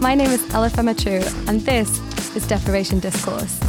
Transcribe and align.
My 0.00 0.14
name 0.14 0.30
is 0.30 0.42
Ella 0.54 0.70
Fematru, 0.70 1.20
and 1.46 1.60
this 1.60 2.00
is 2.34 2.46
Deprivation 2.46 3.00
Discourse. 3.00 3.60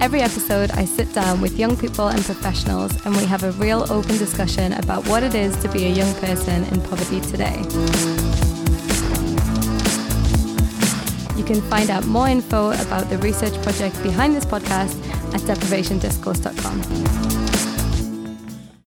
Every 0.00 0.22
episode, 0.22 0.70
I 0.70 0.86
sit 0.86 1.12
down 1.12 1.42
with 1.42 1.58
young 1.58 1.76
people 1.76 2.08
and 2.08 2.24
professionals, 2.24 2.90
and 3.04 3.14
we 3.14 3.26
have 3.26 3.44
a 3.44 3.52
real 3.52 3.82
open 3.92 4.16
discussion 4.16 4.72
about 4.72 5.06
what 5.08 5.22
it 5.22 5.34
is 5.34 5.54
to 5.58 5.68
be 5.68 5.84
a 5.84 5.90
young 5.90 6.10
person 6.14 6.64
in 6.72 6.80
poverty 6.80 7.20
today. 7.20 7.58
You 11.36 11.44
can 11.44 11.60
find 11.68 11.90
out 11.90 12.06
more 12.06 12.28
info 12.28 12.70
about 12.80 13.10
the 13.10 13.18
research 13.18 13.60
project 13.62 14.02
behind 14.02 14.34
this 14.34 14.46
podcast 14.46 14.96
at 15.34 15.42
deprivationdiscourse.com. 15.42 16.82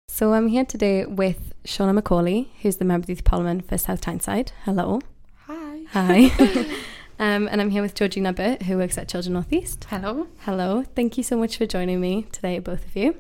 So 0.06 0.32
I'm 0.34 0.46
here 0.46 0.64
today 0.64 1.04
with 1.06 1.53
Shauna 1.64 1.94
Macaulay, 1.94 2.50
who's 2.60 2.76
the 2.76 2.84
Member 2.84 3.04
of 3.04 3.08
Youth 3.08 3.24
Parliament 3.24 3.66
for 3.66 3.78
South 3.78 4.00
Tyneside. 4.02 4.52
Hello. 4.64 5.00
Hi. 5.46 5.80
Hi. 5.92 6.30
um, 7.18 7.48
and 7.48 7.60
I'm 7.60 7.70
here 7.70 7.80
with 7.80 7.94
Georgina 7.94 8.34
Burt, 8.34 8.62
who 8.62 8.76
works 8.76 8.98
at 8.98 9.08
Children 9.08 9.32
North 9.32 9.52
East. 9.52 9.86
Hello. 9.88 10.26
Hello. 10.40 10.84
Thank 10.94 11.16
you 11.16 11.22
so 11.22 11.38
much 11.38 11.56
for 11.56 11.64
joining 11.64 12.00
me 12.00 12.26
today, 12.32 12.58
both 12.58 12.84
of 12.84 12.94
you. 12.94 13.16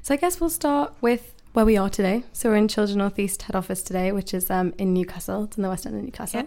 So 0.00 0.14
I 0.14 0.16
guess 0.16 0.40
we'll 0.40 0.48
start 0.48 0.94
with 1.02 1.34
where 1.52 1.66
we 1.66 1.76
are 1.76 1.90
today. 1.90 2.24
So 2.32 2.48
we're 2.48 2.56
in 2.56 2.68
Children 2.68 2.98
North 2.98 3.18
East 3.18 3.42
head 3.42 3.54
office 3.54 3.82
today, 3.82 4.12
which 4.12 4.32
is 4.32 4.50
um, 4.50 4.72
in 4.78 4.94
Newcastle. 4.94 5.44
It's 5.44 5.58
in 5.58 5.62
the 5.62 5.68
west 5.68 5.84
end 5.84 5.96
of 5.96 6.02
Newcastle. 6.02 6.40
Yeah. 6.40 6.46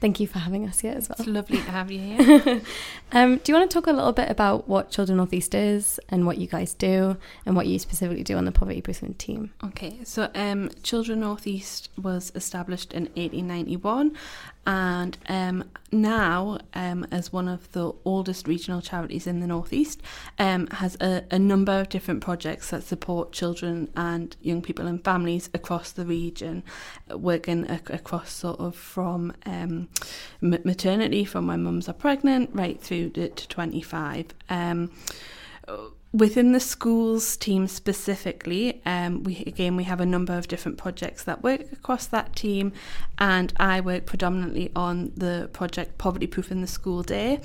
Thank 0.00 0.18
you 0.18 0.26
for 0.26 0.38
having 0.38 0.66
us 0.66 0.80
here 0.80 0.94
as 0.96 1.08
well. 1.08 1.16
It's 1.18 1.28
lovely 1.28 1.58
to 1.58 1.70
have 1.70 1.90
you 1.90 1.98
here. 1.98 2.62
um, 3.12 3.36
do 3.36 3.52
you 3.52 3.58
want 3.58 3.70
to 3.70 3.74
talk 3.74 3.86
a 3.86 3.92
little 3.92 4.12
bit 4.12 4.30
about 4.30 4.66
what 4.66 4.90
Children 4.90 5.18
North 5.18 5.34
East 5.34 5.54
is 5.54 6.00
and 6.08 6.26
what 6.26 6.38
you 6.38 6.46
guys 6.46 6.72
do 6.72 7.18
and 7.44 7.54
what 7.54 7.66
you 7.66 7.78
specifically 7.78 8.24
do 8.24 8.36
on 8.36 8.46
the 8.46 8.52
poverty 8.52 8.78
improvement 8.78 9.18
team? 9.18 9.52
okay, 9.62 9.98
so 10.04 10.30
um, 10.34 10.70
Children 10.82 11.20
Northeast 11.20 11.90
was 12.00 12.32
established 12.34 12.94
in 12.94 13.04
1891 13.14 14.16
and 14.66 15.16
um, 15.28 15.64
now, 15.90 16.58
um, 16.74 17.06
as 17.10 17.32
one 17.32 17.48
of 17.48 17.72
the 17.72 17.92
oldest 18.04 18.46
regional 18.46 18.80
charities 18.80 19.26
in 19.26 19.40
the 19.40 19.46
Northeast, 19.46 20.02
um, 20.38 20.66
has 20.68 20.96
a, 21.00 21.24
a 21.30 21.38
number 21.38 21.72
of 21.72 21.88
different 21.88 22.20
projects 22.20 22.70
that 22.70 22.82
support 22.82 23.32
children 23.32 23.90
and 23.96 24.36
young 24.42 24.60
people 24.60 24.86
and 24.86 25.02
families 25.02 25.48
across 25.54 25.92
the 25.92 26.04
region, 26.04 26.62
uh, 27.10 27.16
working 27.16 27.68
ac- 27.70 27.82
across 27.88 28.32
sort 28.32 28.60
of 28.60 28.76
from 28.76 29.32
um, 29.46 29.88
ma- 30.40 30.58
maternity, 30.64 31.24
from 31.24 31.46
when 31.46 31.62
mums 31.62 31.88
are 31.88 31.94
pregnant, 31.94 32.50
right 32.52 32.80
through 32.80 33.10
to, 33.10 33.28
to 33.28 33.48
25. 33.48 34.26
Within 36.12 36.50
the 36.50 36.58
schools 36.58 37.36
team 37.36 37.68
specifically, 37.68 38.82
um, 38.84 39.22
we 39.22 39.44
again 39.46 39.76
we 39.76 39.84
have 39.84 40.00
a 40.00 40.06
number 40.06 40.36
of 40.36 40.48
different 40.48 40.76
projects 40.76 41.22
that 41.22 41.44
work 41.44 41.70
across 41.70 42.06
that 42.06 42.34
team, 42.34 42.72
and 43.16 43.52
I 43.60 43.80
work 43.80 44.06
predominantly 44.06 44.72
on 44.74 45.12
the 45.16 45.48
project 45.52 45.98
Poverty 45.98 46.26
Proof 46.26 46.50
in 46.50 46.62
the 46.62 46.66
School 46.66 47.04
Day, 47.04 47.40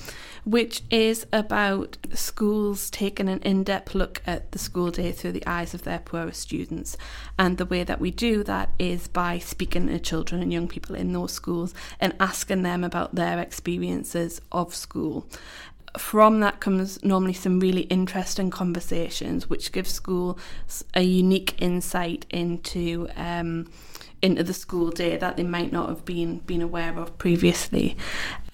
which 0.45 0.81
is 0.89 1.27
about 1.31 1.97
schools 2.15 2.89
taking 2.89 3.29
an 3.29 3.39
in-depth 3.41 3.93
look 3.93 4.23
at 4.25 4.51
the 4.51 4.57
school 4.57 4.89
day 4.89 5.11
through 5.11 5.33
the 5.33 5.45
eyes 5.45 5.75
of 5.75 5.83
their 5.83 5.99
poorest 5.99 6.41
students, 6.41 6.97
and 7.37 7.59
the 7.59 7.67
way 7.67 7.83
that 7.83 8.01
we 8.01 8.09
do 8.09 8.43
that 8.45 8.71
is 8.79 9.07
by 9.07 9.37
speaking 9.37 9.85
to 9.85 9.99
children 9.99 10.41
and 10.41 10.51
young 10.51 10.67
people 10.67 10.95
in 10.95 11.13
those 11.13 11.33
schools 11.33 11.75
and 11.99 12.15
asking 12.19 12.63
them 12.63 12.83
about 12.83 13.13
their 13.13 13.37
experiences 13.37 14.41
of 14.51 14.73
school 14.73 15.29
from 15.97 16.39
that 16.41 16.59
comes 16.59 17.03
normally 17.03 17.33
some 17.33 17.59
really 17.59 17.81
interesting 17.83 18.49
conversations, 18.49 19.49
which 19.49 19.71
give 19.71 19.87
school 19.87 20.37
a 20.93 21.01
unique 21.01 21.61
insight 21.61 22.25
into 22.29 23.07
um, 23.15 23.67
into 24.21 24.43
the 24.43 24.53
school 24.53 24.89
day 24.89 25.17
that 25.17 25.37
they 25.37 25.43
might 25.43 25.71
not 25.71 25.89
have 25.89 26.05
been 26.05 26.39
been 26.39 26.61
aware 26.61 26.97
of 26.97 27.17
previously, 27.17 27.95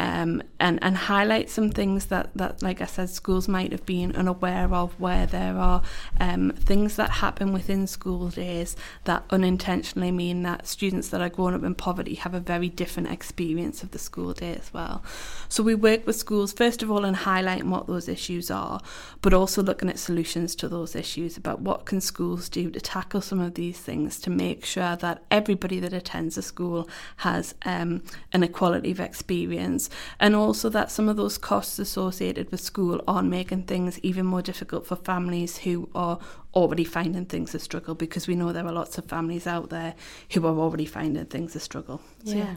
um, 0.01 0.41
and 0.59 0.79
and 0.81 0.97
highlight 0.97 1.47
some 1.47 1.69
things 1.69 2.07
that 2.07 2.31
that 2.33 2.63
like 2.63 2.81
I 2.81 2.85
said, 2.85 3.11
schools 3.11 3.47
might 3.47 3.71
have 3.71 3.85
been 3.85 4.15
unaware 4.15 4.73
of, 4.73 4.99
where 4.99 5.27
there 5.27 5.55
are 5.55 5.83
um, 6.19 6.53
things 6.53 6.95
that 6.95 7.11
happen 7.11 7.53
within 7.53 7.85
school 7.85 8.29
days 8.29 8.75
that 9.03 9.23
unintentionally 9.29 10.11
mean 10.11 10.41
that 10.41 10.65
students 10.65 11.09
that 11.09 11.21
are 11.21 11.29
growing 11.29 11.53
up 11.53 11.63
in 11.63 11.75
poverty 11.75 12.15
have 12.15 12.33
a 12.33 12.39
very 12.39 12.67
different 12.67 13.11
experience 13.11 13.83
of 13.83 13.91
the 13.91 13.99
school 13.99 14.33
day 14.33 14.55
as 14.55 14.73
well. 14.73 15.03
So 15.49 15.61
we 15.61 15.75
work 15.75 16.07
with 16.07 16.15
schools 16.15 16.51
first 16.51 16.81
of 16.81 16.89
all 16.89 17.05
in 17.05 17.13
highlighting 17.13 17.69
what 17.69 17.85
those 17.85 18.07
issues 18.07 18.49
are, 18.49 18.81
but 19.21 19.35
also 19.35 19.61
looking 19.61 19.89
at 19.89 19.99
solutions 19.99 20.55
to 20.55 20.67
those 20.67 20.95
issues 20.95 21.37
about 21.37 21.61
what 21.61 21.85
can 21.85 22.01
schools 22.01 22.49
do 22.49 22.71
to 22.71 22.81
tackle 22.81 23.21
some 23.21 23.39
of 23.39 23.53
these 23.53 23.77
things 23.79 24.19
to 24.21 24.31
make 24.31 24.65
sure 24.65 24.95
that 24.95 25.21
everybody 25.29 25.79
that 25.79 25.93
attends 25.93 26.39
a 26.39 26.41
school 26.41 26.89
has 27.17 27.53
um, 27.65 28.01
an 28.33 28.41
equality 28.41 28.89
of 28.89 28.99
experience, 28.99 29.90
and 30.19 30.35
also 30.35 30.69
that 30.69 30.91
some 30.91 31.09
of 31.09 31.17
those 31.17 31.37
costs 31.37 31.79
associated 31.79 32.51
with 32.51 32.59
school 32.59 33.01
aren't 33.07 33.29
making 33.29 33.63
things 33.63 33.99
even 33.99 34.25
more 34.25 34.41
difficult 34.41 34.85
for 34.85 34.95
families 34.95 35.59
who 35.59 35.89
are 35.95 36.19
already 36.53 36.83
finding 36.83 37.25
things 37.25 37.55
a 37.55 37.59
struggle 37.59 37.95
because 37.95 38.27
we 38.27 38.35
know 38.35 38.51
there 38.51 38.65
are 38.65 38.71
lots 38.71 38.97
of 38.97 39.05
families 39.05 39.47
out 39.47 39.69
there 39.69 39.93
who 40.31 40.45
are 40.45 40.57
already 40.57 40.85
finding 40.85 41.25
things 41.25 41.55
a 41.55 41.59
struggle. 41.59 42.01
So, 42.25 42.35
Yeah. 42.35 42.55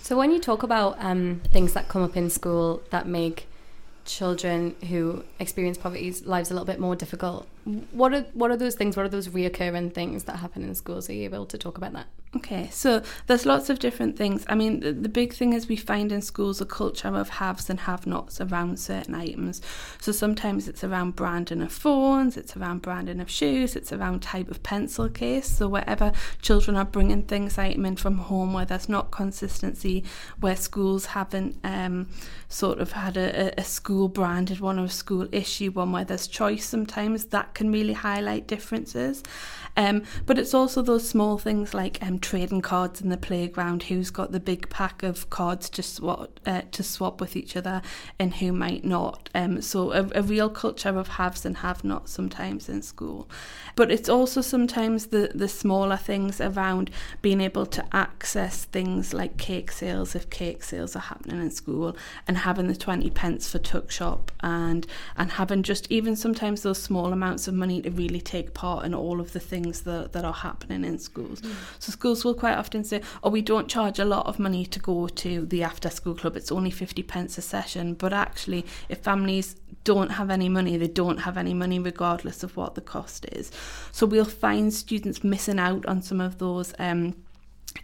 So 0.00 0.16
when 0.16 0.30
you 0.32 0.40
talk 0.40 0.62
about 0.62 0.96
um, 0.98 1.42
things 1.52 1.74
that 1.74 1.88
come 1.88 2.02
up 2.02 2.16
in 2.16 2.28
school 2.30 2.82
that 2.90 3.06
make 3.06 3.46
children 4.04 4.74
who 4.88 5.24
experience 5.38 5.78
poverty's 5.78 6.26
lives 6.26 6.50
a 6.50 6.54
little 6.54 6.66
bit 6.66 6.80
more 6.80 6.96
difficult, 6.96 7.46
what 7.64 8.12
are 8.12 8.22
what 8.34 8.50
are 8.50 8.56
those 8.56 8.74
things? 8.74 8.96
What 8.96 9.06
are 9.06 9.10
those 9.10 9.28
reoccurring 9.28 9.94
things 9.94 10.24
that 10.24 10.36
happen 10.36 10.62
in 10.62 10.74
schools? 10.74 11.08
Are 11.08 11.12
you 11.12 11.24
able 11.24 11.46
to 11.46 11.58
talk 11.58 11.78
about 11.78 11.92
that? 11.92 12.06
Okay, 12.34 12.70
so 12.70 13.02
there's 13.26 13.44
lots 13.44 13.68
of 13.68 13.78
different 13.78 14.16
things. 14.16 14.46
I 14.48 14.54
mean, 14.54 14.80
the, 14.80 14.90
the 14.92 15.10
big 15.10 15.34
thing 15.34 15.52
is 15.52 15.68
we 15.68 15.76
find 15.76 16.10
in 16.10 16.22
schools 16.22 16.62
a 16.62 16.64
culture 16.64 17.14
of 17.14 17.28
haves 17.28 17.68
and 17.68 17.80
have-nots 17.80 18.40
around 18.40 18.78
certain 18.78 19.14
items. 19.14 19.60
So 20.00 20.12
sometimes 20.12 20.66
it's 20.66 20.82
around 20.82 21.14
branding 21.14 21.60
of 21.60 21.70
phones, 21.70 22.38
it's 22.38 22.56
around 22.56 22.80
branding 22.80 23.20
of 23.20 23.28
shoes, 23.28 23.76
it's 23.76 23.92
around 23.92 24.22
type 24.22 24.50
of 24.50 24.62
pencil 24.62 25.10
case. 25.10 25.46
So 25.46 25.68
wherever 25.68 26.12
children 26.40 26.74
are 26.78 26.86
bringing 26.86 27.24
things 27.24 27.58
item 27.58 27.84
in 27.84 27.96
from 27.96 28.16
home 28.16 28.54
where 28.54 28.64
there's 28.64 28.88
not 28.88 29.10
consistency, 29.10 30.02
where 30.40 30.56
schools 30.56 31.06
haven't 31.06 31.58
um, 31.64 32.08
sort 32.48 32.80
of 32.80 32.92
had 32.92 33.18
a, 33.18 33.52
a, 33.60 33.64
school 33.64 34.08
branded 34.08 34.60
one 34.60 34.78
or 34.78 34.84
a 34.84 34.88
school 34.88 35.28
issue 35.32 35.70
one 35.70 35.92
where 35.92 36.04
there's 36.04 36.26
choice 36.26 36.64
sometimes, 36.64 37.26
that 37.26 37.51
can 37.54 37.72
really 37.72 37.94
highlight 37.94 38.46
differences. 38.46 39.22
Um, 39.74 40.02
but 40.26 40.38
it's 40.38 40.52
also 40.52 40.82
those 40.82 41.08
small 41.08 41.38
things 41.38 41.72
like 41.72 41.98
um, 42.02 42.18
trading 42.18 42.60
cards 42.60 43.00
in 43.00 43.08
the 43.08 43.16
playground. 43.16 43.84
Who's 43.84 44.10
got 44.10 44.30
the 44.30 44.40
big 44.40 44.68
pack 44.68 45.02
of 45.02 45.30
cards 45.30 45.70
to 45.70 45.82
swap 45.82 46.40
uh, 46.44 46.62
to 46.72 46.82
swap 46.82 47.20
with 47.22 47.36
each 47.36 47.56
other, 47.56 47.80
and 48.18 48.34
who 48.34 48.52
might 48.52 48.84
not. 48.84 49.30
Um, 49.34 49.62
so 49.62 49.92
a, 49.92 50.10
a 50.14 50.22
real 50.22 50.50
culture 50.50 50.98
of 50.98 51.08
haves 51.08 51.46
and 51.46 51.56
have-nots 51.58 52.12
sometimes 52.12 52.68
in 52.68 52.82
school. 52.82 53.30
But 53.74 53.90
it's 53.90 54.10
also 54.10 54.42
sometimes 54.42 55.06
the 55.06 55.30
the 55.34 55.48
smaller 55.48 55.96
things 55.96 56.40
around 56.40 56.90
being 57.22 57.40
able 57.40 57.64
to 57.66 57.84
access 57.92 58.66
things 58.66 59.14
like 59.14 59.38
cake 59.38 59.72
sales 59.72 60.14
if 60.14 60.28
cake 60.28 60.62
sales 60.62 60.94
are 60.94 61.00
happening 61.00 61.40
in 61.40 61.50
school, 61.50 61.96
and 62.28 62.36
having 62.36 62.68
the 62.68 62.76
twenty 62.76 63.08
pence 63.08 63.50
for 63.50 63.58
tuck 63.58 63.90
shop, 63.90 64.30
and 64.40 64.86
and 65.16 65.32
having 65.32 65.62
just 65.62 65.90
even 65.90 66.14
sometimes 66.14 66.62
those 66.62 66.82
small 66.82 67.10
amounts 67.10 67.41
of 67.48 67.54
money 67.54 67.82
to 67.82 67.90
really 67.90 68.20
take 68.20 68.54
part 68.54 68.84
in 68.84 68.94
all 68.94 69.20
of 69.20 69.32
the 69.32 69.40
things 69.40 69.82
that, 69.82 70.12
that 70.12 70.24
are 70.24 70.32
happening 70.32 70.84
in 70.84 70.98
schools. 70.98 71.42
So 71.78 71.92
schools 71.92 72.24
will 72.24 72.34
quite 72.34 72.56
often 72.56 72.84
say, 72.84 73.02
oh, 73.22 73.30
we 73.30 73.42
don't 73.42 73.68
charge 73.68 73.98
a 73.98 74.04
lot 74.04 74.26
of 74.26 74.38
money 74.38 74.66
to 74.66 74.78
go 74.78 75.08
to 75.08 75.46
the 75.46 75.62
after 75.62 75.90
school 75.90 76.14
club. 76.14 76.36
It's 76.36 76.52
only 76.52 76.70
50 76.70 77.02
pence 77.02 77.38
a 77.38 77.42
session. 77.42 77.94
But 77.94 78.12
actually, 78.12 78.66
if 78.88 78.98
families 78.98 79.56
don't 79.84 80.10
have 80.10 80.30
any 80.30 80.48
money, 80.48 80.76
they 80.76 80.88
don't 80.88 81.18
have 81.18 81.36
any 81.36 81.54
money 81.54 81.78
regardless 81.78 82.42
of 82.42 82.56
what 82.56 82.74
the 82.74 82.80
cost 82.80 83.26
is. 83.32 83.50
So 83.90 84.06
we'll 84.06 84.24
find 84.24 84.72
students 84.72 85.24
missing 85.24 85.58
out 85.58 85.84
on 85.86 86.02
some 86.02 86.20
of 86.20 86.38
those 86.38 86.74
um, 86.78 87.14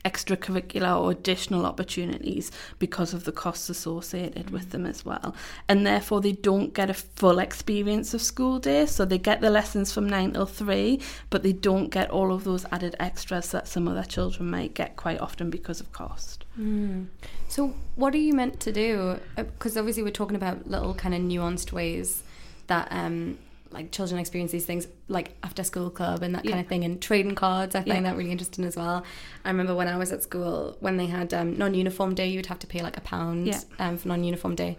extracurricular 0.05 1.00
or 1.00 1.11
additional 1.11 1.67
opportunities 1.67 2.50
because 2.79 3.14
of 3.14 3.25
the 3.25 3.32
costs 3.32 3.69
associated 3.69 4.50
with 4.50 4.69
mm. 4.69 4.70
them 4.70 4.87
as 4.87 5.05
well. 5.05 5.35
And 5.69 5.87
therefore, 5.87 6.20
they 6.20 6.32
don't 6.32 6.75
get 6.75 6.90
a 6.90 6.94
full 6.94 7.38
experience 7.38 8.14
of 8.14 8.23
school 8.23 8.58
day. 8.58 8.87
So 8.87 9.05
they 9.05 9.19
get 9.19 9.40
the 9.40 9.50
lessons 9.50 9.93
from 9.93 10.08
9 10.08 10.32
till 10.32 10.46
3, 10.46 11.00
but 11.31 11.43
they 11.43 11.52
don't 11.52 11.88
get 11.88 12.11
all 12.11 12.32
of 12.32 12.44
those 12.44 12.64
added 12.73 12.96
extras 12.99 13.50
that 13.52 13.69
some 13.69 13.88
other 13.88 14.05
children 14.05 14.50
might 14.50 14.75
get 14.75 14.96
quite 14.96 15.20
often 15.20 15.50
because 15.50 15.81
of 15.81 15.93
cost. 15.93 16.44
Mm. 16.58 17.06
So 17.49 17.75
what 17.96 18.14
are 18.14 18.19
you 18.19 18.35
meant 18.35 18.61
to 18.61 18.73
do? 18.73 19.19
Uh, 19.37 19.44
because 19.44 19.76
obviously 19.76 20.02
we're 20.02 20.11
talking 20.11 20.37
about 20.37 20.69
little 20.69 20.94
kind 20.94 21.14
of 21.14 21.20
nuanced 21.20 21.73
ways 21.73 22.23
that 22.67 22.88
um, 22.90 23.38
like 23.70 23.90
children 23.92 24.18
experience 24.18 24.50
these 24.52 24.64
things, 24.64 24.88
like 25.08 25.36
after 25.42 25.62
school 25.62 25.90
club 25.90 26.22
and 26.22 26.34
that 26.34 26.42
kind 26.44 26.54
Yeah. 26.56 26.60
of 26.60 26.66
thing, 26.68 26.84
and 26.84 27.00
trading 27.00 27.34
cards. 27.34 27.74
I 27.74 27.80
find 27.80 27.88
Yeah. 28.04 28.10
that 28.10 28.16
really 28.16 28.30
interesting 28.32 28.64
as 28.64 28.76
well. 28.76 29.04
I 29.44 29.48
remember 29.50 29.74
when 29.74 29.88
I 29.88 29.96
was 29.96 30.10
at 30.12 30.22
school 30.22 30.76
when 30.80 30.96
they 30.96 31.06
had 31.06 31.34
um, 31.34 31.56
non-uniform 31.58 32.14
day, 32.14 32.28
you'd 32.28 32.46
have 32.46 32.58
to 32.60 32.66
pay 32.66 32.82
like 32.82 32.96
a 32.96 33.00
pound 33.02 33.46
Yeah. 33.46 33.60
um, 33.78 33.98
for 33.98 34.08
non-uniform 34.08 34.54
day. 34.54 34.78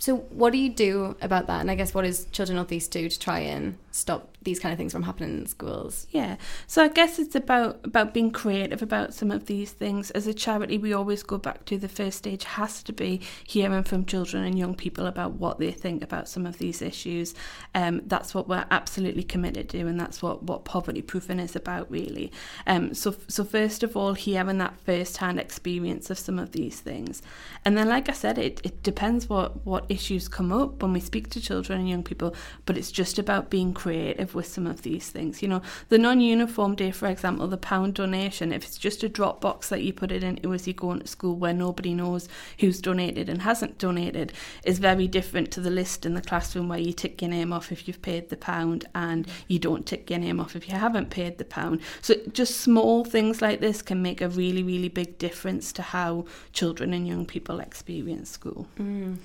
So 0.00 0.16
what 0.30 0.52
do 0.52 0.58
you 0.58 0.68
do 0.70 1.16
about 1.20 1.48
that? 1.48 1.60
And 1.60 1.70
I 1.70 1.74
guess 1.74 1.92
what 1.92 2.02
does 2.02 2.26
Children 2.26 2.54
North 2.56 2.70
East 2.70 2.92
do 2.92 3.08
to 3.08 3.18
try 3.18 3.40
and 3.40 3.76
stop 3.90 4.28
these 4.48 4.58
kind 4.58 4.72
of 4.72 4.78
things 4.78 4.92
from 4.92 5.02
happening 5.02 5.38
in 5.38 5.46
schools. 5.46 6.06
Yeah. 6.10 6.36
So 6.66 6.82
I 6.82 6.88
guess 6.88 7.18
it's 7.18 7.34
about 7.34 7.80
about 7.84 8.14
being 8.14 8.30
creative 8.30 8.82
about 8.82 9.12
some 9.12 9.30
of 9.30 9.44
these 9.44 9.72
things. 9.72 10.10
As 10.12 10.26
a 10.26 10.32
charity, 10.32 10.78
we 10.78 10.94
always 10.94 11.22
go 11.22 11.36
back 11.36 11.66
to 11.66 11.76
the 11.76 11.88
first 11.88 12.16
stage 12.18 12.44
has 12.44 12.82
to 12.84 12.92
be 12.92 13.20
hearing 13.44 13.84
from 13.84 14.06
children 14.06 14.44
and 14.44 14.58
young 14.58 14.74
people 14.74 15.06
about 15.06 15.32
what 15.32 15.58
they 15.58 15.70
think 15.70 16.02
about 16.02 16.28
some 16.28 16.46
of 16.46 16.56
these 16.58 16.80
issues. 16.80 17.34
Um, 17.74 18.00
that's 18.06 18.34
what 18.34 18.48
we're 18.48 18.64
absolutely 18.70 19.22
committed 19.22 19.68
to, 19.70 19.80
and 19.80 20.00
that's 20.00 20.22
what 20.22 20.42
what 20.44 20.64
poverty 20.64 21.02
proofing 21.02 21.40
is 21.40 21.54
about, 21.54 21.90
really. 21.90 22.32
Um, 22.66 22.94
so 22.94 23.14
so 23.28 23.44
first 23.44 23.82
of 23.82 23.96
all, 23.96 24.14
hearing 24.14 24.58
that 24.58 24.80
first 24.80 25.18
hand 25.18 25.38
experience 25.38 26.08
of 26.08 26.18
some 26.18 26.38
of 26.38 26.52
these 26.52 26.80
things, 26.80 27.20
and 27.66 27.76
then, 27.76 27.88
like 27.88 28.08
I 28.08 28.14
said, 28.14 28.38
it 28.38 28.62
it 28.64 28.82
depends 28.82 29.28
what 29.28 29.66
what 29.66 29.84
issues 29.90 30.26
come 30.28 30.52
up 30.52 30.82
when 30.82 30.94
we 30.94 31.00
speak 31.00 31.28
to 31.30 31.40
children 31.40 31.80
and 31.80 31.88
young 31.88 32.02
people. 32.02 32.34
But 32.64 32.78
it's 32.78 32.90
just 32.90 33.18
about 33.18 33.50
being 33.50 33.74
creative 33.74 34.34
with 34.38 34.46
some 34.46 34.68
of 34.68 34.82
these 34.82 35.10
things. 35.10 35.42
You 35.42 35.48
know, 35.48 35.62
the 35.88 35.98
non-uniform 35.98 36.76
day, 36.76 36.92
for 36.92 37.08
example, 37.08 37.48
the 37.48 37.56
pound 37.56 37.94
donation. 37.94 38.52
If 38.52 38.64
it's 38.64 38.78
just 38.78 39.02
a 39.02 39.08
drop 39.08 39.40
box 39.40 39.68
that 39.68 39.82
you 39.82 39.92
put 39.92 40.12
it 40.12 40.22
into 40.22 40.54
as 40.54 40.66
you 40.66 40.72
going 40.72 41.00
to 41.00 41.06
school, 41.08 41.34
where 41.34 41.52
nobody 41.52 41.92
knows 41.92 42.28
who's 42.60 42.80
donated 42.80 43.28
and 43.28 43.42
hasn't 43.42 43.78
donated, 43.78 44.32
is 44.62 44.78
very 44.78 45.08
different 45.08 45.50
to 45.50 45.60
the 45.60 45.70
list 45.70 46.06
in 46.06 46.14
the 46.14 46.22
classroom 46.22 46.68
where 46.68 46.78
you 46.78 46.92
tick 46.92 47.20
your 47.20 47.30
name 47.30 47.52
off 47.52 47.72
if 47.72 47.88
you've 47.88 48.00
paid 48.00 48.28
the 48.28 48.36
pound 48.36 48.86
and 48.94 49.26
you 49.48 49.58
don't 49.58 49.84
tick 49.84 50.08
your 50.08 50.20
name 50.20 50.38
off 50.38 50.54
if 50.54 50.68
you 50.68 50.76
haven't 50.76 51.10
paid 51.10 51.38
the 51.38 51.44
pound. 51.44 51.80
So 52.00 52.14
just 52.32 52.60
small 52.60 53.04
things 53.04 53.42
like 53.42 53.60
this 53.60 53.82
can 53.82 54.00
make 54.00 54.20
a 54.20 54.28
really, 54.28 54.62
really 54.62 54.88
big 54.88 55.18
difference 55.18 55.72
to 55.72 55.82
how 55.82 56.26
children 56.52 56.94
and 56.94 57.08
young 57.08 57.26
people 57.26 57.58
experience 57.58 58.30
school. 58.30 58.68
Mm. 58.78 59.16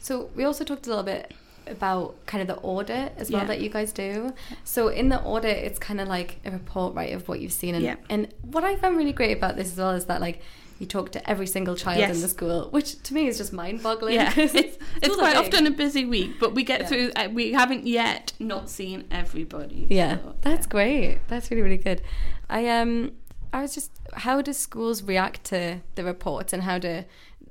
So 0.00 0.30
we 0.36 0.44
also 0.44 0.62
talked 0.64 0.86
a 0.86 0.90
little 0.90 1.04
bit 1.04 1.34
about 1.70 2.14
kind 2.26 2.40
of 2.42 2.48
the 2.48 2.60
audit 2.62 3.12
as 3.16 3.30
well 3.30 3.42
Yeah. 3.42 3.48
that 3.48 3.60
you 3.60 3.68
guys 3.68 3.92
do. 3.92 4.32
So 4.64 4.88
in 4.88 5.08
the 5.08 5.20
audit, 5.22 5.58
it's 5.58 5.78
kind 5.78 6.00
of 6.00 6.08
like 6.08 6.38
a 6.44 6.50
report, 6.50 6.94
right, 6.94 7.12
of 7.12 7.28
what 7.28 7.40
you've 7.40 7.52
seen. 7.52 7.74
And, 7.74 7.84
Yeah. 7.84 7.96
and 8.08 8.28
what 8.42 8.64
I 8.64 8.76
found 8.76 8.96
really 8.96 9.12
great 9.12 9.36
about 9.36 9.56
this 9.56 9.72
as 9.72 9.78
well 9.78 9.90
is 9.92 10.06
that 10.06 10.20
like 10.20 10.40
you 10.78 10.86
talk 10.86 11.12
to 11.12 11.30
every 11.30 11.46
single 11.46 11.76
child 11.76 12.02
in 12.02 12.20
the 12.22 12.28
school, 12.28 12.68
which 12.70 13.02
to 13.02 13.12
me 13.12 13.26
is 13.28 13.36
just 13.36 13.52
mind-boggling. 13.52 14.14
Yeah, 14.14 14.32
it's, 14.36 14.54
it's 14.54 14.78
are 15.08 15.16
quite 15.18 15.36
often 15.36 15.66
a 15.66 15.70
busy 15.70 16.06
week, 16.06 16.40
but 16.40 16.54
we 16.54 16.62
get 16.64 16.80
Yeah. 16.80 16.86
through. 16.86 17.10
Uh, 17.16 17.28
we 17.30 17.52
haven't 17.52 17.86
yet 17.86 18.32
not 18.38 18.70
seen 18.70 19.04
everybody. 19.10 19.86
Yeah, 19.90 20.16
so, 20.16 20.34
that's 20.40 20.66
yeah. 20.66 20.70
great. 20.70 21.18
That's 21.28 21.50
really 21.50 21.62
really 21.62 21.76
good. 21.76 22.00
I 22.48 22.66
um 22.68 23.12
I 23.52 23.60
was 23.60 23.74
just 23.74 23.90
how 24.14 24.40
do 24.40 24.52
schools 24.54 25.02
react 25.02 25.44
to 25.44 25.80
the 25.96 26.04
reports 26.04 26.52
and 26.54 26.62
how 26.62 26.78
do 26.78 27.04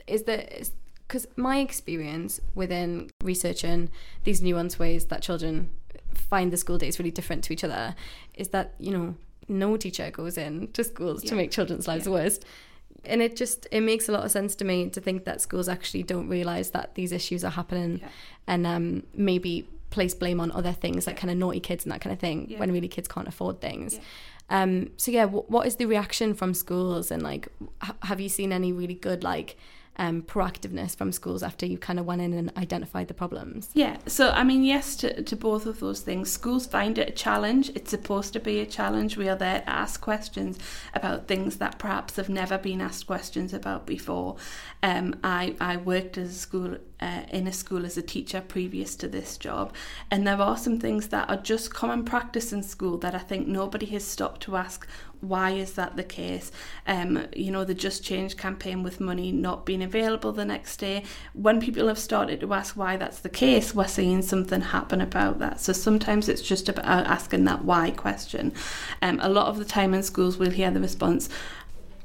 is 0.08 0.24
there 0.24 0.48
because 1.10 1.26
my 1.36 1.58
experience 1.60 2.40
within 2.56 3.10
researching 3.24 3.90
these 4.26 4.42
nuanced 4.42 4.78
ways 4.80 5.06
that 5.08 5.22
children 5.24 5.70
find 6.14 6.54
the 6.54 6.58
school 6.58 6.78
days 6.78 7.00
really 7.00 7.12
different 7.12 7.44
to 7.44 7.52
each 7.54 7.64
other 7.64 7.96
is 8.36 8.50
that 8.50 8.76
you 8.80 8.92
know 8.92 9.16
no 9.48 9.76
teacher 9.76 10.12
goes 10.12 10.38
in 10.38 10.68
to 10.74 10.84
schools 10.84 11.24
to 11.24 11.34
make 11.36 11.50
children's 11.52 11.88
lives 11.88 12.06
Yeah. 12.06 12.14
worse 12.14 12.40
and 13.06 13.22
it 13.22 13.36
just 13.36 13.66
it 13.72 13.82
makes 13.82 14.08
a 14.08 14.12
lot 14.12 14.24
of 14.24 14.32
sense 14.32 14.56
to 14.58 14.66
me 14.66 14.90
to 14.90 15.02
think 15.02 15.26
that 15.26 15.42
schools 15.42 15.68
actually 15.68 16.04
don't 16.04 16.30
realize 16.30 16.70
that 16.72 16.94
these 16.96 17.12
issues 17.12 17.44
are 17.44 17.52
happening 17.52 18.00
Yeah. 18.02 18.08
and 18.48 18.68
um, 18.68 19.04
maybe 19.14 19.68
place 19.90 20.14
blame 20.14 20.40
on 20.40 20.52
other 20.52 20.74
things 20.74 21.08
like 21.08 21.16
Yeah. 21.16 21.22
kind 21.22 21.32
of 21.32 21.38
naughty 21.38 21.60
kids 21.60 21.84
and 21.86 21.92
that 21.92 22.02
kind 22.02 22.14
of 22.14 22.20
thing 22.20 22.48
Yeah. 22.50 22.60
when 22.60 22.72
really 22.72 22.88
kids 22.88 23.08
can't 23.08 23.28
afford 23.28 23.60
things 23.62 23.96
Yeah. 23.96 24.62
um 24.62 24.92
so 24.98 25.10
yeah 25.12 25.26
w- 25.26 25.46
what 25.48 25.66
is 25.66 25.78
the 25.78 25.88
reaction 25.88 26.36
from 26.36 26.54
schools 26.54 27.10
and 27.10 27.24
like 27.24 27.48
have 28.04 28.20
you 28.22 28.30
seen 28.30 28.52
any 28.52 28.72
really 28.72 28.94
good 28.94 29.24
like 29.24 29.58
um 30.00 30.22
proactiveness 30.24 30.96
from 30.96 31.12
schools 31.12 31.44
after 31.44 31.66
you 31.66 31.78
kind 31.78 32.00
of 32.00 32.06
went 32.06 32.22
in 32.22 32.34
and 32.34 32.52
identified 32.58 33.08
the 33.08 33.14
problems 33.14 33.70
Yeah, 33.74 33.98
so 34.08 34.32
I 34.32 34.44
mean, 34.44 34.64
yes 34.64 34.96
to, 34.98 35.22
to 35.22 35.36
both 35.36 35.66
of 35.66 35.80
those 35.80 36.02
things. 36.02 36.32
Schools 36.32 36.66
find 36.66 36.98
it 36.98 37.10
a 37.10 37.12
challenge. 37.12 37.70
It's 37.76 37.92
supposed 37.92 38.34
to 38.34 38.40
be 38.40 38.60
a 38.60 38.66
challenge. 38.66 39.18
We 39.18 39.30
are 39.30 39.36
there 39.36 39.60
to 39.60 39.70
ask 39.70 40.02
questions 40.02 40.58
about 40.94 41.28
things 41.28 41.58
that 41.58 41.78
perhaps 41.80 42.16
have 42.16 42.30
never 42.30 42.58
been 42.58 42.82
asked 42.82 43.08
questions 43.08 43.54
about 43.54 43.86
before. 43.86 44.38
Um, 44.82 45.16
I, 45.24 45.56
I 45.60 45.78
worked 45.78 46.18
as 46.18 46.30
a 46.30 46.34
school 46.34 46.78
uh, 47.02 47.22
in 47.32 47.48
a 47.48 47.54
school 47.54 47.86
as 47.86 47.98
a 47.98 48.02
teacher 48.02 48.42
previous 48.42 48.96
to 48.98 49.08
this 49.08 49.38
job, 49.38 49.74
and 50.12 50.28
there 50.28 50.42
are 50.42 50.58
some 50.58 50.80
things 50.80 51.10
that 51.10 51.30
are 51.30 51.38
just 51.38 51.74
common 51.74 52.04
practice 52.04 52.52
in 52.52 52.64
school 52.64 52.98
that 52.98 53.16
I 53.16 53.20
think 53.20 53.48
nobody 53.48 53.86
has 53.88 54.04
stopped 54.04 54.42
to 54.42 54.58
ask 54.58 54.88
why 55.22 55.52
is 55.52 55.74
that 55.74 55.96
the 55.96 56.04
case? 56.04 56.52
Um, 56.88 57.28
you 57.36 57.52
know, 57.52 57.64
the 57.64 57.74
Just 57.74 58.04
Change 58.04 58.38
campaign 58.38 58.84
with 58.84 59.00
money 59.00 59.32
not 59.32 59.66
being 59.66 59.84
available 59.84 60.32
the 60.32 60.46
next 60.46 60.78
day. 60.78 61.04
When 61.34 61.60
people 61.60 61.88
have 61.88 62.00
started 62.00 62.40
to 62.42 62.54
ask 62.54 62.78
why 62.78 62.98
that's 62.98 63.20
the 63.20 63.30
case, 63.30 63.76
we're 63.76 63.88
seeing 63.88 64.22
something 64.22 64.62
happen 64.62 65.02
about 65.02 65.40
that. 65.40 65.60
So 65.60 65.74
sometimes 65.74 66.30
it's 66.30 66.42
just 66.42 66.70
about 66.70 67.06
asking 67.08 67.46
that 67.46 67.66
why 67.66 67.92
question. 67.92 68.54
Um, 69.02 69.20
a 69.22 69.30
lot 69.30 69.48
of 69.48 69.58
the 69.58 69.66
time 69.66 69.94
in 69.94 70.04
schools, 70.04 70.38
we'll 70.38 70.52
hear 70.52 70.72
the 70.72 70.80
response, 70.80 71.30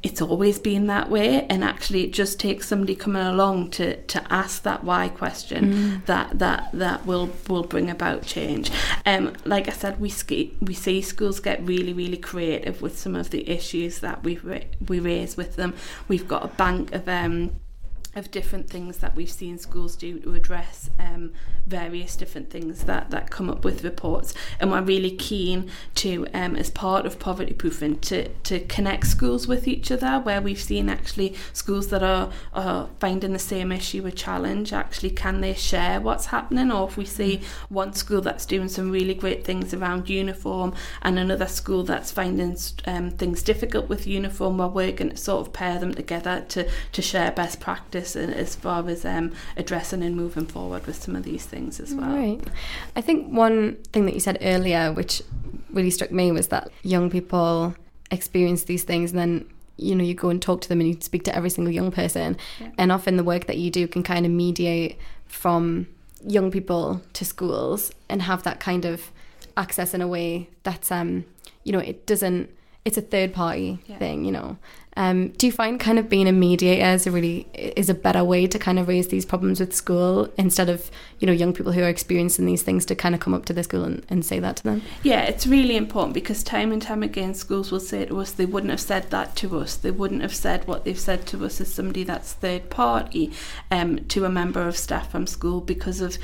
it's 0.05 0.21
always 0.21 0.59
been 0.59 0.87
that 0.87 1.09
way 1.11 1.47
and 1.47 1.65
actually 1.65 2.05
it 2.05 2.13
just 2.13 2.39
takes 2.39 2.69
somebody 2.69 2.95
coming 2.95 3.23
along 3.23 3.71
to 3.71 3.97
to 4.03 4.33
ask 4.33 4.63
that 4.63 4.85
why 4.85 5.09
question 5.09 6.03
that 6.07 6.39
that 6.39 6.69
that 6.75 7.05
will 7.07 7.31
will 7.49 7.65
bring 7.65 7.89
about 7.91 8.23
change. 8.23 8.71
Um 9.07 9.33
like 9.45 9.67
i 9.67 9.73
said 9.73 9.99
we 9.99 10.11
ski, 10.11 10.55
we 10.61 10.75
see 10.75 11.01
schools 11.01 11.41
get 11.41 11.67
really 11.67 11.95
really 11.95 12.19
creative 12.19 12.83
with 12.83 12.99
some 12.99 13.17
of 13.17 13.31
the 13.31 13.49
issues 13.49 14.01
that 14.01 14.23
we 14.23 14.39
we 14.87 15.01
raise 15.01 15.37
with 15.37 15.57
them. 15.57 15.75
We've 16.07 16.29
got 16.29 16.45
a 16.45 16.49
bank 16.49 16.93
of 16.93 17.09
um 17.09 17.53
of 18.15 18.31
different 18.31 18.69
things 18.71 18.99
that 18.99 19.17
we've 19.17 19.31
seen 19.31 19.59
schools 19.59 19.97
do 19.97 20.19
to 20.21 20.35
address 20.35 20.91
um, 20.99 21.33
various 21.67 22.17
different 22.17 22.51
things 22.51 22.85
that, 22.85 23.11
that 23.11 23.31
come 23.31 23.49
up 23.51 23.65
with 23.65 23.85
reports. 23.85 24.35
And 24.61 24.71
we're 24.71 24.83
really 24.83 25.11
keen 25.11 25.71
to, 25.97 26.27
um, 26.35 26.57
as 26.57 26.71
part 26.71 27.07
of 27.07 27.19
poverty 27.19 27.55
proofing, 27.55 27.99
to, 28.01 28.29
to 28.29 28.61
connect 28.61 29.07
schools 29.07 29.47
with 29.47 29.67
each 29.67 29.91
other, 29.91 30.21
where 30.21 30.41
we've 30.41 30.61
seen 30.61 30.89
actually 30.89 31.35
schools 31.53 31.89
that 31.89 32.03
are, 32.03 32.31
are 32.53 32.89
finding 33.01 33.33
the 33.33 33.39
same 33.39 33.73
issue 33.73 34.07
a 34.07 34.13
challenge, 34.13 34.73
actually 34.73 35.11
can 35.11 35.41
they 35.41 35.55
share 35.55 36.01
what's 36.01 36.27
happening? 36.27 36.71
Or 36.71 36.89
if 36.89 36.97
we 36.97 37.05
see 37.05 37.41
one 37.69 37.93
school 37.95 38.21
that's 38.21 38.47
doing 38.47 38.69
some 38.69 38.91
really 38.91 39.15
great 39.15 39.45
things 39.45 39.73
around 39.75 40.09
uniform 40.09 40.75
and 41.03 41.19
another 41.19 41.47
school 41.47 41.83
that's 41.83 42.13
finding 42.13 42.57
um, 42.87 43.11
things 43.11 43.43
difficult 43.43 43.89
with 43.89 44.07
uniform, 44.07 44.59
we're 44.59 44.69
working 44.69 45.11
to 45.11 45.17
sort 45.17 45.47
of 45.47 45.53
pair 45.53 45.79
them 45.79 45.95
together 45.95 46.45
to, 46.49 46.69
to 46.93 47.03
share 47.03 47.33
best 47.33 47.61
practice 47.61 48.04
and 48.17 48.33
as 48.35 48.55
far 48.55 48.87
as 48.89 49.05
um, 49.05 49.33
addressing 49.57 50.03
and 50.03 50.15
moving 50.17 50.47
forward 50.47 50.87
with 50.87 50.97
some 51.03 51.17
of 51.17 51.23
these 51.25 51.45
things 51.47 51.81
as 51.81 51.95
well. 51.95 52.15
Right. 52.15 52.41
I 52.97 53.01
think 53.01 53.33
one 53.33 53.77
thing 53.93 54.05
that 54.07 54.15
you 54.15 54.21
said 54.21 54.39
earlier, 54.41 54.93
which 54.93 55.23
really 55.73 55.91
struck 55.91 56.11
me, 56.13 56.31
was 56.33 56.49
that 56.49 56.69
young 56.83 57.11
people 57.11 57.75
experience 58.11 58.65
these 58.65 58.85
things 58.85 59.11
and 59.13 59.19
then 59.19 59.45
you 59.77 59.95
know 59.97 60.05
you 60.05 60.15
go 60.15 60.29
and 60.29 60.41
talk 60.41 60.61
to 60.61 60.69
them 60.69 60.81
and 60.81 60.89
you 60.91 60.97
speak 61.01 61.25
to 61.25 61.35
every 61.35 61.51
single 61.51 61.73
young 61.73 61.91
person 61.91 62.37
Yeah. 62.61 62.71
and 62.79 62.93
often 62.93 63.17
the 63.17 63.25
work 63.25 63.47
that 63.47 63.57
you 63.57 63.71
do 63.71 63.89
can 63.89 64.03
kind 64.05 64.25
of 64.25 64.31
mediate 64.31 64.99
from 65.27 65.89
young 66.25 66.51
people 66.53 67.03
to 67.15 67.25
schools 67.25 67.91
and 68.09 68.23
have 68.23 68.45
that 68.45 68.61
kind 68.61 68.85
of 68.85 69.11
access 69.57 69.93
in 69.95 70.01
a 70.01 70.07
way 70.07 70.49
that's 70.63 70.93
um 70.93 71.25
you 71.65 71.73
know 71.73 71.81
it 71.81 72.07
doesn't 72.07 72.51
it's 72.85 72.97
a 72.99 73.03
third 73.03 73.33
party 73.33 73.79
Yeah. 73.87 73.99
thing 73.99 74.25
you 74.25 74.33
know 74.33 74.57
um 74.97 75.29
do 75.31 75.47
you 75.47 75.53
find 75.53 75.81
kind 75.81 75.99
of 75.99 76.09
being 76.09 76.29
a 76.29 76.33
mediator 76.33 76.85
is 76.95 77.07
a 77.07 77.11
really 77.11 77.47
is 77.55 77.89
a 77.89 77.95
better 77.95 78.23
way 78.23 78.47
to 78.47 78.59
kind 78.59 78.79
of 78.79 78.87
raise 78.87 79.09
these 79.09 79.25
problems 79.25 79.59
with 79.59 79.75
school 79.75 80.29
instead 80.37 80.69
of 80.69 80.91
you 81.19 81.27
know 81.27 81.33
young 81.33 81.53
people 81.53 81.73
who 81.73 81.83
are 81.83 81.89
experiencing 81.89 82.47
these 82.47 82.63
things 82.63 82.85
to 82.87 82.95
kind 82.95 83.15
of 83.15 83.21
come 83.21 83.35
up 83.35 83.45
to 83.47 83.53
the 83.53 83.65
school 83.65 83.83
and, 83.85 84.05
and 84.09 84.25
say 84.25 84.39
that 84.39 84.55
to 84.57 84.63
them 84.63 84.83
Yeah, 85.03 85.23
it's 85.23 85.47
really 85.47 85.77
important 85.77 86.15
because 86.15 86.43
time 86.45 86.71
and 86.71 86.81
time 86.81 87.03
again 87.03 87.35
schools 87.35 87.73
will 87.73 87.81
say 87.81 88.05
to 88.05 88.21
us 88.21 88.31
they 88.33 88.47
wouldn't 88.47 88.71
have 88.71 88.81
said 88.81 89.11
that 89.11 89.35
to 89.37 89.59
us. 89.59 89.77
They 89.77 89.91
wouldn't 89.91 90.23
have 90.23 90.35
said 90.35 90.67
what 90.69 90.85
they've 90.85 90.99
said 91.11 91.27
to 91.29 91.45
us 91.45 91.61
as 91.61 91.73
somebody 91.75 92.05
that's 92.05 92.35
third 92.35 92.71
party 92.71 93.33
um, 93.73 94.05
to 94.09 94.25
a 94.27 94.31
member 94.31 94.69
of 94.69 94.77
staff 94.77 95.11
from 95.11 95.27
school 95.27 95.61
because 95.61 96.01
of 96.01 96.19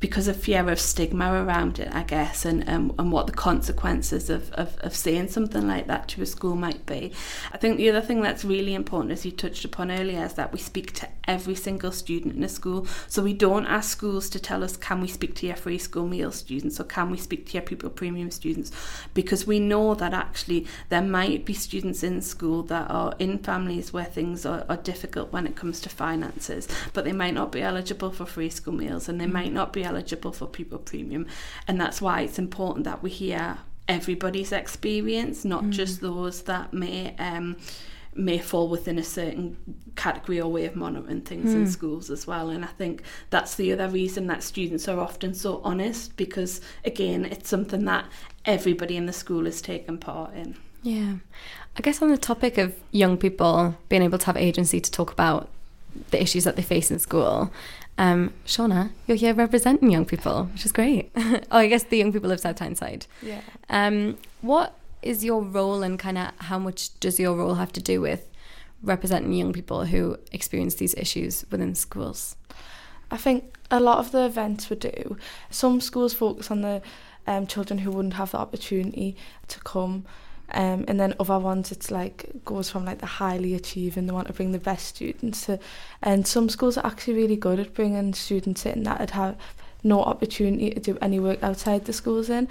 because 0.00 0.28
of 0.28 0.36
fear 0.36 0.68
of 0.70 0.80
stigma 0.80 1.44
around 1.44 1.78
it, 1.78 1.94
I 1.94 2.02
guess, 2.02 2.46
and 2.46 2.68
um, 2.68 2.94
and 2.98 3.12
what 3.12 3.26
the 3.26 3.32
consequences 3.32 4.30
of, 4.30 4.50
of, 4.52 4.78
of 4.78 4.96
saying 4.96 5.28
something 5.28 5.68
like 5.68 5.86
that 5.86 6.08
to 6.08 6.22
a 6.22 6.26
school 6.26 6.56
might 6.56 6.84
be. 6.86 7.12
I 7.52 7.58
think 7.58 7.76
the 7.76 7.90
other 7.90 8.00
thing 8.00 8.22
that's 8.22 8.44
really 8.44 8.74
important, 8.74 9.12
as 9.12 9.26
you 9.26 9.30
touched 9.30 9.64
upon 9.64 9.90
earlier, 9.90 10.24
is 10.24 10.34
that 10.34 10.52
we 10.52 10.58
speak 10.58 10.92
to 10.94 11.08
every 11.30 11.54
single 11.54 11.92
student 11.92 12.34
in 12.34 12.42
a 12.42 12.48
school. 12.48 12.86
So 13.06 13.22
we 13.22 13.34
don't 13.34 13.66
ask 13.66 13.90
schools 13.90 14.28
to 14.30 14.40
tell 14.40 14.64
us, 14.64 14.76
can 14.76 15.00
we 15.00 15.06
speak 15.06 15.36
to 15.36 15.46
your 15.46 15.56
free 15.56 15.78
school 15.78 16.06
meal 16.06 16.32
students 16.32 16.80
or 16.80 16.84
can 16.84 17.10
we 17.10 17.18
speak 17.18 17.46
to 17.46 17.52
your 17.52 17.62
pupil 17.62 17.90
premium 17.90 18.30
students? 18.32 18.72
Because 19.14 19.46
we 19.46 19.60
know 19.60 19.94
that 19.94 20.12
actually 20.12 20.66
there 20.88 21.02
might 21.02 21.44
be 21.44 21.54
students 21.54 22.02
in 22.02 22.20
school 22.20 22.64
that 22.64 22.90
are 22.90 23.14
in 23.18 23.38
families 23.38 23.92
where 23.92 24.04
things 24.04 24.44
are, 24.44 24.64
are 24.68 24.76
difficult 24.76 25.32
when 25.32 25.46
it 25.46 25.54
comes 25.54 25.80
to 25.82 25.88
finances, 25.88 26.66
but 26.92 27.04
they 27.04 27.12
might 27.12 27.34
not 27.34 27.52
be 27.52 27.62
eligible 27.62 28.10
for 28.10 28.26
free 28.26 28.50
school 28.50 28.74
meals 28.74 29.08
and 29.08 29.20
they 29.20 29.26
might 29.26 29.52
not 29.52 29.72
be 29.72 29.84
eligible 29.90 30.32
for 30.32 30.46
pupil 30.46 30.78
premium. 30.78 31.26
And 31.68 31.80
that's 31.82 32.00
why 32.00 32.16
it's 32.22 32.38
important 32.38 32.84
that 32.84 33.02
we 33.02 33.10
hear 33.10 33.58
everybody's 33.88 34.52
experience, 34.52 35.44
not 35.44 35.64
just 35.70 36.00
those 36.00 36.42
that 36.42 36.72
may 36.72 37.14
um, 37.18 37.56
may 38.14 38.38
fall 38.38 38.68
within 38.68 38.98
a 38.98 39.04
certain 39.04 39.56
category 39.94 40.40
or 40.40 40.50
way 40.50 40.64
of 40.66 40.74
monitoring 40.74 41.20
things 41.30 41.54
in 41.54 41.64
Mm. 41.64 41.68
schools 41.68 42.10
as 42.10 42.26
well. 42.26 42.50
And 42.50 42.64
I 42.64 42.72
think 42.80 43.02
that's 43.30 43.54
the 43.54 43.72
other 43.72 43.88
reason 43.88 44.26
that 44.26 44.42
students 44.42 44.88
are 44.88 44.98
often 44.98 45.32
so 45.32 45.60
honest 45.70 46.16
because, 46.16 46.60
again, 46.84 47.24
it's 47.24 47.48
something 47.48 47.84
that 47.84 48.04
everybody 48.44 48.96
in 48.96 49.06
the 49.06 49.12
school 49.12 49.46
is 49.46 49.62
taking 49.62 49.98
part 49.98 50.34
in. 50.34 50.56
Yeah. 50.82 51.12
I 51.76 51.80
guess 51.82 52.02
on 52.02 52.10
the 52.10 52.18
topic 52.18 52.58
of 52.58 52.74
young 52.90 53.16
people 53.16 53.76
being 53.88 54.02
able 54.02 54.18
to 54.18 54.26
have 54.26 54.36
agency 54.36 54.80
to 54.80 54.90
talk 54.90 55.12
about 55.12 55.48
the 56.10 56.22
issues 56.22 56.44
that 56.44 56.56
they 56.56 56.62
face 56.62 56.90
in 56.90 56.98
school, 56.98 57.52
um, 57.98 58.32
Shauna, 58.46 58.90
you're 59.06 59.16
here 59.16 59.34
representing 59.34 59.90
young 59.90 60.06
people, 60.06 60.44
which 60.52 60.64
is 60.64 60.72
great. 60.72 61.10
oh, 61.16 61.44
I 61.50 61.68
guess 61.68 61.82
the 61.84 61.98
young 61.98 62.12
people 62.12 62.30
of 62.30 62.40
South 62.40 62.56
Tyneside. 62.56 63.06
Yeah. 63.22 63.40
Um, 63.68 64.16
what 64.40 64.74
is 65.02 65.24
your 65.24 65.42
role 65.42 65.82
and 65.82 65.98
kind 65.98 66.18
of 66.18 66.32
how 66.38 66.58
much 66.58 66.98
does 67.00 67.20
your 67.20 67.36
role 67.36 67.54
have 67.54 67.72
to 67.72 67.82
do 67.82 68.00
with 68.00 68.28
representing 68.82 69.32
young 69.32 69.52
people 69.52 69.84
who 69.84 70.16
experience 70.32 70.76
these 70.76 70.94
issues 70.94 71.44
within 71.50 71.74
schools? 71.74 72.36
I 73.10 73.16
think 73.16 73.58
a 73.70 73.80
lot 73.80 73.98
of 73.98 74.12
the 74.12 74.24
events 74.24 74.70
we 74.70 74.76
do, 74.76 75.16
some 75.50 75.80
schools 75.80 76.14
focus 76.14 76.50
on 76.50 76.62
the 76.62 76.82
um, 77.26 77.46
children 77.46 77.80
who 77.80 77.90
wouldn't 77.90 78.14
have 78.14 78.30
the 78.32 78.38
opportunity 78.38 79.16
to 79.48 79.60
come. 79.60 80.04
Um, 80.52 80.84
and 80.88 80.98
then 80.98 81.14
other 81.20 81.38
ones, 81.38 81.70
it's 81.70 81.90
like 81.90 82.30
goes 82.44 82.70
from 82.70 82.84
like 82.84 82.98
the 82.98 83.06
highly 83.06 83.54
achieving, 83.54 84.06
they 84.06 84.12
want 84.12 84.26
to 84.26 84.32
bring 84.32 84.52
the 84.52 84.58
best 84.58 84.86
students 84.86 85.46
to, 85.46 85.58
and 86.02 86.26
some 86.26 86.48
schools 86.48 86.76
are 86.76 86.86
actually 86.86 87.14
really 87.14 87.36
good 87.36 87.60
at 87.60 87.74
bringing 87.74 88.14
students 88.14 88.66
in 88.66 88.82
that 88.82 88.98
would 89.00 89.10
have 89.10 89.36
no 89.84 90.02
opportunity 90.02 90.70
to 90.70 90.80
do 90.80 90.98
any 91.00 91.20
work 91.20 91.42
outside 91.42 91.84
the 91.84 91.92
schools 91.92 92.28
in, 92.28 92.48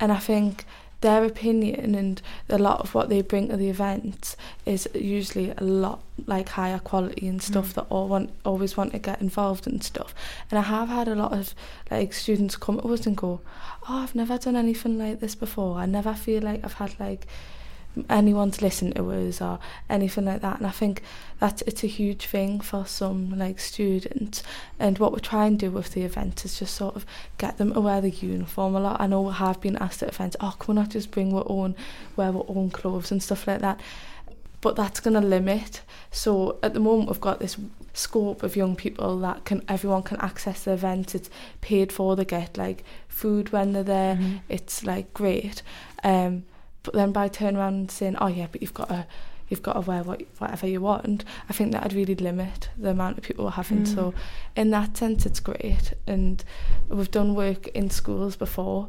and 0.00 0.10
I 0.10 0.18
think 0.18 0.64
their 1.02 1.24
opinion 1.24 1.94
and 1.94 2.22
a 2.48 2.58
lot 2.58 2.80
of 2.80 2.94
what 2.94 3.08
they 3.10 3.20
bring 3.20 3.48
to 3.48 3.56
the 3.56 3.68
events 3.68 4.36
is 4.64 4.88
usually 4.94 5.50
a 5.56 5.62
lot 5.62 6.00
like 6.26 6.48
higher 6.48 6.78
quality 6.78 7.28
and 7.28 7.42
stuff 7.42 7.70
Mm. 7.70 7.74
that 7.74 7.86
all 7.90 8.08
want 8.08 8.30
always 8.44 8.76
want 8.76 8.92
to 8.92 8.98
get 8.98 9.20
involved 9.20 9.66
and 9.66 9.84
stuff. 9.84 10.14
And 10.50 10.58
I 10.58 10.62
have 10.62 10.88
had 10.88 11.06
a 11.08 11.14
lot 11.14 11.32
of 11.32 11.54
like 11.90 12.12
students 12.14 12.56
come 12.56 12.80
to 12.80 12.88
us 12.94 13.06
and 13.06 13.16
go, 13.16 13.40
"Oh, 13.88 13.98
I've 14.02 14.14
never 14.14 14.38
done 14.38 14.56
anything 14.56 14.98
like 14.98 15.20
this 15.20 15.34
before. 15.34 15.76
I 15.78 15.86
never 15.86 16.14
feel 16.14 16.42
like 16.42 16.64
I've 16.64 16.74
had 16.74 16.98
like 16.98 17.26
anyone 18.08 18.50
to 18.50 18.64
listen 18.64 18.92
to 18.92 19.10
us 19.10 19.40
or 19.40 19.58
anything 19.88 20.24
like 20.24 20.40
that." 20.42 20.58
And 20.58 20.66
I 20.66 20.70
think 20.70 21.02
that 21.40 21.62
it's 21.66 21.84
a 21.84 21.86
huge 21.86 22.26
thing 22.26 22.60
for 22.60 22.86
some 22.86 23.38
like 23.38 23.60
students. 23.60 24.42
And 24.78 24.98
what 24.98 25.12
we 25.12 25.20
try 25.20 25.46
and 25.46 25.58
do 25.58 25.70
with 25.70 25.92
the 25.92 26.02
event 26.02 26.44
is 26.44 26.58
just 26.58 26.74
sort 26.74 26.96
of 26.96 27.06
get 27.38 27.58
them 27.58 27.72
to 27.74 27.80
wear 27.80 28.00
the 28.00 28.10
uniform 28.10 28.74
a 28.74 28.80
lot. 28.80 29.00
I 29.00 29.06
know 29.06 29.22
we 29.22 29.32
have 29.32 29.60
been 29.60 29.76
asked 29.76 30.02
at 30.02 30.08
events, 30.08 30.36
"Oh, 30.40 30.54
can 30.58 30.74
we 30.74 30.80
not 30.80 30.90
just 30.90 31.10
bring 31.10 31.34
our 31.34 31.44
own, 31.46 31.74
wear 32.16 32.28
our 32.28 32.44
own 32.48 32.70
clothes 32.70 33.10
and 33.10 33.22
stuff 33.22 33.46
like 33.46 33.60
that?" 33.60 33.80
But 34.62 34.74
that's 34.74 35.00
going 35.00 35.14
to 35.20 35.26
limit. 35.26 35.82
So 36.10 36.58
at 36.62 36.74
the 36.74 36.80
moment, 36.80 37.08
we've 37.10 37.20
got 37.20 37.38
this 37.40 37.56
scope 37.92 38.42
of 38.42 38.56
young 38.56 38.74
people 38.76 39.18
that 39.20 39.44
can 39.44 39.62
everyone 39.68 40.02
can 40.02 40.18
access 40.20 40.64
the 40.64 40.72
event. 40.72 41.14
It's 41.14 41.30
paid 41.60 41.92
for. 41.92 42.16
They 42.16 42.24
get 42.24 42.56
like 42.56 42.82
food 43.06 43.52
when 43.52 43.72
they're 43.72 43.82
there. 43.82 44.16
Mhm. 44.16 44.40
It's 44.48 44.84
like 44.84 45.12
great. 45.14 45.62
Um, 46.02 46.44
but 46.86 46.94
then 46.94 47.12
by 47.12 47.28
turning 47.28 47.56
around 47.56 47.74
and 47.74 47.90
saying, 47.90 48.16
"Oh 48.20 48.26
yeah, 48.28 48.46
but 48.50 48.62
you've 48.62 48.74
got 48.74 48.88
to." 48.88 49.06
You've 49.48 49.62
got 49.62 49.74
to 49.74 49.80
wear 49.82 50.02
what, 50.02 50.22
whatever 50.38 50.66
you 50.66 50.80
want. 50.80 51.24
I 51.48 51.52
think 51.52 51.70
that 51.70 51.84
would 51.84 51.92
really 51.92 52.16
limit 52.16 52.68
the 52.76 52.90
amount 52.90 53.16
of 53.18 53.22
people 53.22 53.44
we're 53.44 53.52
having. 53.52 53.84
Mm. 53.84 53.94
So, 53.94 54.12
in 54.56 54.70
that 54.72 54.96
sense, 54.96 55.24
it's 55.24 55.38
great. 55.38 55.92
And 56.04 56.42
we've 56.88 57.12
done 57.12 57.36
work 57.36 57.68
in 57.68 57.88
schools 57.88 58.34
before, 58.34 58.88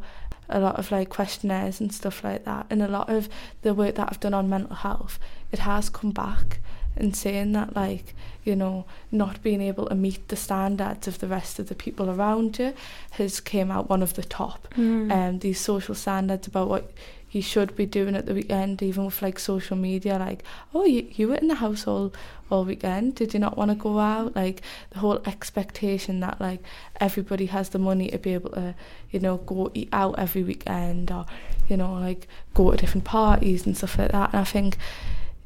a 0.50 0.60
lot 0.60 0.80
of 0.80 0.90
like 0.92 1.10
questionnaires 1.10 1.80
and 1.80 1.94
stuff 1.94 2.24
like 2.24 2.46
that. 2.46 2.66
And 2.72 2.82
a 2.82 2.88
lot 2.88 3.08
of 3.08 3.30
the 3.62 3.76
work 3.76 3.94
that 3.98 4.08
I've 4.10 4.20
done 4.20 4.34
on 4.34 4.50
mental 4.50 4.78
health, 4.78 5.20
it 5.52 5.60
has 5.60 5.90
come 5.90 6.10
back 6.10 6.60
and 6.96 7.16
saying 7.16 7.52
that 7.52 7.76
like 7.76 8.16
you 8.44 8.56
know 8.56 8.86
not 9.12 9.42
being 9.44 9.62
able 9.62 9.86
to 9.86 9.94
meet 9.94 10.28
the 10.30 10.36
standards 10.36 11.08
of 11.08 11.20
the 11.20 11.28
rest 11.28 11.60
of 11.60 11.70
the 11.70 11.76
people 11.76 12.10
around 12.10 12.58
you 12.58 12.74
has 13.12 13.40
came 13.40 13.70
out 13.70 13.88
one 13.88 14.02
of 14.02 14.16
the 14.16 14.24
top 14.24 14.68
Mm. 14.76 15.12
um 15.12 15.40
these 15.40 15.60
social 15.60 15.94
standards 15.94 16.48
about 16.48 16.70
what 16.70 16.92
you 17.32 17.42
should 17.42 17.76
be 17.76 17.86
doing 17.86 18.16
at 18.16 18.26
the 18.26 18.34
weekend 18.34 18.82
even 18.82 19.06
with 19.06 19.22
like 19.22 19.38
social 19.38 19.76
media 19.76 20.18
like 20.18 20.44
oh 20.74 20.86
you, 20.86 21.06
you 21.12 21.28
were 21.28 21.36
in 21.36 21.48
the 21.50 21.56
house 21.56 21.86
all 21.86 22.14
all 22.50 22.64
weekend 22.64 23.14
did 23.16 23.34
you 23.34 23.40
not 23.40 23.58
want 23.58 23.70
to 23.70 23.76
go 23.76 24.00
out 24.00 24.34
like 24.36 24.62
the 24.92 25.00
whole 25.00 25.20
expectation 25.26 26.22
that 26.22 26.40
like 26.40 26.62
everybody 27.02 27.48
has 27.48 27.70
the 27.70 27.80
money 27.80 28.08
to 28.10 28.18
be 28.18 28.34
able 28.34 28.50
to 28.52 28.74
you 29.12 29.20
know 29.20 29.38
go 29.38 29.70
eat 29.74 29.90
out 29.92 30.16
every 30.18 30.42
weekend 30.44 31.12
or 31.12 31.26
you 31.68 31.76
know 31.76 31.94
like 31.96 32.28
go 32.54 32.72
to 32.72 32.78
different 32.78 33.04
parties 33.04 33.66
and 33.66 33.76
stuff 33.76 33.98
like 33.98 34.12
that 34.14 34.32
and 34.32 34.40
I 34.42 34.46
think 34.46 34.78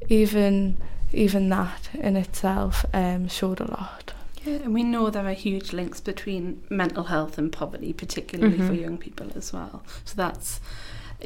even 0.08 0.76
even 1.12 1.48
that 1.50 1.90
in 1.94 2.16
itself 2.16 2.84
um 2.94 3.28
showed 3.28 3.60
a 3.60 3.64
lot 3.70 4.14
Yeah, 4.44 4.54
and 4.64 4.74
we 4.74 4.82
know 4.82 5.08
there 5.10 5.26
are 5.26 5.34
huge 5.34 5.72
links 5.72 6.00
between 6.00 6.62
mental 6.68 7.04
health 7.04 7.38
and 7.38 7.52
poverty, 7.52 7.92
particularly 7.92 8.58
for 8.58 8.72
Mhm. 8.74 8.80
young 8.80 8.98
people 8.98 9.28
as 9.36 9.52
well. 9.52 9.82
So 10.04 10.14
that's 10.16 10.60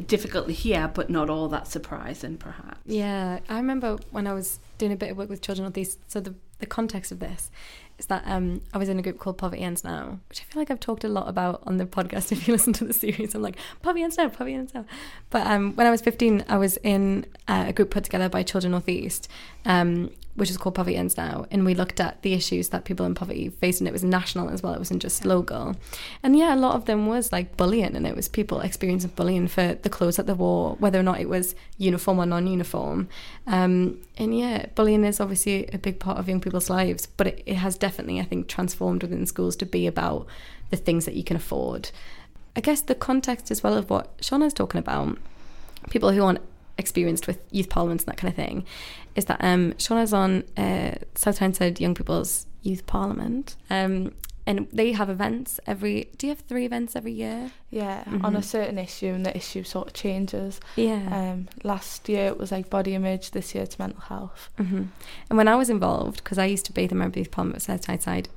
difficult 0.00 0.50
hear, 0.50 0.88
but 0.88 1.10
not 1.10 1.30
all 1.30 1.48
that 1.48 1.66
surprising, 1.66 2.36
perhaps. 2.36 2.80
Yeah, 2.86 3.40
I 3.48 3.56
remember 3.56 3.98
when 4.10 4.26
I 4.26 4.32
was 4.32 4.58
doing 4.78 4.92
a 4.92 4.96
bit 4.96 5.10
of 5.10 5.16
work 5.16 5.28
with 5.28 5.42
children 5.42 5.64
with 5.64 5.74
these. 5.74 5.98
So 6.08 6.20
the 6.20 6.34
the 6.58 6.66
context 6.66 7.12
of 7.12 7.20
this 7.20 7.50
is 7.98 8.06
that 8.06 8.22
um, 8.26 8.60
I 8.72 8.78
was 8.78 8.88
in 8.88 8.98
a 8.98 9.02
group 9.02 9.18
called 9.18 9.38
Poverty 9.38 9.62
Ends 9.62 9.84
Now, 9.84 10.20
which 10.28 10.40
I 10.40 10.44
feel 10.44 10.60
like 10.60 10.70
I've 10.70 10.80
talked 10.80 11.04
a 11.04 11.08
lot 11.08 11.28
about 11.28 11.62
on 11.66 11.76
the 11.78 11.86
podcast. 11.86 12.32
If 12.36 12.46
you 12.46 12.52
listen 12.52 12.72
to 12.74 12.84
the 12.84 12.92
series, 12.92 13.34
I'm 13.34 13.42
like 13.42 13.56
Poverty 13.82 14.02
Ends 14.02 14.16
Now, 14.16 14.28
Poverty 14.28 14.54
Ends 14.54 14.74
Now. 14.74 14.84
But 15.30 15.46
um, 15.46 15.74
when 15.74 15.86
I 15.86 15.90
was 15.90 16.02
15, 16.02 16.44
I 16.48 16.58
was 16.58 16.76
in 16.78 17.26
uh, 17.48 17.66
a 17.68 17.72
group 17.72 17.90
put 17.90 18.04
together 18.04 18.28
by 18.28 18.42
Children 18.42 18.72
Northeast, 18.72 19.28
um, 19.64 20.10
which 20.36 20.50
is 20.50 20.56
called 20.56 20.74
Poverty 20.74 20.96
Ends 20.96 21.16
Now, 21.16 21.46
and 21.50 21.64
we 21.64 21.74
looked 21.74 21.98
at 21.98 22.22
the 22.22 22.32
issues 22.32 22.68
that 22.68 22.84
people 22.84 23.04
in 23.04 23.14
poverty 23.14 23.48
faced, 23.48 23.80
and 23.80 23.88
it 23.88 23.92
was 23.92 24.04
national 24.04 24.50
as 24.50 24.62
well. 24.62 24.74
It 24.74 24.78
wasn't 24.78 25.02
just 25.02 25.24
local, 25.24 25.74
and 26.22 26.38
yeah, 26.38 26.54
a 26.54 26.56
lot 26.56 26.76
of 26.76 26.84
them 26.84 27.06
was 27.06 27.32
like 27.32 27.56
bullying, 27.56 27.96
and 27.96 28.06
it 28.06 28.14
was 28.14 28.28
people 28.28 28.60
experiencing 28.60 29.12
bullying 29.16 29.48
for 29.48 29.74
the 29.74 29.90
clothes 29.90 30.16
that 30.16 30.26
they 30.26 30.32
wore, 30.32 30.76
whether 30.76 31.00
or 31.00 31.02
not 31.02 31.20
it 31.20 31.28
was 31.28 31.54
uniform 31.78 32.18
or 32.18 32.26
non-uniform. 32.26 33.08
Um, 33.46 34.00
and 34.16 34.38
yeah, 34.38 34.66
bullying 34.74 35.04
is 35.04 35.20
obviously 35.20 35.66
a 35.72 35.78
big 35.78 35.98
part 35.98 36.18
of 36.18 36.28
young 36.28 36.40
people's 36.40 36.70
lives, 36.70 37.06
but 37.06 37.26
it, 37.26 37.42
it 37.46 37.56
has 37.56 37.76
definitely, 37.76 38.20
I 38.20 38.24
think, 38.24 38.48
transformed 38.48 39.02
within 39.02 39.26
schools 39.26 39.56
to 39.56 39.66
be 39.66 39.86
about 39.86 40.26
the 40.70 40.76
things 40.76 41.04
that 41.04 41.14
you 41.14 41.24
can 41.24 41.36
afford. 41.36 41.90
I 42.54 42.60
guess 42.60 42.80
the 42.80 42.94
context 42.94 43.50
as 43.50 43.62
well 43.62 43.74
of 43.74 43.90
what 43.90 44.16
Shauna's 44.18 44.54
talking 44.54 44.78
about, 44.78 45.18
people 45.90 46.10
who 46.10 46.24
aren't 46.24 46.40
experienced 46.78 47.26
with 47.26 47.38
youth 47.50 47.68
parliaments 47.68 48.04
and 48.04 48.12
that 48.12 48.18
kind 48.18 48.30
of 48.30 48.36
thing, 48.36 48.64
is 49.16 49.24
that 49.26 49.38
um, 49.42 49.72
Shauna's 49.72 50.12
on 50.12 50.44
uh, 50.56 50.94
South 51.14 51.38
Tyneside 51.38 51.80
Young 51.80 51.94
People's 51.94 52.46
Youth 52.62 52.86
Parliament. 52.86 53.56
Um, 53.70 54.12
and 54.48 54.68
they 54.72 54.92
have 54.92 55.10
events 55.10 55.58
every. 55.66 56.08
Do 56.18 56.28
you 56.28 56.32
have 56.32 56.38
three 56.46 56.64
events 56.64 56.94
every 56.94 57.12
year? 57.12 57.50
yeah 57.70 58.04
on 58.22 58.36
a 58.36 58.42
certain 58.42 58.78
issue 58.78 59.08
and 59.08 59.26
the 59.26 59.36
issue 59.36 59.64
sort 59.64 59.88
of 59.88 59.92
changes 59.92 60.60
Yeah. 60.76 61.02
um 61.32 61.48
last 61.64 62.08
year 62.08 62.26
it 62.28 62.38
was 62.38 62.52
like 62.52 62.70
body 62.70 62.94
image 62.94 63.32
this 63.32 63.54
year 63.56 63.64
it's 63.64 63.76
mental 63.78 64.00
health 64.02 64.48
hmm 64.56 64.84
And 65.28 65.36
when 65.36 65.48
I 65.48 65.56
was 65.56 65.68
involved, 65.68 66.18
because 66.22 66.38
I 66.38 66.46
used 66.46 66.64
to 66.66 66.72
be 66.72 66.86
the 66.86 66.94
member 66.94 67.14
of 67.14 67.16
youth 67.16 67.32
parliament 67.32 67.56
at 67.56 67.62
South 67.62 67.80
Tyneside, 67.80 68.28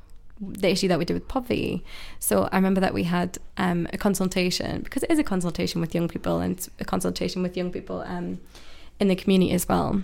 the 0.42 0.70
issue 0.72 0.88
that 0.88 0.98
we 0.98 1.06
did 1.06 1.14
with 1.14 1.28
poverty. 1.28 1.84
So 2.20 2.50
I 2.52 2.56
remember 2.56 2.82
that 2.82 2.94
we 2.94 3.04
had 3.04 3.38
um, 3.58 3.88
a 3.94 3.98
consultation 3.98 4.82
because 4.82 5.04
it 5.04 5.12
is 5.12 5.20
a 5.20 5.24
consultation 5.24 5.80
with 5.80 5.94
young 5.94 6.08
people 6.08 6.40
and 6.40 6.58
it's 6.58 6.70
a 6.80 6.86
consultation 6.86 7.44
with 7.44 7.56
young 7.56 7.72
people 7.72 8.02
um, 8.08 8.40
in 9.00 9.10
the 9.10 9.16
community 9.16 9.52
as 9.54 9.68
well. 9.70 10.04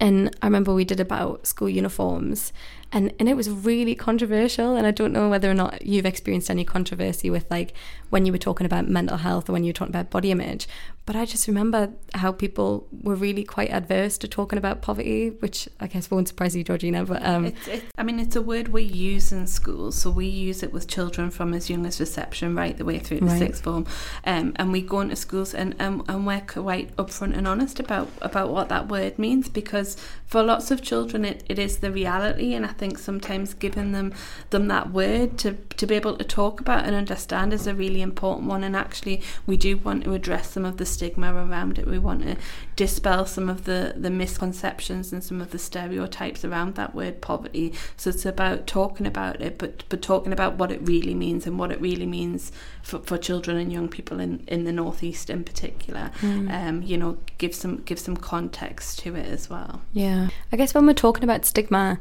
And 0.00 0.34
I 0.42 0.46
remember 0.46 0.74
we 0.74 0.84
did 0.84 1.00
about 1.00 1.46
school 1.46 1.68
uniforms, 1.68 2.52
and, 2.92 3.12
and 3.18 3.28
it 3.28 3.36
was 3.36 3.48
really 3.50 3.94
controversial. 3.94 4.76
And 4.76 4.86
I 4.86 4.90
don't 4.90 5.12
know 5.12 5.28
whether 5.28 5.50
or 5.50 5.54
not 5.54 5.84
you've 5.86 6.06
experienced 6.06 6.50
any 6.50 6.64
controversy 6.64 7.30
with 7.30 7.46
like 7.50 7.74
when 8.10 8.26
you 8.26 8.32
were 8.32 8.38
talking 8.38 8.66
about 8.66 8.88
mental 8.88 9.16
health 9.18 9.48
or 9.48 9.52
when 9.52 9.64
you 9.64 9.70
were 9.70 9.74
talking 9.74 9.94
about 9.94 10.10
body 10.10 10.30
image. 10.30 10.68
But 11.06 11.16
I 11.16 11.26
just 11.26 11.46
remember 11.48 11.92
how 12.14 12.32
people 12.32 12.86
were 13.02 13.14
really 13.14 13.44
quite 13.44 13.70
adverse 13.70 14.16
to 14.18 14.28
talking 14.28 14.56
about 14.58 14.80
poverty, 14.80 15.30
which 15.40 15.68
I 15.78 15.86
guess 15.86 16.10
won't 16.10 16.28
surprise 16.28 16.56
you, 16.56 16.64
Georgina. 16.64 17.04
But 17.04 17.24
um, 17.24 17.44
It's, 17.46 17.68
it's, 17.68 17.84
I 17.98 18.02
mean, 18.04 18.18
it's 18.18 18.36
a 18.36 18.42
word 18.42 18.68
we 18.68 18.82
use 18.84 19.30
in 19.30 19.46
schools, 19.46 19.96
so 20.00 20.10
we 20.10 20.26
use 20.26 20.62
it 20.62 20.72
with 20.72 20.88
children 20.88 21.30
from 21.30 21.52
as 21.52 21.68
young 21.68 21.84
as 21.84 22.00
reception 22.00 22.54
right 22.56 22.76
the 22.76 22.84
way 22.86 22.98
through 22.98 23.18
to 23.20 23.26
Right. 23.26 23.38
sixth 23.38 23.64
form, 23.64 23.84
um, 24.24 24.54
and 24.56 24.72
we 24.72 24.80
go 24.80 25.00
into 25.00 25.16
schools 25.16 25.52
and, 25.54 25.74
and 25.78 26.02
and 26.08 26.26
we're 26.26 26.40
quite 26.40 26.94
upfront 26.96 27.36
and 27.36 27.46
honest 27.46 27.78
about 27.80 28.08
about 28.22 28.48
what 28.50 28.68
that 28.70 28.88
word 28.88 29.18
means 29.18 29.48
because 29.60 29.83
for 30.26 30.42
lots 30.42 30.70
of 30.70 30.82
children 30.82 31.24
it, 31.24 31.44
it 31.48 31.58
is 31.58 31.78
the 31.78 31.92
reality, 31.92 32.54
and 32.54 32.64
I 32.64 32.72
think 32.80 32.98
sometimes 32.98 33.54
giving 33.54 33.92
them 33.92 34.12
them 34.50 34.68
that 34.68 34.90
word 34.90 35.38
to 35.38 35.50
to 35.76 35.86
be 35.86 35.94
able 35.94 36.16
to 36.16 36.24
talk 36.24 36.60
about 36.60 36.84
and 36.86 36.94
understand 36.94 37.52
is 37.52 37.66
a 37.66 37.74
really 37.74 38.02
important 38.02 38.48
one, 38.48 38.64
and 38.66 38.76
actually 38.76 39.22
we 39.46 39.56
do 39.56 39.76
want 39.76 40.04
to 40.04 40.12
address 40.12 40.50
some 40.50 40.64
of 40.64 40.76
the 40.76 40.86
stigma 40.86 41.28
around 41.34 41.78
it. 41.78 41.86
We 41.86 41.98
want 41.98 42.22
to 42.22 42.36
dispel 42.76 43.26
some 43.26 43.48
of 43.48 43.64
the 43.64 43.94
the 43.96 44.10
misconceptions 44.10 45.12
and 45.12 45.22
some 45.22 45.40
of 45.40 45.50
the 45.50 45.58
stereotypes 45.58 46.44
around 46.44 46.74
that 46.74 46.94
word 46.94 47.20
poverty. 47.20 47.72
So 47.96 48.10
it's 48.10 48.26
about 48.26 48.66
talking 48.66 49.06
about 49.06 49.40
it, 49.40 49.58
but 49.58 49.84
but 49.88 50.02
talking 50.02 50.32
about 50.32 50.54
what 50.58 50.70
it 50.72 50.80
really 50.82 51.14
means 51.14 51.46
and 51.46 51.58
what 51.58 51.70
it 51.70 51.80
really 51.80 52.06
means 52.06 52.52
for, 52.82 52.98
for 53.00 53.18
children 53.18 53.56
and 53.56 53.72
young 53.72 53.88
people 53.88 54.20
in, 54.20 54.44
in 54.46 54.64
the 54.64 54.72
northeast 54.72 55.30
in 55.30 55.44
particular. 55.44 56.10
mm. 56.20 56.44
Um, 56.54 56.82
you 56.82 56.96
know, 56.96 57.16
give 57.38 57.54
some 57.54 57.82
give 57.82 57.98
some 57.98 58.16
context 58.16 58.98
to 59.00 59.14
it 59.16 59.26
as 59.26 59.50
well. 59.50 59.73
Yeah. 59.92 60.28
I 60.52 60.56
guess 60.56 60.74
when 60.74 60.86
we're 60.86 60.94
talking 60.94 61.24
about 61.24 61.44
stigma, 61.44 61.98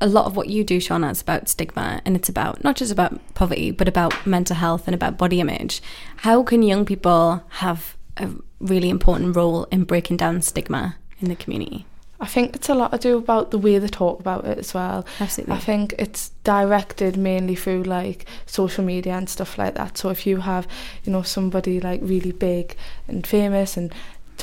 a 0.00 0.06
lot 0.06 0.26
of 0.26 0.36
what 0.36 0.48
you 0.48 0.64
do, 0.64 0.78
Shauna, 0.78 1.10
is 1.10 1.22
about 1.22 1.48
stigma 1.48 2.02
and 2.04 2.16
it's 2.16 2.28
about 2.28 2.62
not 2.62 2.76
just 2.76 2.92
about 2.92 3.18
poverty, 3.34 3.70
but 3.70 3.88
about 3.88 4.26
mental 4.26 4.56
health 4.56 4.86
and 4.86 4.94
about 4.94 5.16
body 5.16 5.40
image. 5.40 5.80
How 6.18 6.42
can 6.42 6.62
young 6.62 6.84
people 6.84 7.42
have 7.48 7.96
a 8.16 8.30
really 8.60 8.90
important 8.90 9.36
role 9.36 9.64
in 9.70 9.84
breaking 9.84 10.18
down 10.18 10.42
stigma 10.42 10.96
in 11.20 11.28
the 11.28 11.36
community? 11.36 11.86
I 12.18 12.26
think 12.26 12.56
it's 12.56 12.70
a 12.70 12.74
lot 12.74 12.92
to 12.92 12.98
do 12.98 13.18
about 13.18 13.50
the 13.50 13.58
way 13.58 13.78
they 13.78 13.88
talk 13.88 14.20
about 14.20 14.46
it 14.46 14.58
as 14.58 14.72
well. 14.72 15.06
Absolutely. 15.20 15.54
I 15.54 15.58
think 15.58 15.94
it's 15.98 16.30
directed 16.44 17.16
mainly 17.18 17.54
through 17.54 17.82
like 17.82 18.24
social 18.46 18.84
media 18.84 19.12
and 19.12 19.28
stuff 19.28 19.58
like 19.58 19.74
that. 19.74 19.98
So 19.98 20.08
if 20.08 20.26
you 20.26 20.38
have, 20.38 20.66
you 21.04 21.12
know, 21.12 21.22
somebody 21.22 21.78
like 21.78 22.00
really 22.02 22.32
big 22.32 22.74
and 23.06 23.26
famous 23.26 23.76
and 23.76 23.94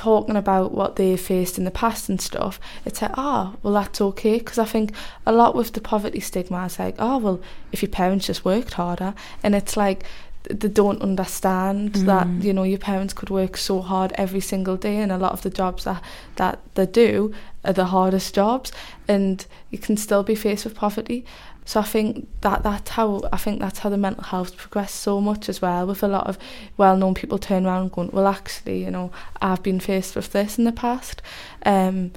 talking 0.03 0.35
about 0.35 0.73
what 0.73 0.97
they 0.97 1.15
faced 1.15 1.57
in 1.57 1.63
the 1.63 1.71
past 1.71 2.09
and 2.09 2.19
stuff, 2.19 2.59
it's 2.83 3.01
like, 3.01 3.13
oh, 3.15 3.55
well, 3.63 3.73
that's 3.73 4.01
okay. 4.01 4.37
Because 4.37 4.59
I 4.59 4.65
think 4.65 4.91
a 5.25 5.31
lot 5.31 5.55
with 5.55 5.71
the 5.71 5.79
poverty 5.79 6.19
stigma 6.19 6.65
is 6.65 6.77
like, 6.77 6.95
oh, 6.99 7.19
well, 7.19 7.39
if 7.71 7.81
your 7.81 7.89
parents 7.89 8.27
just 8.27 8.43
worked 8.43 8.73
harder. 8.73 9.13
And 9.43 9.55
it's 9.55 9.77
like, 9.77 10.03
they 10.49 10.67
don't 10.67 11.01
understand 11.01 11.93
mm. 11.93 12.05
that 12.05 12.27
you 12.43 12.51
know 12.51 12.63
your 12.63 12.77
parents 12.77 13.13
could 13.13 13.29
work 13.29 13.55
so 13.55 13.79
hard 13.79 14.11
every 14.15 14.41
single 14.41 14.75
day 14.75 14.97
and 14.97 15.09
a 15.09 15.17
lot 15.17 15.31
of 15.31 15.41
the 15.41 15.49
jobs 15.49 15.85
that 15.85 16.03
that 16.35 16.59
they 16.75 16.85
do 16.85 17.33
are 17.63 17.71
the 17.71 17.85
hardest 17.85 18.35
jobs 18.35 18.73
and 19.07 19.45
you 19.71 19.77
can 19.77 19.95
still 19.95 20.21
be 20.21 20.35
faced 20.35 20.65
with 20.65 20.75
poverty 20.75 21.23
so 21.65 21.79
I 21.79 21.83
think 21.83 22.27
that 22.41 22.63
that's 22.63 22.91
how 22.91 23.21
I 23.31 23.37
think 23.37 23.59
that's 23.59 23.79
how 23.79 23.89
the 23.89 23.97
mental 23.97 24.23
health 24.23 24.57
progressed 24.57 24.95
so 24.95 25.21
much 25.21 25.49
as 25.49 25.61
well 25.61 25.87
with 25.87 26.03
a 26.03 26.07
lot 26.07 26.27
of 26.27 26.37
well-known 26.77 27.13
people 27.13 27.37
turn 27.37 27.65
around 27.65 27.91
going 27.91 28.09
well 28.11 28.27
actually 28.27 28.83
you 28.83 28.91
know 28.91 29.11
I've 29.41 29.63
been 29.63 29.79
faced 29.79 30.15
with 30.15 30.31
this 30.31 30.57
in 30.57 30.65
the 30.65 30.71
past. 30.71 31.21
Um 31.65 32.11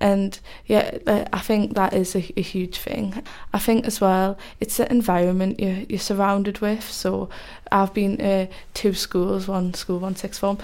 and 0.00 0.40
yeah 0.66 0.98
I 1.32 1.40
think 1.40 1.74
that 1.74 1.92
is 1.92 2.14
a, 2.14 2.32
a 2.36 2.42
huge 2.42 2.78
thing. 2.78 3.22
I 3.52 3.58
think 3.58 3.84
as 3.84 4.00
well 4.00 4.38
it's 4.58 4.78
the 4.78 4.90
environment 4.90 5.60
you're, 5.60 5.84
you're 5.88 5.98
surrounded 5.98 6.60
with. 6.60 6.90
So 6.90 7.28
I've 7.70 7.94
been 7.94 8.16
to 8.18 8.48
two 8.74 8.94
schools 8.94 9.46
one 9.46 9.74
school 9.74 9.98
one 9.98 10.16
sixth 10.16 10.40
form. 10.40 10.58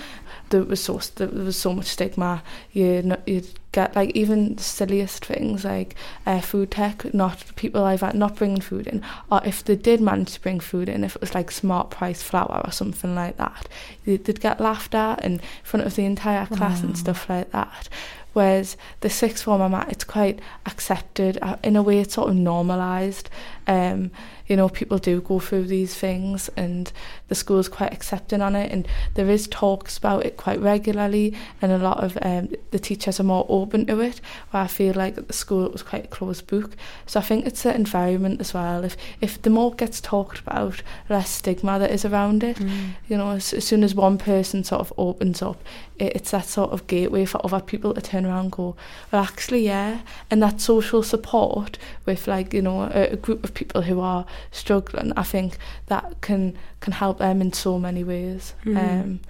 There 0.50 0.62
was 0.62 0.83
so 0.83 0.99
there 1.16 1.28
was 1.28 1.57
so 1.57 1.73
much 1.73 1.87
stigma. 1.87 2.43
You 2.73 3.16
you 3.26 3.43
get 3.73 3.95
like 3.95 4.11
even 4.16 4.55
the 4.55 4.62
silliest 4.62 5.26
things 5.26 5.62
like 5.64 5.95
uh, 6.25 6.40
food 6.40 6.71
tech 6.71 7.12
not 7.12 7.45
people 7.57 7.83
like 7.83 8.00
that 8.00 8.14
not 8.14 8.37
bringing 8.37 8.61
food 8.62 8.87
in. 8.87 9.02
Or 9.31 9.40
if 9.45 9.62
they 9.62 9.76
did 9.76 10.00
manage 10.00 10.33
to 10.33 10.40
bring 10.40 10.61
food 10.61 10.88
in 10.88 11.05
if 11.05 11.16
it 11.16 11.21
was 11.21 11.35
like 11.35 11.50
smart 11.50 11.90
price 11.90 12.23
flour 12.23 12.62
or 12.64 12.73
something 12.73 13.14
like 13.14 13.37
that 13.37 13.69
they'd 14.07 14.40
get 14.40 14.61
laughed 14.61 14.95
at 14.95 15.23
in 15.25 15.40
front 15.62 15.85
of 15.85 15.95
the 15.95 16.05
entire 16.05 16.47
class 16.47 16.81
wow. 16.81 16.88
and 16.88 16.99
stuff 16.99 17.28
like 17.28 17.50
that 17.52 17.88
whereas 18.37 18.76
the 19.00 19.09
sixth 19.09 19.45
form 19.45 19.62
I'm 19.62 19.75
at, 19.75 19.90
it's 19.90 20.05
quite 20.05 20.40
accepted. 20.66 21.38
Uh, 21.40 21.57
in 21.64 21.75
a 21.75 21.83
way, 21.83 22.00
it's 22.00 22.14
sort 22.14 22.28
of 22.28 22.37
normalised. 22.37 23.31
Um, 23.66 24.11
you 24.47 24.57
know, 24.57 24.69
people 24.69 24.99
do 24.99 25.21
go 25.21 25.41
through 25.41 25.65
these 25.65 25.95
things 25.95 26.49
and 26.57 26.93
the 27.29 27.35
school's 27.35 27.69
quite 27.69 27.93
accepting 27.93 28.41
on 28.41 28.55
it 28.55 28.71
and 28.71 28.87
there 29.15 29.29
is 29.29 29.49
talks 29.49 29.99
about 29.99 30.25
it 30.25 30.37
quite 30.37 30.61
regularly 30.61 31.35
and 31.61 31.73
a 31.73 31.79
lot 31.79 32.03
of 32.03 32.17
um, 32.23 32.49
the 32.71 32.79
teachers 32.79 33.19
are 33.19 33.25
more 33.25 33.47
open 33.49 33.87
to 33.87 34.00
it 34.00 34.21
where 34.50 34.62
I 34.62 34.67
feel 34.67 34.95
like 34.95 35.19
at 35.19 35.26
the 35.26 35.33
school 35.33 35.67
it 35.67 35.73
was 35.73 35.83
quite 35.83 36.05
a 36.05 36.09
closed 36.09 36.47
book. 36.47 36.76
So 37.07 37.21
I 37.21 37.23
think 37.23 37.47
it's 37.47 37.62
the 37.62 37.75
environment 37.75 38.41
as 38.41 38.55
well. 38.55 38.85
If 38.85 38.97
if 39.21 39.41
the 39.43 39.50
more 39.50 39.75
gets 39.75 40.00
talked 40.00 40.38
about, 40.41 40.83
less 41.09 41.31
stigma 41.31 41.79
that 41.79 41.91
is 41.91 42.05
around 42.05 42.45
it. 42.45 42.57
Mm. 42.57 42.91
You 43.09 43.17
know, 43.17 43.31
as, 43.31 43.53
as 43.53 43.67
soon 43.67 43.83
as 43.83 43.95
one 43.95 44.19
person 44.19 44.65
sort 44.65 44.81
of 44.81 44.93
opens 44.97 45.43
up, 45.43 45.62
it, 45.99 46.17
it's 46.17 46.31
that 46.31 46.47
sort 46.47 46.71
of 46.71 46.87
gateway 46.87 47.25
for 47.25 47.45
other 47.45 47.61
people 47.61 47.95
to 47.95 48.00
turn 48.00 48.26
around 48.26 48.45
and 48.45 48.53
go, 48.53 48.76
well 49.11 49.23
actually 49.23 49.65
yeah. 49.65 50.00
And 50.31 50.43
that 50.43 50.61
social 50.61 51.03
support 51.03 51.79
with 52.05 52.26
like, 52.26 52.53
you 52.53 52.62
know, 52.62 52.83
a, 52.83 53.12
a 53.12 53.17
group 53.17 53.45
of 53.45 53.55
people 53.55 53.83
who 53.83 54.00
are 54.00 54.26
struggling, 54.50 55.12
I 55.16 55.23
think 55.23 55.59
that 55.87 56.21
can 56.21 56.57
can 56.81 56.93
help 56.93 57.19
them 57.19 57.40
in 57.40 57.52
so 57.52 57.78
many 57.78 58.05
ways. 58.05 58.55
Mm. 58.64 58.76
Um, 58.76 59.21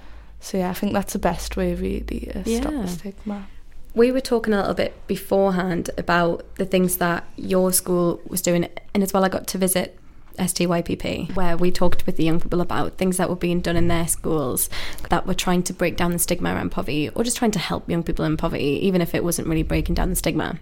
so 0.40 0.58
yeah, 0.58 0.70
I 0.70 0.74
think 0.74 0.92
that's 0.92 1.12
the 1.12 1.18
best 1.18 1.56
way 1.56 1.74
really 1.74 2.30
to 2.32 2.42
yeah. 2.46 2.60
stop 2.60 2.72
the 2.72 2.88
stigma. 2.88 3.46
We 3.94 4.12
were 4.12 4.20
talking 4.20 4.52
a 4.52 4.58
little 4.58 4.74
bit 4.74 4.94
beforehand 5.06 5.88
about 5.96 6.44
the 6.56 6.66
things 6.66 6.98
that 6.98 7.24
your 7.36 7.72
school 7.72 8.20
was 8.28 8.42
doing, 8.42 8.68
and 8.92 9.02
as 9.02 9.12
well, 9.12 9.24
I 9.24 9.28
got 9.28 9.46
to 9.48 9.58
visit 9.58 9.98
STYPP, 10.38 11.34
where 11.34 11.56
we 11.56 11.70
talked 11.70 12.06
with 12.06 12.16
the 12.16 12.24
young 12.24 12.40
people 12.40 12.60
about 12.60 12.98
things 12.98 13.16
that 13.16 13.28
were 13.28 13.36
being 13.36 13.60
done 13.60 13.76
in 13.76 13.88
their 13.88 14.06
schools 14.06 14.68
that 15.08 15.26
were 15.26 15.34
trying 15.34 15.62
to 15.64 15.72
break 15.72 15.96
down 15.96 16.12
the 16.12 16.18
stigma 16.18 16.54
around 16.54 16.70
poverty 16.70 17.08
or 17.10 17.24
just 17.24 17.36
trying 17.36 17.50
to 17.52 17.58
help 17.58 17.88
young 17.88 18.02
people 18.02 18.24
in 18.24 18.36
poverty, 18.36 18.78
even 18.86 19.00
if 19.00 19.14
it 19.14 19.24
wasn't 19.24 19.48
really 19.48 19.62
breaking 19.62 19.94
down 19.94 20.10
the 20.10 20.16
stigma. 20.16 20.58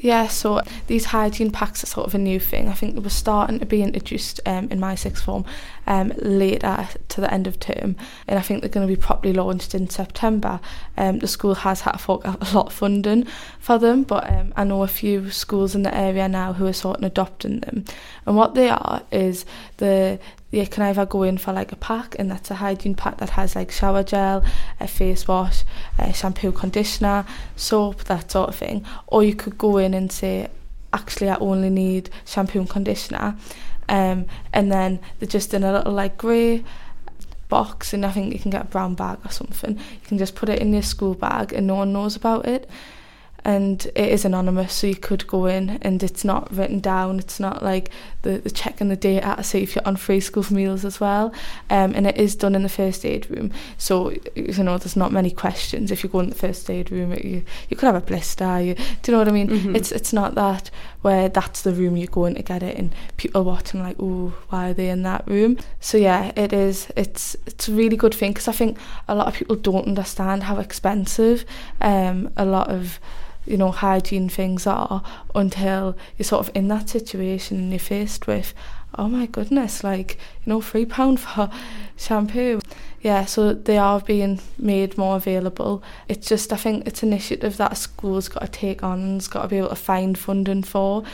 Yeah, 0.00 0.28
so 0.28 0.60
these 0.86 1.06
hygiene 1.06 1.50
packs 1.50 1.82
are 1.82 1.88
sort 1.88 2.06
of 2.06 2.14
a 2.14 2.18
new 2.18 2.38
thing. 2.38 2.68
I 2.68 2.72
think 2.72 2.94
they 2.94 3.00
were 3.00 3.10
starting 3.10 3.58
to 3.58 3.66
be 3.66 3.82
introduced 3.82 4.40
um, 4.46 4.68
in 4.70 4.78
my 4.78 4.94
sixth 4.94 5.24
form 5.24 5.44
um, 5.88 6.12
later 6.18 6.88
to 7.08 7.20
the 7.20 7.32
end 7.34 7.48
of 7.48 7.58
term, 7.58 7.96
and 8.28 8.38
I 8.38 8.42
think 8.42 8.60
they're 8.60 8.70
going 8.70 8.86
to 8.86 8.94
be 8.94 9.00
properly 9.00 9.32
launched 9.32 9.74
in 9.74 9.90
September. 9.90 10.60
Um, 10.96 11.18
the 11.18 11.26
school 11.26 11.56
has 11.56 11.80
had 11.80 11.92
to 11.92 11.98
fork 11.98 12.24
a 12.24 12.36
lot 12.54 12.68
of 12.68 12.72
funding 12.72 13.26
for 13.58 13.76
them, 13.78 14.04
but 14.04 14.30
um, 14.30 14.52
I 14.56 14.62
know 14.62 14.84
a 14.84 14.88
few 14.88 15.32
schools 15.32 15.74
in 15.74 15.82
the 15.82 15.94
area 15.94 16.28
now 16.28 16.52
who 16.52 16.66
are 16.68 16.72
sort 16.72 16.98
of 16.98 17.02
adopting 17.02 17.58
them. 17.60 17.84
And 18.24 18.36
what 18.36 18.54
they 18.54 18.68
are 18.68 19.02
is 19.10 19.44
the 19.78 20.20
you 20.50 20.66
can 20.66 20.82
either 20.84 21.04
go 21.04 21.22
in 21.22 21.36
for 21.36 21.52
like 21.52 21.72
a 21.72 21.76
pack 21.76 22.16
and 22.18 22.30
that's 22.30 22.50
a 22.50 22.54
hygiene 22.54 22.94
pack 22.94 23.18
that 23.18 23.30
has 23.30 23.54
like 23.54 23.70
shower 23.70 24.02
gel, 24.02 24.42
a 24.80 24.88
face 24.88 25.28
wash, 25.28 25.64
a 25.98 26.12
shampoo, 26.12 26.52
conditioner, 26.52 27.26
soap, 27.56 28.04
that 28.04 28.30
sort 28.30 28.48
of 28.48 28.56
thing. 28.56 28.84
Or 29.06 29.22
you 29.22 29.34
could 29.34 29.58
go 29.58 29.76
in 29.76 29.92
and 29.92 30.10
say, 30.10 30.48
actually 30.92 31.28
I 31.28 31.36
only 31.36 31.70
need 31.70 32.08
shampoo 32.24 32.60
and 32.60 32.68
conditioner. 32.68 33.36
Um, 33.90 34.26
and 34.52 34.72
then 34.72 35.00
they're 35.18 35.28
just 35.28 35.52
in 35.52 35.64
a 35.64 35.72
little 35.72 35.92
like 35.92 36.16
grey 36.16 36.64
box 37.48 37.92
and 37.92 38.04
I 38.04 38.12
think 38.12 38.32
you 38.32 38.38
can 38.38 38.50
get 38.50 38.62
a 38.62 38.68
brown 38.68 38.94
bag 38.94 39.18
or 39.24 39.30
something. 39.30 39.76
You 39.76 40.06
can 40.06 40.18
just 40.18 40.34
put 40.34 40.48
it 40.48 40.60
in 40.60 40.72
your 40.72 40.82
school 40.82 41.14
bag 41.14 41.52
and 41.52 41.66
no 41.66 41.74
one 41.74 41.92
knows 41.92 42.16
about 42.16 42.46
it 42.46 42.68
and 43.48 43.86
it 43.94 44.10
is 44.10 44.26
anonymous 44.26 44.74
so 44.74 44.86
you 44.86 44.94
could 44.94 45.26
go 45.26 45.46
in 45.46 45.70
and 45.80 46.02
it's 46.02 46.22
not 46.22 46.54
written 46.54 46.80
down. 46.80 47.18
It's 47.18 47.40
not 47.40 47.62
like 47.62 47.88
the, 48.20 48.32
the 48.36 48.50
checking 48.50 48.88
the 48.90 48.96
data 48.96 49.36
to 49.38 49.42
see 49.42 49.62
if 49.62 49.74
you're 49.74 49.88
on 49.88 49.96
free 49.96 50.20
school 50.20 50.44
meals 50.50 50.84
as 50.84 51.00
well 51.00 51.32
um, 51.70 51.94
and 51.94 52.06
it 52.06 52.18
is 52.18 52.36
done 52.36 52.54
in 52.54 52.62
the 52.62 52.68
first 52.68 53.06
aid 53.06 53.30
room. 53.30 53.50
So 53.78 54.10
you 54.34 54.62
know 54.62 54.76
there's 54.76 54.96
not 54.96 55.12
many 55.12 55.30
questions. 55.30 55.90
If 55.90 56.04
you 56.04 56.10
go 56.10 56.20
in 56.20 56.28
the 56.28 56.34
first 56.34 56.68
aid 56.68 56.92
room 56.92 57.14
you, 57.14 57.42
you 57.70 57.76
could 57.76 57.86
have 57.86 57.94
a 57.94 58.02
blister 58.02 58.60
you, 58.60 58.74
do 58.74 58.82
you 59.06 59.12
know 59.12 59.18
what 59.18 59.28
I 59.28 59.32
mean? 59.32 59.48
Mm-hmm. 59.48 59.76
it's 59.76 59.92
it's 59.92 60.12
not 60.12 60.34
that 60.34 60.70
where 61.00 61.30
that's 61.30 61.62
the 61.62 61.72
room 61.72 61.96
you 61.96 62.06
go 62.06 62.26
in 62.26 62.34
to 62.34 62.42
get 62.42 62.62
it 62.62 62.76
and 62.76 62.94
people 63.16 63.44
watching 63.44 63.80
like 63.80 63.96
oh 63.98 64.34
why 64.50 64.68
are 64.68 64.74
they 64.74 64.90
in 64.90 65.04
that 65.04 65.26
room? 65.26 65.56
So 65.80 65.96
yeah 65.96 66.32
it 66.36 66.52
is 66.52 66.92
it's 66.96 67.34
it's 67.46 67.66
a 67.66 67.72
really 67.72 67.96
good 67.96 68.14
thing 68.14 68.32
because 68.32 68.48
I 68.48 68.52
think 68.52 68.76
a 69.08 69.14
lot 69.14 69.26
of 69.26 69.32
people 69.32 69.56
don't 69.56 69.86
understand 69.86 70.42
how 70.42 70.58
expensive 70.58 71.46
um, 71.80 72.30
a 72.36 72.44
lot 72.44 72.68
of 72.68 73.00
you 73.48 73.56
know 73.56 73.70
hygiene 73.70 74.28
things 74.28 74.66
are 74.66 75.02
until 75.34 75.96
you're 76.16 76.24
sort 76.24 76.46
of 76.46 76.54
in 76.54 76.68
that 76.68 76.88
situation 76.88 77.58
and 77.58 77.70
you're 77.70 77.78
faced 77.78 78.26
with 78.26 78.54
oh 78.96 79.08
my 79.08 79.26
goodness 79.26 79.84
like 79.84 80.18
you 80.44 80.50
know 80.50 80.60
three 80.60 80.86
pound 80.86 81.20
for 81.20 81.50
shampoo. 81.96 82.60
Yeah 83.00 83.24
so 83.26 83.52
they 83.52 83.78
are 83.78 84.00
being 84.00 84.40
made 84.58 84.98
more 84.98 85.16
available. 85.16 85.82
It's 86.08 86.28
just 86.28 86.52
i 86.52 86.56
think 86.56 86.86
it's 86.86 87.02
an 87.02 87.08
initiative 87.12 87.56
that 87.56 87.72
a 87.72 87.76
school's 87.76 88.28
got 88.28 88.40
to 88.40 88.48
take 88.48 88.82
on 88.82 89.00
and's 89.00 89.28
got 89.28 89.42
to 89.42 89.48
be 89.48 89.58
able 89.58 89.68
to 89.68 89.76
find 89.76 90.18
funding 90.18 90.62
for 90.62 91.04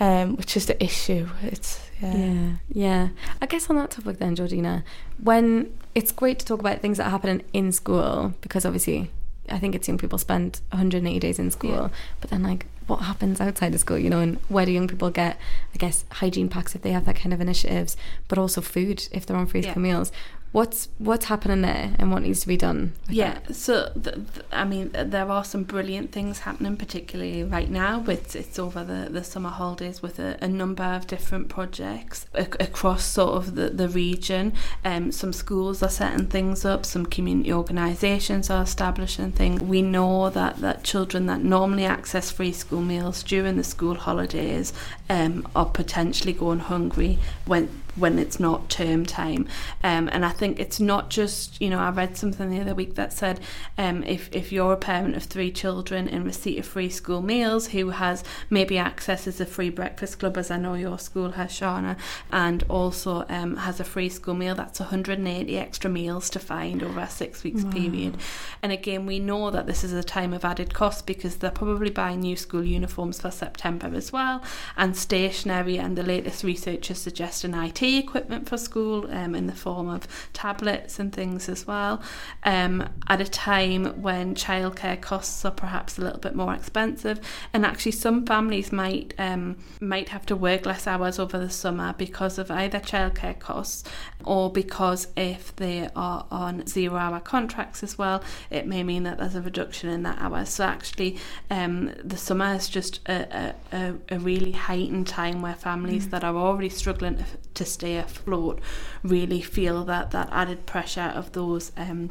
um 0.00 0.36
which 0.36 0.56
is 0.56 0.66
the 0.66 0.82
issue. 0.82 1.28
It's 1.42 1.80
yeah. 2.00 2.14
yeah 2.14 2.50
yeah. 2.72 3.08
I 3.40 3.46
guess 3.46 3.70
on 3.70 3.76
that 3.76 3.90
topic 3.90 4.18
then 4.18 4.34
georgina 4.34 4.84
when 5.22 5.72
it's 5.94 6.12
great 6.12 6.38
to 6.40 6.46
talk 6.46 6.60
about 6.60 6.80
things 6.80 6.98
that 6.98 7.10
happen 7.10 7.42
in 7.52 7.72
school 7.72 8.34
because 8.40 8.64
obviously 8.64 9.10
I 9.48 9.58
think 9.58 9.74
it's 9.74 9.88
young 9.88 9.98
people 9.98 10.18
spend 10.18 10.60
180 10.70 11.18
days 11.18 11.38
in 11.38 11.50
school, 11.50 11.70
yeah. 11.70 11.88
but 12.20 12.30
then 12.30 12.42
like 12.42 12.66
what 12.86 12.98
happens 12.98 13.40
outside 13.40 13.74
of 13.74 13.80
school, 13.80 13.98
you 13.98 14.10
know, 14.10 14.20
and 14.20 14.38
where 14.48 14.66
do 14.66 14.72
young 14.72 14.88
people 14.88 15.10
get, 15.10 15.38
I 15.74 15.78
guess, 15.78 16.04
hygiene 16.10 16.48
packs 16.48 16.74
if 16.74 16.82
they 16.82 16.92
have 16.92 17.04
that 17.06 17.16
kind 17.16 17.32
of 17.32 17.40
initiatives, 17.40 17.96
but 18.28 18.38
also 18.38 18.60
food 18.60 19.08
if 19.12 19.26
they're 19.26 19.36
on 19.36 19.46
free 19.46 19.62
school 19.62 19.74
yeah. 19.76 19.94
meals 19.94 20.12
what's 20.52 20.88
what's 20.98 21.26
happening 21.26 21.62
there 21.62 21.94
and 21.98 22.12
what 22.12 22.22
needs 22.22 22.40
to 22.40 22.48
be 22.48 22.56
done? 22.56 22.92
Yeah 23.08 23.38
that? 23.46 23.54
so 23.54 23.90
th- 23.94 24.14
th- 24.14 24.46
i 24.52 24.64
mean 24.64 24.90
there 24.92 25.30
are 25.30 25.44
some 25.44 25.64
brilliant 25.64 26.12
things 26.12 26.40
happening 26.40 26.76
particularly 26.76 27.42
right 27.42 27.70
now 27.70 27.98
with 27.98 28.36
it's 28.36 28.58
over 28.58 28.84
the, 28.84 29.08
the 29.10 29.24
summer 29.24 29.48
holidays 29.48 30.02
with 30.02 30.18
a, 30.18 30.36
a 30.42 30.48
number 30.48 30.82
of 30.84 31.06
different 31.06 31.48
projects 31.48 32.26
across 32.34 33.04
sort 33.04 33.36
of 33.36 33.54
the, 33.54 33.70
the 33.70 33.88
region. 33.88 34.52
Um, 34.84 35.12
some 35.12 35.32
schools 35.32 35.82
are 35.82 35.88
setting 35.88 36.26
things 36.26 36.64
up 36.64 36.84
some 36.84 37.06
community 37.06 37.52
organisations 37.52 38.50
are 38.50 38.62
establishing 38.62 39.32
things. 39.32 39.62
We 39.62 39.82
know 39.82 40.30
that 40.30 40.58
that 40.58 40.84
children 40.84 41.26
that 41.26 41.42
normally 41.42 41.84
access 41.84 42.30
free 42.30 42.52
school 42.52 42.82
meals 42.82 43.22
during 43.22 43.56
the 43.56 43.64
school 43.64 43.94
holidays 43.94 44.72
um, 45.08 45.46
are 45.54 45.66
potentially 45.66 46.32
going 46.32 46.60
hungry 46.60 47.18
when 47.46 47.81
when 47.96 48.18
it's 48.18 48.40
not 48.40 48.68
term 48.68 49.04
time 49.04 49.46
um, 49.82 50.08
and 50.12 50.24
I 50.24 50.30
think 50.30 50.60
it's 50.60 50.80
not 50.80 51.10
just, 51.10 51.60
you 51.60 51.68
know, 51.68 51.78
I 51.78 51.90
read 51.90 52.16
something 52.16 52.50
the 52.50 52.60
other 52.60 52.74
week 52.74 52.94
that 52.94 53.12
said 53.12 53.40
um, 53.76 54.02
if, 54.04 54.28
if 54.32 54.52
you're 54.52 54.72
a 54.72 54.76
parent 54.76 55.16
of 55.16 55.24
three 55.24 55.50
children 55.50 56.08
in 56.08 56.24
receipt 56.24 56.58
of 56.58 56.66
free 56.66 56.88
school 56.88 57.22
meals 57.22 57.68
who 57.68 57.90
has 57.90 58.22
maybe 58.50 58.78
accesses 58.78 59.40
a 59.40 59.46
free 59.46 59.70
breakfast 59.70 60.18
club, 60.18 60.36
as 60.36 60.50
I 60.50 60.58
know 60.58 60.74
your 60.74 60.98
school 60.98 61.32
has, 61.32 61.50
Shauna, 61.50 61.96
and 62.30 62.62
also 62.68 63.24
um, 63.28 63.56
has 63.56 63.80
a 63.80 63.84
free 63.84 64.08
school 64.08 64.34
meal, 64.34 64.54
that's 64.54 64.80
180 64.80 65.58
extra 65.58 65.90
meals 65.90 66.30
to 66.30 66.38
find 66.38 66.82
over 66.82 67.00
a 67.00 67.08
six 67.08 67.42
weeks 67.42 67.62
wow. 67.62 67.70
period. 67.72 68.16
And 68.62 68.72
again, 68.72 69.06
we 69.06 69.18
know 69.18 69.50
that 69.50 69.66
this 69.66 69.82
is 69.84 69.92
a 69.92 70.02
time 70.02 70.32
of 70.32 70.44
added 70.44 70.74
cost 70.74 71.06
because 71.06 71.36
they're 71.36 71.50
probably 71.50 71.90
buying 71.90 72.20
new 72.20 72.36
school 72.36 72.64
uniforms 72.64 73.20
for 73.20 73.30
September 73.30 73.90
as 73.94 74.12
well, 74.12 74.42
and 74.76 74.96
stationery. 74.96 75.78
And 75.78 75.96
the 75.98 76.02
latest 76.02 76.44
research 76.44 76.90
is 76.90 76.98
suggesting 76.98 77.54
IT 77.54 77.81
equipment 77.82 78.48
for 78.48 78.56
school 78.56 79.10
um, 79.10 79.34
in 79.34 79.46
the 79.46 79.52
form 79.52 79.88
of 79.88 80.06
tablets 80.32 80.98
and 80.98 81.12
things 81.12 81.48
as 81.48 81.66
well. 81.66 82.02
Um, 82.44 82.88
at 83.08 83.20
a 83.20 83.28
time 83.28 84.02
when 84.02 84.34
childcare 84.34 85.00
costs 85.00 85.44
are 85.44 85.50
perhaps 85.50 85.98
a 85.98 86.02
little 86.02 86.20
bit 86.20 86.34
more 86.34 86.54
expensive, 86.54 87.20
and 87.52 87.64
actually 87.64 87.92
some 87.92 88.26
families 88.26 88.72
might 88.72 89.14
um, 89.18 89.56
might 89.80 90.08
have 90.10 90.26
to 90.26 90.36
work 90.36 90.66
less 90.66 90.86
hours 90.86 91.18
over 91.18 91.38
the 91.38 91.50
summer 91.50 91.94
because 91.98 92.38
of 92.38 92.50
either 92.50 92.80
childcare 92.80 93.38
costs 93.38 93.84
or 94.24 94.50
because 94.50 95.08
if 95.16 95.54
they 95.56 95.88
are 95.96 96.26
on 96.30 96.66
zero 96.66 96.96
hour 96.96 97.20
contracts 97.20 97.82
as 97.82 97.98
well, 97.98 98.22
it 98.50 98.66
may 98.66 98.82
mean 98.82 99.02
that 99.02 99.18
there's 99.18 99.34
a 99.34 99.42
reduction 99.42 99.90
in 99.90 100.02
that 100.02 100.18
hours. 100.20 100.48
So 100.48 100.64
actually, 100.64 101.18
um, 101.50 101.92
the 102.02 102.16
summer 102.16 102.54
is 102.54 102.68
just 102.68 103.00
a, 103.08 103.54
a, 103.72 103.94
a 104.10 104.18
really 104.18 104.52
heightened 104.52 105.06
time 105.06 105.42
where 105.42 105.54
families 105.54 106.06
mm. 106.06 106.10
that 106.10 106.24
are 106.24 106.36
already 106.36 106.68
struggling 106.68 107.24
to 107.54 107.64
stay 107.72 107.96
afloat 107.96 108.60
really 109.02 109.40
feel 109.40 109.84
that 109.84 110.10
that 110.10 110.28
added 110.32 110.66
pressure 110.66 111.12
of 111.14 111.32
those 111.32 111.72
um, 111.76 112.10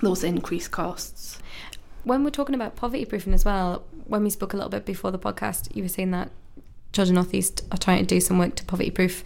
those 0.00 0.24
increased 0.24 0.70
costs. 0.70 1.38
When 2.04 2.24
we're 2.24 2.30
talking 2.30 2.54
about 2.54 2.76
poverty 2.76 3.04
proofing 3.04 3.34
as 3.34 3.44
well, 3.44 3.84
when 4.06 4.24
we 4.24 4.30
spoke 4.30 4.52
a 4.52 4.56
little 4.56 4.70
bit 4.70 4.86
before 4.86 5.10
the 5.10 5.18
podcast, 5.18 5.74
you 5.76 5.82
were 5.82 5.88
saying 5.88 6.12
that 6.12 6.30
Children 6.92 7.16
North 7.16 7.34
East 7.34 7.62
are 7.70 7.78
trying 7.78 7.98
to 7.98 8.06
do 8.06 8.20
some 8.20 8.38
work 8.38 8.54
to 8.56 8.64
poverty 8.64 8.90
proof 8.90 9.22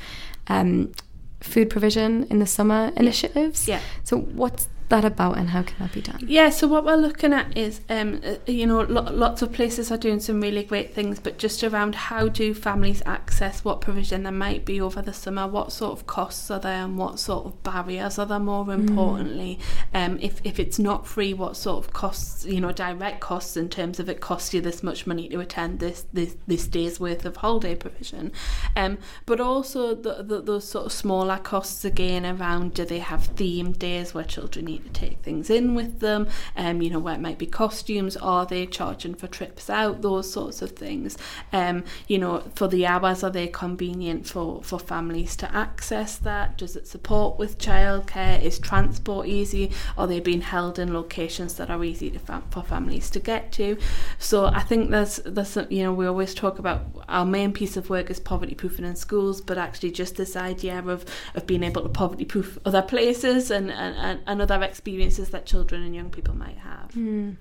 um, 0.48 0.92
food 1.40 1.70
provision 1.70 2.24
in 2.30 2.38
the 2.38 2.46
summer 2.46 2.92
initiatives. 2.96 3.68
Yeah. 3.68 3.80
So 4.02 4.18
what's 4.18 4.68
that 4.94 5.04
about 5.04 5.36
and 5.36 5.50
how 5.50 5.62
can 5.62 5.76
that 5.80 5.92
be 5.92 6.00
done? 6.00 6.20
Yeah, 6.26 6.50
so 6.50 6.68
what 6.68 6.84
we're 6.84 6.96
looking 6.96 7.32
at 7.32 7.56
is, 7.56 7.80
um, 7.88 8.20
uh, 8.24 8.36
you 8.46 8.66
know, 8.66 8.82
lo- 8.82 9.10
lots 9.10 9.42
of 9.42 9.52
places 9.52 9.90
are 9.90 9.96
doing 9.96 10.20
some 10.20 10.40
really 10.40 10.62
great 10.62 10.94
things, 10.94 11.18
but 11.18 11.36
just 11.36 11.64
around 11.64 11.94
how 11.94 12.28
do 12.28 12.54
families 12.54 13.02
access 13.04 13.64
what 13.64 13.80
provision 13.80 14.22
there 14.22 14.32
might 14.32 14.64
be 14.64 14.80
over 14.80 15.02
the 15.02 15.12
summer, 15.12 15.46
what 15.48 15.72
sort 15.72 15.92
of 15.92 16.06
costs 16.06 16.50
are 16.50 16.60
there, 16.60 16.84
and 16.84 16.96
what 16.96 17.18
sort 17.18 17.46
of 17.46 17.62
barriers 17.62 18.18
are 18.18 18.26
there. 18.26 18.38
More 18.38 18.64
mm. 18.64 18.74
importantly, 18.74 19.58
mm. 19.92 20.04
um, 20.04 20.18
if 20.20 20.40
if 20.44 20.60
it's 20.60 20.78
not 20.78 21.06
free, 21.06 21.34
what 21.34 21.56
sort 21.56 21.84
of 21.84 21.92
costs, 21.92 22.44
you 22.44 22.60
know, 22.60 22.72
direct 22.72 23.20
costs 23.20 23.56
in 23.56 23.68
terms 23.68 23.98
of 23.98 24.08
it 24.08 24.20
costs 24.20 24.54
you 24.54 24.60
this 24.60 24.82
much 24.82 25.06
money 25.06 25.28
to 25.28 25.40
attend 25.40 25.80
this 25.80 26.06
this 26.12 26.36
this 26.46 26.66
day's 26.68 27.00
worth 27.00 27.24
of 27.24 27.36
holiday 27.36 27.74
provision, 27.74 28.30
um, 28.76 28.98
but 29.26 29.40
also 29.40 29.94
the, 29.94 30.22
the, 30.22 30.40
those 30.40 30.68
sort 30.68 30.86
of 30.86 30.92
smaller 30.92 31.38
costs 31.38 31.84
again 31.84 32.24
around 32.24 32.74
do 32.74 32.84
they 32.84 33.00
have 33.00 33.34
themed 33.34 33.78
days 33.78 34.14
where 34.14 34.24
children 34.24 34.66
need 34.66 34.83
to 34.84 34.90
take 34.90 35.20
things 35.22 35.50
in 35.50 35.74
with 35.74 36.00
them, 36.00 36.28
um, 36.56 36.82
you 36.82 36.90
know, 36.90 36.98
where 36.98 37.14
it 37.14 37.20
might 37.20 37.38
be 37.38 37.46
costumes, 37.46 38.16
are 38.16 38.46
they 38.46 38.66
charging 38.66 39.14
for 39.14 39.26
trips 39.26 39.68
out, 39.68 40.02
those 40.02 40.30
sorts 40.30 40.62
of 40.62 40.70
things. 40.72 41.18
Um, 41.52 41.84
you 42.06 42.18
know, 42.18 42.42
for 42.54 42.68
the 42.68 42.86
hours, 42.86 43.22
are 43.24 43.30
they 43.30 43.48
convenient 43.48 44.26
for, 44.28 44.62
for 44.62 44.78
families 44.78 45.36
to 45.36 45.54
access 45.54 46.16
that? 46.18 46.58
Does 46.58 46.76
it 46.76 46.86
support 46.86 47.38
with 47.38 47.58
childcare? 47.58 48.42
Is 48.42 48.58
transport 48.58 49.26
easy? 49.26 49.70
Are 49.96 50.06
they 50.06 50.20
being 50.20 50.40
held 50.40 50.78
in 50.78 50.92
locations 50.92 51.54
that 51.54 51.70
are 51.70 51.82
easy 51.84 52.18
for 52.50 52.62
families 52.62 53.10
to 53.10 53.20
get 53.20 53.52
to? 53.52 53.76
So 54.18 54.46
I 54.46 54.60
think 54.60 54.90
there's, 54.90 55.16
there's, 55.24 55.56
you 55.70 55.82
know, 55.82 55.92
we 55.92 56.06
always 56.06 56.34
talk 56.34 56.58
about 56.58 56.82
our 57.08 57.24
main 57.24 57.52
piece 57.52 57.76
of 57.76 57.90
work 57.90 58.10
is 58.10 58.20
poverty 58.20 58.54
proofing 58.54 58.84
in 58.84 58.96
schools, 58.96 59.40
but 59.40 59.58
actually 59.58 59.90
just 59.90 60.16
this 60.16 60.36
idea 60.36 60.78
of, 60.78 61.04
of 61.34 61.46
being 61.46 61.62
able 61.62 61.82
to 61.82 61.88
poverty 61.88 62.24
proof 62.24 62.58
other 62.64 62.82
places 62.82 63.50
and, 63.50 63.70
and, 63.70 64.20
and 64.26 64.42
other 64.42 64.63
experiences 64.64 65.30
that 65.30 65.46
children 65.46 65.82
and 65.82 65.94
young 65.94 66.10
people 66.10 66.34
might 66.34 66.58
have. 66.58 66.90
Mm. 66.92 67.36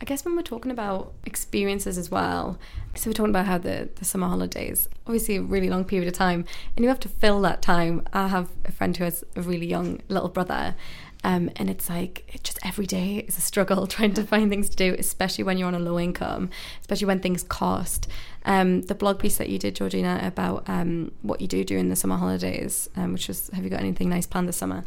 I 0.00 0.04
guess 0.04 0.24
when 0.24 0.36
we're 0.36 0.42
talking 0.42 0.70
about 0.70 1.12
experiences 1.24 1.96
as 1.96 2.10
well, 2.10 2.58
so 2.94 3.08
we're 3.08 3.14
talking 3.14 3.30
about 3.30 3.46
how 3.46 3.58
the, 3.58 3.88
the 3.94 4.04
summer 4.04 4.28
holidays, 4.28 4.88
obviously 5.06 5.36
a 5.36 5.42
really 5.42 5.70
long 5.70 5.84
period 5.84 6.08
of 6.08 6.14
time, 6.14 6.44
and 6.76 6.84
you 6.84 6.88
have 6.88 7.00
to 7.00 7.08
fill 7.08 7.40
that 7.42 7.62
time. 7.62 8.06
I 8.12 8.28
have 8.28 8.50
a 8.64 8.72
friend 8.72 8.96
who 8.96 9.04
has 9.04 9.24
a 9.36 9.42
really 9.42 9.66
young 9.66 10.00
little 10.08 10.28
brother, 10.28 10.74
um, 11.22 11.50
and 11.56 11.70
it's 11.70 11.88
like 11.88 12.24
it 12.34 12.44
just 12.44 12.58
every 12.66 12.86
day 12.86 13.24
is 13.26 13.38
a 13.38 13.40
struggle 13.40 13.86
trying 13.86 14.12
to 14.14 14.24
find 14.24 14.50
things 14.50 14.68
to 14.68 14.76
do, 14.76 14.94
especially 14.98 15.44
when 15.44 15.58
you're 15.58 15.68
on 15.68 15.74
a 15.74 15.78
low 15.78 15.98
income, 15.98 16.50
especially 16.80 17.06
when 17.06 17.20
things 17.20 17.42
cost. 17.42 18.08
Um, 18.44 18.82
the 18.82 18.94
blog 18.94 19.18
piece 19.18 19.38
that 19.38 19.48
you 19.48 19.58
did, 19.58 19.74
Georgina, 19.74 20.20
about 20.22 20.68
um, 20.68 21.12
what 21.22 21.40
you 21.40 21.46
do 21.46 21.64
during 21.64 21.88
the 21.88 21.96
summer 21.96 22.16
holidays, 22.16 22.90
um, 22.96 23.14
which 23.14 23.28
was 23.28 23.48
Have 23.54 23.64
you 23.64 23.70
got 23.70 23.80
anything 23.80 24.10
nice 24.10 24.26
planned 24.26 24.48
this 24.48 24.56
summer? 24.56 24.84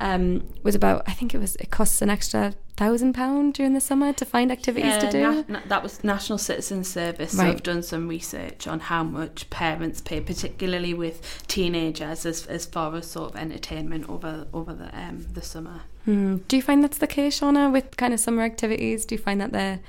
Um, 0.00 0.46
was 0.62 0.74
about 0.74 1.02
I 1.06 1.12
think 1.12 1.34
it 1.34 1.38
was 1.38 1.56
it 1.56 1.70
costs 1.70 2.02
an 2.02 2.10
extra 2.10 2.54
thousand 2.76 3.12
pound 3.12 3.54
during 3.54 3.74
the 3.74 3.80
summer 3.80 4.12
to 4.12 4.24
find 4.24 4.52
activities 4.52 4.92
yeah, 4.92 4.98
to 5.00 5.10
do. 5.10 5.22
Na- 5.22 5.58
na- 5.58 5.66
that 5.66 5.82
was 5.82 6.04
National 6.04 6.38
Citizen 6.38 6.84
Service. 6.84 7.34
Right. 7.34 7.46
So 7.46 7.50
I've 7.50 7.62
done 7.64 7.82
some 7.82 8.06
research 8.06 8.68
on 8.68 8.78
how 8.78 9.02
much 9.02 9.50
parents 9.50 10.00
pay, 10.00 10.20
particularly 10.20 10.94
with 10.94 11.46
teenagers, 11.48 12.24
as 12.24 12.46
as 12.46 12.66
far 12.66 12.94
as 12.94 13.10
sort 13.10 13.32
of 13.32 13.40
entertainment 13.40 14.08
over 14.08 14.46
over 14.52 14.72
the 14.72 14.96
um, 14.98 15.26
the 15.32 15.42
summer. 15.42 15.82
Hmm. 16.04 16.38
Do 16.48 16.56
you 16.56 16.62
find 16.62 16.82
that's 16.82 16.98
the 16.98 17.06
case, 17.06 17.40
Shauna, 17.40 17.72
with 17.72 17.96
kind 17.96 18.14
of 18.14 18.20
summer 18.20 18.42
activities? 18.42 19.04
Do 19.04 19.14
you 19.14 19.20
find 19.20 19.40
that 19.40 19.52
they're 19.52 19.80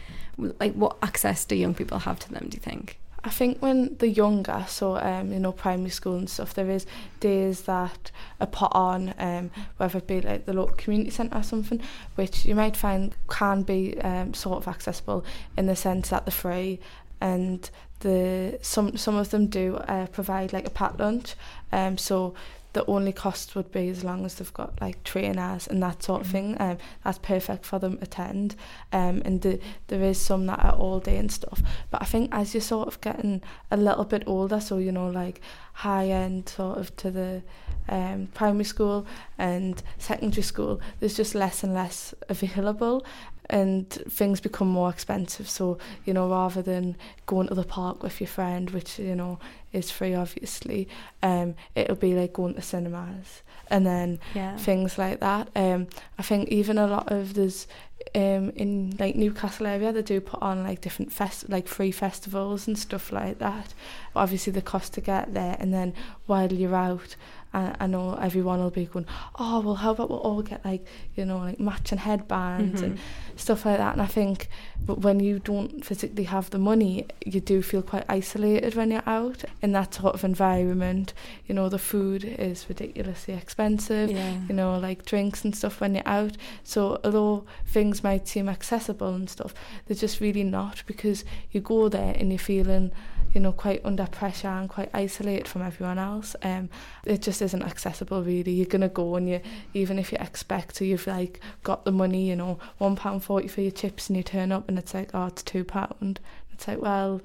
like 0.60 0.74
what 0.74 0.98
access 1.04 1.46
do 1.46 1.56
young 1.56 1.76
people 1.76 2.00
have 2.00 2.20
to 2.20 2.32
them? 2.32 2.48
Do 2.50 2.56
you 2.56 2.62
think? 2.62 2.99
I 3.24 3.30
think 3.30 3.62
when 3.62 3.96
they're 3.98 4.10
younger, 4.10 4.66
so 4.68 4.98
um, 4.98 5.34
you 5.34 5.40
know, 5.40 5.52
primary 5.52 5.90
school 5.90 6.16
and 6.16 6.30
stuff, 6.30 6.54
there 6.54 6.70
is 6.70 6.86
days 7.20 7.64
that 7.64 8.12
are 8.40 8.48
put 8.48 8.72
on, 8.74 9.14
um, 9.20 9.52
whether 9.78 9.98
it 9.98 10.08
be 10.08 10.22
like 10.22 10.46
the 10.46 10.54
local 10.54 10.76
community 10.76 11.10
centre 11.10 11.38
or 11.38 11.44
something, 11.44 11.82
which 12.16 12.46
you 12.46 12.56
might 12.56 12.78
find 12.78 13.14
can 13.30 13.64
be 13.64 14.00
um, 14.02 14.34
sort 14.34 14.58
of 14.58 14.68
accessible 14.68 15.26
in 15.58 15.66
the 15.66 15.76
sense 15.76 16.10
that 16.10 16.26
they're 16.26 16.32
free 16.32 16.80
and 17.22 17.70
the 18.00 18.58
some 18.62 18.96
some 18.96 19.16
of 19.16 19.30
them 19.30 19.48
do 19.48 19.76
uh, 19.76 20.08
provide 20.08 20.54
like 20.54 20.66
a 20.66 20.70
packed 20.70 21.00
lunch. 21.00 21.36
Um 21.72 21.98
so 21.98 22.34
the 22.74 22.86
only 22.86 23.12
cost 23.12 23.56
would 23.56 23.72
be 23.72 23.90
as 23.90 24.04
long 24.04 24.26
as 24.26 24.36
they've 24.36 24.54
got 24.54 24.80
like 24.80 25.04
trainers 25.04 25.68
and 25.68 25.82
that 25.82 26.04
sort 26.04 26.22
of 26.22 26.28
mm-hmm. 26.28 26.56
thing. 26.56 26.62
Um, 26.62 26.78
that's 27.04 27.18
perfect 27.20 27.66
for 27.66 27.80
them 27.80 27.98
to 27.98 28.04
attend. 28.04 28.56
Um, 28.94 29.22
and 29.26 29.42
the, 29.42 29.60
there 29.88 30.04
is 30.04 30.20
some 30.20 30.46
that 30.48 30.64
are 30.64 30.74
all 30.74 31.00
day 31.00 31.18
and 31.18 31.32
stuff. 31.32 31.62
But 31.90 32.02
I 32.02 32.06
think 32.06 32.30
as 32.34 32.54
you're 32.54 32.62
sort 32.62 32.88
of 32.88 33.02
getting 33.02 33.42
a 33.72 33.78
little 33.78 34.06
bit 34.06 34.24
older, 34.28 34.60
so 34.60 34.78
you 34.78 34.92
know 34.92 35.10
like 35.10 35.42
high 35.74 36.10
end 36.10 36.50
sort 36.50 36.78
of 36.78 36.96
to 36.98 37.12
the 37.12 37.42
um, 37.88 38.28
primary 38.34 38.66
school 38.66 39.08
and 39.38 39.82
secondary 39.98 40.44
school, 40.44 40.80
there's 41.00 41.18
just 41.18 41.34
less 41.34 41.64
and 41.64 41.74
less 41.74 42.14
available 42.30 43.04
and 43.50 43.90
things 43.90 44.40
become 44.40 44.68
more 44.68 44.90
expensive. 44.90 45.50
So 45.50 45.78
you 46.06 46.14
know 46.14 46.30
rather 46.30 46.62
than 46.62 46.96
going 47.26 47.48
to 47.48 47.56
the 47.56 47.64
park 47.64 48.04
with 48.04 48.20
your 48.22 48.28
friend 48.28 48.70
which 48.72 49.00
you 49.00 49.16
know 49.16 49.40
is 49.72 49.92
free 49.92 50.16
obviously 50.16 50.88
um 51.22 51.56
it'll 51.76 51.96
be 51.96 52.14
like 52.14 52.34
going 52.34 52.56
to 52.56 52.62
cinemas. 52.62 53.42
And 53.72 53.86
then 53.86 54.20
yeah. 54.34 54.58
things 54.58 54.98
like 54.98 55.20
that. 55.20 55.50
Um 55.56 55.88
I 56.18 56.24
think 56.24 56.50
even 56.50 56.78
a 56.78 56.88
lot 56.88 57.12
of 57.12 57.34
there's 57.34 57.68
um 58.16 58.50
in 58.52 58.96
like 58.98 59.16
Newcastle 59.16 59.68
area 59.68 59.92
they 59.92 60.02
do 60.02 60.22
put 60.22 60.42
on 60.42 60.64
like 60.64 60.82
different 60.82 61.12
fest 61.12 61.50
like 61.50 61.68
free 61.68 61.92
festivals 61.92 62.68
and 62.68 62.78
stuff 62.78 63.12
like 63.12 63.40
that. 63.40 63.74
But 64.14 64.22
obviously 64.22 64.54
the 64.54 64.62
cost 64.62 64.94
to 64.94 65.02
get 65.02 65.34
there 65.34 65.58
and 65.60 65.74
then 65.74 65.94
while 66.26 66.52
you're 66.52 66.76
out 66.76 67.16
I, 67.54 67.76
I 67.80 67.88
know 67.88 68.16
everyone 68.16 68.60
will 68.60 68.70
be 68.70 68.86
going 68.86 69.06
oh 69.38 69.62
well 69.62 69.76
how 69.76 69.92
about 69.92 70.10
we'll 70.10 70.20
all 70.20 70.42
get 70.42 70.64
like 70.64 70.86
you 71.16 71.26
know 71.26 71.40
like 71.40 71.60
matching 71.60 71.98
headbands 71.98 72.82
mm-hmm. 72.82 72.92
and 72.92 73.00
stuff 73.36 73.66
like 73.66 73.78
that 73.78 73.94
and 73.94 74.02
I 74.02 74.06
think 74.06 74.50
but 74.86 75.00
when 75.00 75.20
you 75.20 75.40
don't 75.40 75.84
physically 75.84 76.26
have 76.26 76.50
the 76.50 76.60
money 76.60 77.08
you 77.26 77.42
do 77.42 77.62
feel 77.62 77.82
quite 77.82 78.06
isolated 78.08 78.76
when 78.76 78.92
you're 78.92 79.08
out 79.08 79.44
in 79.62 79.72
that 79.72 79.96
sort 79.96 80.14
of 80.14 80.24
environment 80.24 81.14
you 81.48 81.56
know 81.56 81.70
the 81.70 81.80
food 81.80 82.24
is 82.24 82.66
ridiculously 82.70 83.34
expensive 83.34 84.12
yeah. 84.12 84.40
you 84.48 84.54
know 84.54 84.78
like 84.78 85.06
drinks 85.06 85.44
and 85.44 85.56
stuff 85.56 85.82
when 85.82 85.96
you're 85.96 86.08
out 86.08 86.38
so 86.64 87.00
although 87.04 87.46
things 87.66 88.04
might 88.04 88.28
seem 88.28 88.48
accessible 88.48 89.14
and 89.14 89.30
stuff 89.30 89.54
they're 89.88 89.96
just 89.96 90.20
really 90.20 90.44
not 90.44 90.84
because 90.86 91.26
you 91.52 91.62
go 91.62 91.90
there 91.90 92.16
and 92.18 92.32
you're 92.32 92.40
feeling 92.40 92.92
you 93.34 93.42
know, 93.42 93.52
quite 93.52 93.82
under 93.86 94.06
pressure 94.08 94.48
and 94.48 94.70
quite 94.70 94.90
isolated 94.94 95.48
from 95.48 95.62
everyone 95.62 96.00
else. 96.00 96.36
Um, 96.42 96.70
it 97.06 97.22
just 97.22 97.42
isn't 97.42 97.64
accessible 97.64 98.24
really. 98.24 98.52
You're 98.52 98.66
gonna 98.66 98.90
go 98.90 99.16
and 99.16 99.30
you, 99.30 99.42
even 99.74 100.00
if 100.00 100.12
you 100.12 100.18
expect 100.20 100.76
to, 100.76 100.86
you've 100.86 101.08
like 101.08 101.40
got 101.64 101.86
the 101.86 101.92
money, 101.92 102.30
you 102.30 102.36
know, 102.36 102.60
one 102.78 102.96
pound 102.96 103.24
forty 103.24 103.48
for 103.48 103.62
your 103.62 103.72
chips, 103.72 104.10
and 104.10 104.18
you 104.18 104.24
turn 104.24 104.52
up 104.52 104.68
and 104.68 104.78
it's 104.78 104.94
like, 104.94 105.12
oh, 105.14 105.28
it's 105.28 105.44
two 105.44 105.64
pound. 105.64 106.20
It's 106.52 106.68
like, 106.68 106.82
well, 106.82 107.22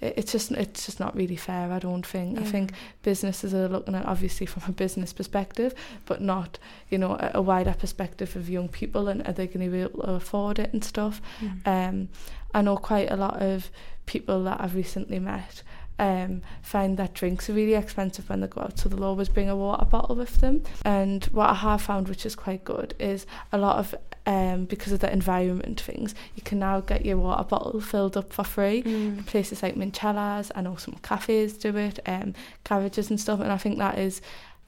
it's 0.00 0.32
just 0.32 0.50
it's 0.52 0.86
just 0.86 0.98
not 0.98 1.14
really 1.14 1.36
fair. 1.36 1.70
I 1.70 1.78
don't 1.78 2.06
think. 2.06 2.38
I 2.38 2.44
think 2.44 2.72
businesses 3.02 3.52
are 3.52 3.68
looking 3.68 3.94
at 3.94 4.06
obviously 4.06 4.46
from 4.46 4.62
a 4.66 4.72
business 4.72 5.12
perspective, 5.12 5.74
but 6.06 6.22
not 6.22 6.58
you 6.88 6.96
know 6.96 7.12
a, 7.12 7.32
a 7.34 7.42
wider 7.42 7.74
perspective 7.78 8.34
of 8.34 8.48
young 8.48 8.68
people 8.68 9.08
and 9.08 9.26
are 9.28 9.32
they 9.32 9.46
going 9.46 9.66
to 9.66 9.70
be 9.70 9.82
able 9.82 10.02
to 10.02 10.12
afford 10.12 10.58
it 10.58 10.72
and 10.72 10.82
stuff. 10.82 11.20
Mm. 11.40 11.66
Um, 11.66 12.08
I 12.54 12.62
know 12.62 12.76
quite 12.76 13.10
a 13.10 13.16
lot 13.16 13.42
of 13.42 13.70
people 14.10 14.42
that 14.42 14.60
I've 14.60 14.74
recently 14.74 15.20
met 15.20 15.62
um, 16.00 16.42
find 16.62 16.96
that 16.96 17.14
drinks 17.14 17.48
are 17.48 17.52
really 17.52 17.74
expensive 17.74 18.28
when 18.28 18.40
they 18.40 18.48
go 18.48 18.62
out, 18.62 18.76
so 18.76 18.88
they'll 18.88 19.04
always 19.04 19.28
bring 19.28 19.48
a 19.48 19.54
water 19.54 19.84
bottle 19.84 20.16
with 20.16 20.38
them. 20.38 20.64
And 20.84 21.24
what 21.26 21.50
I 21.50 21.54
have 21.54 21.82
found, 21.82 22.08
which 22.08 22.26
is 22.26 22.34
quite 22.34 22.64
good, 22.64 22.94
is 22.98 23.24
a 23.52 23.58
lot 23.58 23.76
of 23.78 23.94
um, 24.26 24.64
because 24.64 24.92
of 24.92 25.00
the 25.00 25.12
environment 25.12 25.80
things, 25.80 26.14
you 26.34 26.42
can 26.42 26.58
now 26.58 26.80
get 26.80 27.06
your 27.06 27.18
water 27.18 27.44
bottle 27.44 27.80
filled 27.80 28.16
up 28.16 28.32
for 28.32 28.44
free. 28.44 28.82
Mm. 28.82 29.26
Places 29.26 29.62
like 29.62 29.76
Minchella's, 29.76 30.50
I 30.54 30.62
know 30.62 30.76
some 30.76 30.96
cafes 31.02 31.52
do 31.54 31.76
it, 31.76 32.00
um, 32.06 32.34
garages 32.64 33.10
and 33.10 33.20
stuff, 33.20 33.40
and 33.40 33.52
I 33.52 33.58
think 33.58 33.78
that 33.78 33.98
is 33.98 34.20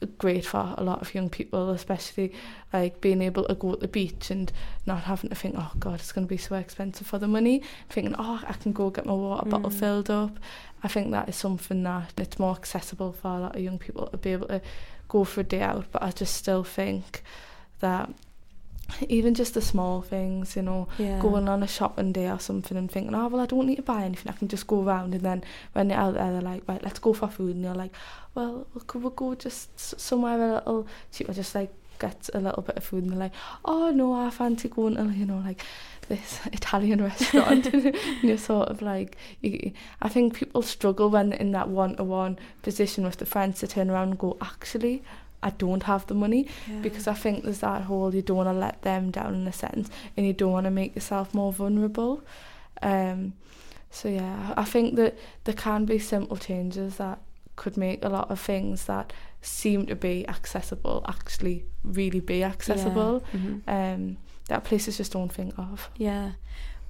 great 0.06 0.44
for 0.44 0.74
a 0.76 0.82
lot 0.82 1.00
of 1.02 1.14
young 1.14 1.28
people, 1.28 1.70
especially 1.70 2.32
like 2.72 3.00
being 3.00 3.22
able 3.22 3.44
to 3.44 3.54
go 3.54 3.74
to 3.74 3.80
the 3.80 3.88
beach 3.88 4.30
and 4.30 4.52
not 4.86 5.02
having 5.02 5.30
to 5.30 5.36
think, 5.36 5.54
oh 5.58 5.72
God, 5.78 5.94
it's 6.00 6.12
going 6.12 6.26
to 6.26 6.28
be 6.28 6.36
so 6.36 6.56
expensive 6.56 7.06
for 7.06 7.18
the 7.18 7.28
money. 7.28 7.62
Thinking, 7.88 8.14
oh, 8.18 8.40
I 8.46 8.52
can 8.54 8.72
go 8.72 8.90
get 8.90 9.06
my 9.06 9.12
water 9.12 9.48
bottle 9.48 9.70
Mm. 9.70 9.74
filled 9.78 10.10
up. 10.10 10.38
I 10.82 10.88
think 10.88 11.10
that 11.12 11.28
is 11.28 11.36
something 11.36 11.82
that 11.84 12.12
it's 12.18 12.38
more 12.38 12.56
accessible 12.56 13.12
for 13.12 13.28
a 13.28 13.40
lot 13.40 13.56
of 13.56 13.62
young 13.62 13.78
people 13.78 14.06
to 14.08 14.16
be 14.16 14.32
able 14.32 14.48
to 14.48 14.60
go 15.08 15.24
for 15.24 15.40
a 15.40 15.44
day 15.44 15.60
out. 15.62 15.86
But 15.92 16.02
I 16.02 16.10
just 16.10 16.34
still 16.34 16.64
think 16.64 17.22
that 17.80 18.10
even 19.08 19.34
just 19.34 19.54
the 19.54 19.60
small 19.62 20.02
things, 20.02 20.54
you 20.56 20.62
know, 20.62 20.86
Yeah. 20.98 21.18
going 21.20 21.48
on 21.48 21.62
a 21.62 21.66
shopping 21.66 22.12
day 22.12 22.28
or 22.30 22.38
something 22.38 22.76
and 22.76 22.90
thinking, 22.90 23.14
oh, 23.14 23.28
well, 23.28 23.40
I 23.42 23.46
don't 23.46 23.66
need 23.66 23.76
to 23.76 23.82
buy 23.82 24.02
anything. 24.04 24.30
I 24.32 24.36
can 24.36 24.48
just 24.48 24.66
go 24.66 24.82
around. 24.82 25.14
And 25.14 25.22
then 25.24 25.44
when 25.72 25.88
they're 25.88 25.98
out 25.98 26.14
there, 26.14 26.30
they're 26.32 26.40
like, 26.42 26.62
right, 26.68 26.82
let's 26.82 26.98
go 26.98 27.12
for 27.12 27.28
food. 27.28 27.54
And 27.56 27.64
you're 27.64 27.74
like, 27.74 27.92
well, 28.34 28.66
could 28.86 29.02
we 29.02 29.10
go 29.16 29.34
just 29.34 29.98
somewhere 30.00 30.34
a 30.40 30.54
little 30.54 30.86
cheaper, 31.10 31.32
just 31.32 31.54
like 31.54 31.72
get 31.98 32.28
a 32.34 32.40
little 32.40 32.62
bit 32.62 32.76
of 32.76 32.84
food? 32.84 33.04
And 33.04 33.12
they're 33.12 33.18
like, 33.18 33.34
oh, 33.64 33.90
no, 33.90 34.12
I 34.12 34.30
fancy 34.30 34.68
going 34.68 34.96
to, 34.96 35.04
you 35.16 35.24
know, 35.26 35.38
like 35.44 35.62
this 36.08 36.40
Italian 36.52 37.02
restaurant. 37.02 37.66
and 37.72 37.96
you're 38.22 38.36
sort 38.36 38.68
of 38.68 38.82
like, 38.82 39.16
you, 39.40 39.72
I 40.02 40.08
think 40.10 40.34
people 40.34 40.60
struggle 40.62 41.08
when 41.08 41.30
they're 41.30 41.38
in 41.40 41.52
that 41.52 41.68
one-to-one 41.68 42.38
position 42.62 43.04
with 43.04 43.16
the 43.16 43.26
friends 43.26 43.60
to 43.60 43.66
turn 43.68 43.88
around 43.90 44.10
and 44.10 44.18
go, 44.18 44.36
actually, 44.42 45.02
I 45.42 45.50
don't 45.50 45.82
have 45.84 46.06
the 46.06 46.14
money 46.14 46.46
because 46.82 47.06
I 47.08 47.14
think 47.14 47.44
there's 47.44 47.60
that 47.60 47.82
whole 47.82 48.14
you 48.14 48.22
don't 48.22 48.36
want 48.36 48.48
to 48.48 48.52
let 48.52 48.82
them 48.82 49.10
down 49.10 49.34
in 49.34 49.46
a 49.48 49.52
sense 49.52 49.90
and 50.16 50.26
you 50.26 50.32
don't 50.32 50.52
want 50.52 50.64
to 50.64 50.70
make 50.70 50.94
yourself 50.94 51.34
more 51.34 51.52
vulnerable. 51.52 52.22
Um, 52.82 53.32
so 53.90 54.08
yeah, 54.08 54.54
I 54.56 54.64
think 54.64 54.96
that 54.96 55.18
there 55.44 55.54
can 55.54 55.84
be 55.84 55.98
simple 55.98 56.36
changes 56.36 56.96
that 56.96 57.18
could 57.56 57.76
make 57.76 58.04
a 58.04 58.08
lot 58.08 58.30
of 58.30 58.40
things 58.40 58.86
that 58.86 59.12
seem 59.42 59.86
to 59.86 59.94
be 59.96 60.26
accessible 60.28 61.04
actually 61.08 61.64
really 61.84 62.20
be 62.20 62.42
accessible. 62.44 63.22
Mhm. 63.34 63.62
Um, 63.66 64.16
that 64.48 64.64
places 64.64 64.96
just 64.96 65.12
don't 65.12 65.32
think 65.32 65.58
of. 65.58 65.90
Yeah. 65.96 66.32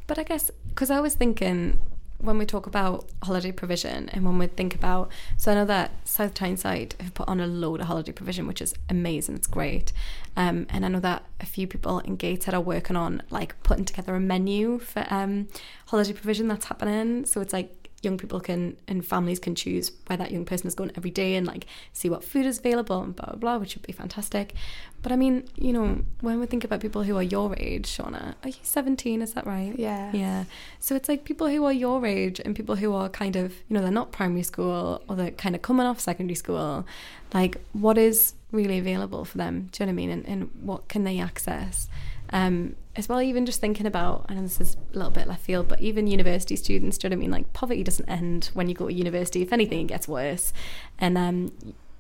But 0.06 0.18
I 0.18 0.22
guess, 0.24 0.50
because 0.68 0.90
I 0.90 1.00
was 1.00 1.14
thinking 1.14 1.78
when 2.22 2.38
we 2.38 2.46
talk 2.46 2.66
about 2.66 3.08
holiday 3.22 3.52
provision 3.52 4.08
and 4.10 4.24
when 4.24 4.38
we 4.38 4.46
think 4.46 4.74
about, 4.74 5.10
so 5.36 5.52
I 5.52 5.54
know 5.54 5.64
that 5.64 5.90
South 6.04 6.34
Tyneside 6.34 6.94
have 7.00 7.14
put 7.14 7.28
on 7.28 7.40
a 7.40 7.46
load 7.46 7.80
of 7.80 7.88
holiday 7.88 8.12
provision, 8.12 8.46
which 8.46 8.62
is 8.62 8.74
amazing. 8.88 9.34
It's 9.34 9.46
great. 9.46 9.92
Um, 10.36 10.66
and 10.70 10.86
I 10.86 10.88
know 10.88 11.00
that 11.00 11.24
a 11.40 11.46
few 11.46 11.66
people 11.66 11.98
in 11.98 12.16
Gateshead 12.16 12.54
are 12.54 12.60
working 12.60 12.96
on 12.96 13.22
like 13.30 13.60
putting 13.62 13.84
together 13.84 14.14
a 14.14 14.20
menu 14.20 14.78
for 14.78 15.04
um, 15.10 15.48
holiday 15.86 16.12
provision 16.12 16.48
that's 16.48 16.66
happening. 16.66 17.26
So 17.26 17.40
it's 17.40 17.52
like 17.52 17.81
young 18.02 18.18
people 18.18 18.40
can 18.40 18.76
and 18.86 19.04
families 19.04 19.38
can 19.38 19.54
choose 19.54 19.92
where 20.06 20.16
that 20.16 20.30
young 20.30 20.44
person 20.44 20.66
is 20.66 20.74
going 20.74 20.92
every 20.96 21.10
day 21.10 21.36
and 21.36 21.46
like 21.46 21.66
see 21.92 22.10
what 22.10 22.22
food 22.22 22.44
is 22.44 22.58
available 22.58 23.00
and 23.02 23.16
blah 23.16 23.26
blah 23.26 23.36
blah, 23.36 23.56
which 23.58 23.74
would 23.74 23.86
be 23.86 23.92
fantastic. 23.92 24.54
But 25.02 25.10
I 25.10 25.16
mean, 25.16 25.48
you 25.56 25.72
know, 25.72 26.02
when 26.20 26.38
we 26.38 26.46
think 26.46 26.62
about 26.64 26.80
people 26.80 27.02
who 27.02 27.16
are 27.16 27.22
your 27.22 27.56
age, 27.58 27.88
Shauna, 27.88 28.34
are 28.42 28.48
you 28.48 28.54
17? 28.62 29.20
Is 29.20 29.32
that 29.34 29.46
right? 29.46 29.74
Yeah. 29.76 30.10
Yeah. 30.12 30.44
So 30.78 30.94
it's 30.94 31.08
like 31.08 31.24
people 31.24 31.48
who 31.48 31.64
are 31.64 31.72
your 31.72 32.06
age 32.06 32.40
and 32.44 32.54
people 32.54 32.76
who 32.76 32.92
are 32.94 33.08
kind 33.08 33.34
of, 33.34 33.52
you 33.68 33.74
know, 33.74 33.82
they're 33.82 33.90
not 33.90 34.12
primary 34.12 34.44
school 34.44 35.02
or 35.08 35.16
they're 35.16 35.32
kind 35.32 35.56
of 35.56 35.62
coming 35.62 35.86
off 35.86 35.98
secondary 35.98 36.36
school. 36.36 36.86
Like, 37.34 37.56
what 37.72 37.98
is 37.98 38.34
really 38.52 38.78
available 38.78 39.24
for 39.24 39.38
them? 39.38 39.70
Do 39.72 39.82
you 39.82 39.86
know 39.86 39.90
what 39.90 39.94
I 39.94 40.06
mean? 40.06 40.10
And, 40.10 40.28
and 40.28 40.50
what 40.62 40.88
can 40.88 41.02
they 41.02 41.18
access? 41.18 41.88
Um, 42.32 42.76
as 42.94 43.08
well, 43.08 43.22
even 43.22 43.46
just 43.46 43.60
thinking 43.60 43.86
about, 43.86 44.26
I 44.28 44.34
know 44.34 44.42
this 44.42 44.60
is 44.60 44.76
a 44.92 44.96
little 44.96 45.10
bit 45.10 45.26
left 45.26 45.42
field, 45.44 45.68
but 45.68 45.80
even 45.80 46.06
university 46.06 46.56
students, 46.56 46.98
do 46.98 47.06
you 47.06 47.10
know 47.10 47.16
what 47.16 47.20
I 47.20 47.22
mean? 47.22 47.30
Like, 47.30 47.52
poverty 47.52 47.82
doesn't 47.82 48.08
end 48.08 48.50
when 48.54 48.68
you 48.68 48.74
go 48.74 48.88
to 48.88 48.92
university. 48.92 49.42
If 49.42 49.52
anything, 49.52 49.80
it 49.80 49.88
gets 49.88 50.06
worse. 50.06 50.52
And, 50.98 51.16
um, 51.16 51.52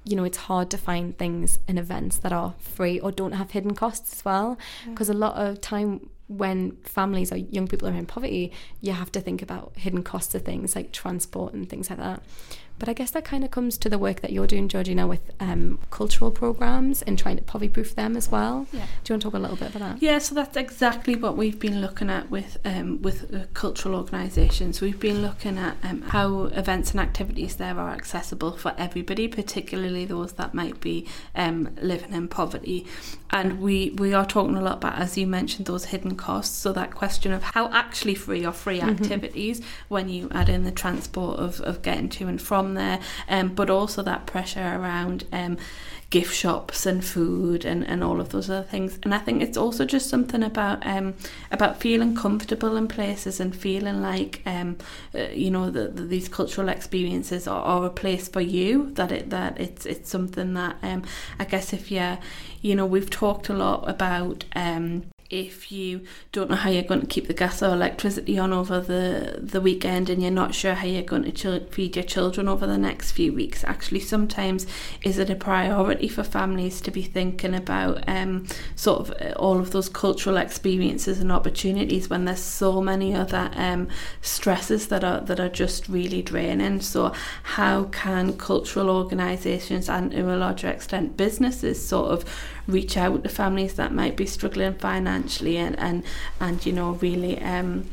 you 0.04 0.16
know, 0.16 0.24
it's 0.24 0.36
hard 0.36 0.68
to 0.70 0.78
find 0.78 1.16
things 1.16 1.58
and 1.66 1.78
events 1.78 2.18
that 2.18 2.32
are 2.32 2.54
free 2.58 3.00
or 3.00 3.12
don't 3.12 3.32
have 3.32 3.52
hidden 3.52 3.74
costs 3.74 4.12
as 4.12 4.24
well. 4.24 4.58
Because 4.86 5.08
a 5.08 5.14
lot 5.14 5.36
of 5.36 5.60
time 5.60 6.10
when 6.28 6.72
families 6.82 7.32
or 7.32 7.36
young 7.36 7.68
people 7.68 7.88
are 7.88 7.92
in 7.92 8.06
poverty, 8.06 8.52
you 8.80 8.92
have 8.92 9.12
to 9.12 9.20
think 9.20 9.42
about 9.42 9.72
hidden 9.76 10.02
costs 10.02 10.34
of 10.34 10.42
things 10.42 10.74
like 10.74 10.92
transport 10.92 11.52
and 11.52 11.68
things 11.68 11.90
like 11.90 11.98
that. 11.98 12.22
But 12.78 12.88
I 12.88 12.94
guess 12.94 13.10
that 13.12 13.24
kind 13.24 13.44
of 13.44 13.50
comes 13.50 13.78
to 13.78 13.88
the 13.88 13.98
work 13.98 14.22
that 14.22 14.32
you're 14.32 14.46
doing, 14.46 14.68
Georgina, 14.68 15.06
with 15.06 15.30
um, 15.38 15.78
cultural 15.90 16.30
programs 16.30 17.02
and 17.02 17.18
trying 17.18 17.36
to 17.36 17.42
poverty 17.42 17.68
proof 17.68 17.94
them 17.94 18.16
as 18.16 18.30
well. 18.30 18.66
Yeah. 18.72 18.86
Do 19.04 19.12
you 19.12 19.14
want 19.14 19.22
to 19.22 19.26
talk 19.26 19.34
a 19.34 19.38
little 19.38 19.56
bit 19.56 19.74
about 19.74 19.94
that? 19.94 20.02
Yeah, 20.02 20.18
so 20.18 20.34
that's 20.34 20.56
exactly 20.56 21.14
what 21.14 21.36
we've 21.36 21.58
been 21.58 21.80
looking 21.80 22.10
at 22.10 22.30
with 22.30 22.58
um, 22.64 23.00
with 23.02 23.32
uh, 23.34 23.44
cultural 23.54 23.94
organisations. 23.94 24.80
We've 24.80 24.98
been 24.98 25.22
looking 25.22 25.58
at 25.58 25.76
um, 25.82 26.02
how 26.02 26.44
events 26.46 26.90
and 26.90 27.00
activities 27.00 27.56
there 27.56 27.78
are 27.78 27.90
accessible 27.90 28.52
for 28.56 28.74
everybody, 28.76 29.28
particularly 29.28 30.04
those 30.04 30.32
that 30.32 30.54
might 30.54 30.80
be 30.80 31.06
um, 31.34 31.74
living 31.80 32.12
in 32.12 32.28
poverty. 32.28 32.86
And 33.30 33.60
we, 33.60 33.90
we 33.90 34.12
are 34.12 34.26
talking 34.26 34.56
a 34.56 34.60
lot 34.60 34.74
about, 34.74 34.98
as 34.98 35.16
you 35.16 35.26
mentioned, 35.26 35.66
those 35.66 35.86
hidden 35.86 36.16
costs. 36.16 36.54
So 36.58 36.72
that 36.74 36.94
question 36.94 37.32
of 37.32 37.42
how 37.42 37.72
actually 37.72 38.14
free 38.14 38.44
are 38.44 38.52
free 38.52 38.80
activities 38.80 39.62
when 39.88 40.10
you 40.10 40.28
add 40.32 40.50
in 40.50 40.64
the 40.64 40.70
transport 40.70 41.38
of, 41.38 41.60
of 41.62 41.80
getting 41.80 42.10
to 42.10 42.28
and 42.28 42.40
from 42.40 42.71
there, 42.74 43.00
um, 43.28 43.48
but 43.48 43.70
also 43.70 44.02
that 44.02 44.26
pressure 44.26 44.60
around 44.60 45.24
um, 45.32 45.56
gift 46.12 46.34
shops 46.34 46.84
and 46.84 47.02
food 47.02 47.64
and, 47.64 47.88
and 47.88 48.04
all 48.04 48.20
of 48.20 48.28
those 48.28 48.50
other 48.50 48.62
things. 48.62 48.98
And 49.02 49.14
I 49.14 49.18
think 49.18 49.42
it's 49.42 49.56
also 49.56 49.86
just 49.86 50.10
something 50.10 50.42
about 50.42 50.86
um, 50.86 51.14
about 51.50 51.80
feeling 51.80 52.14
comfortable 52.14 52.76
in 52.76 52.86
places 52.86 53.40
and 53.40 53.56
feeling 53.56 54.02
like 54.02 54.42
um, 54.44 54.76
uh, 55.14 55.30
you 55.32 55.50
know 55.50 55.70
the, 55.70 55.88
the, 55.88 56.02
these 56.02 56.28
cultural 56.28 56.68
experiences 56.68 57.48
are, 57.48 57.62
are 57.62 57.86
a 57.86 57.90
place 57.90 58.28
for 58.28 58.42
you. 58.42 58.90
That 58.92 59.10
it 59.10 59.30
that 59.30 59.58
it's 59.58 59.86
it's 59.86 60.10
something 60.10 60.52
that 60.52 60.76
um, 60.82 61.02
I 61.38 61.44
guess 61.46 61.72
if 61.72 61.90
you 61.90 62.18
you 62.60 62.74
know 62.74 62.84
we've 62.86 63.10
talked 63.10 63.48
a 63.48 63.54
lot 63.54 63.88
about. 63.88 64.44
Um, 64.54 65.04
if 65.32 65.72
you 65.72 66.02
don't 66.30 66.50
know 66.50 66.56
how 66.56 66.68
you're 66.68 66.82
going 66.82 67.00
to 67.00 67.06
keep 67.06 67.26
the 67.26 67.34
gas 67.34 67.62
or 67.62 67.72
electricity 67.72 68.38
on 68.38 68.52
over 68.52 68.80
the 68.80 69.38
the 69.40 69.62
weekend 69.62 70.10
and 70.10 70.20
you're 70.20 70.30
not 70.30 70.54
sure 70.54 70.74
how 70.74 70.86
you're 70.86 71.02
going 71.02 71.24
to 71.24 71.32
chil- 71.32 71.66
feed 71.70 71.96
your 71.96 72.04
children 72.04 72.46
over 72.46 72.66
the 72.66 72.76
next 72.76 73.12
few 73.12 73.32
weeks 73.32 73.64
actually 73.64 73.98
sometimes 73.98 74.66
is 75.02 75.18
it 75.18 75.30
a 75.30 75.34
priority 75.34 76.06
for 76.06 76.22
families 76.22 76.82
to 76.82 76.90
be 76.90 77.02
thinking 77.02 77.54
about 77.54 78.06
um, 78.06 78.46
sort 78.76 79.00
of 79.00 79.22
uh, 79.22 79.32
all 79.36 79.58
of 79.58 79.70
those 79.70 79.88
cultural 79.88 80.36
experiences 80.36 81.18
and 81.18 81.32
opportunities 81.32 82.10
when 82.10 82.26
there's 82.26 82.38
so 82.38 82.82
many 82.82 83.14
other 83.14 83.50
um, 83.54 83.88
stresses 84.20 84.88
that 84.88 85.02
are 85.02 85.20
that 85.22 85.40
are 85.40 85.48
just 85.48 85.88
really 85.88 86.20
draining? 86.20 86.80
So 86.82 87.14
how 87.42 87.84
can 87.84 88.36
cultural 88.36 88.90
organisations 88.90 89.88
and 89.88 90.10
to 90.10 90.34
a 90.34 90.36
larger 90.36 90.68
extent 90.68 91.16
businesses 91.16 91.84
sort 91.84 92.10
of 92.10 92.24
reach 92.66 92.96
out 92.96 93.24
to 93.24 93.28
families 93.28 93.74
that 93.74 93.92
might 93.92 94.16
be 94.16 94.26
struggling 94.26 94.74
financially 94.74 95.21
and 95.22 95.78
and, 95.78 96.04
and 96.40 96.64
you 96.66 96.72
know 96.72 96.92
really 96.92 97.40
um, 97.40 97.88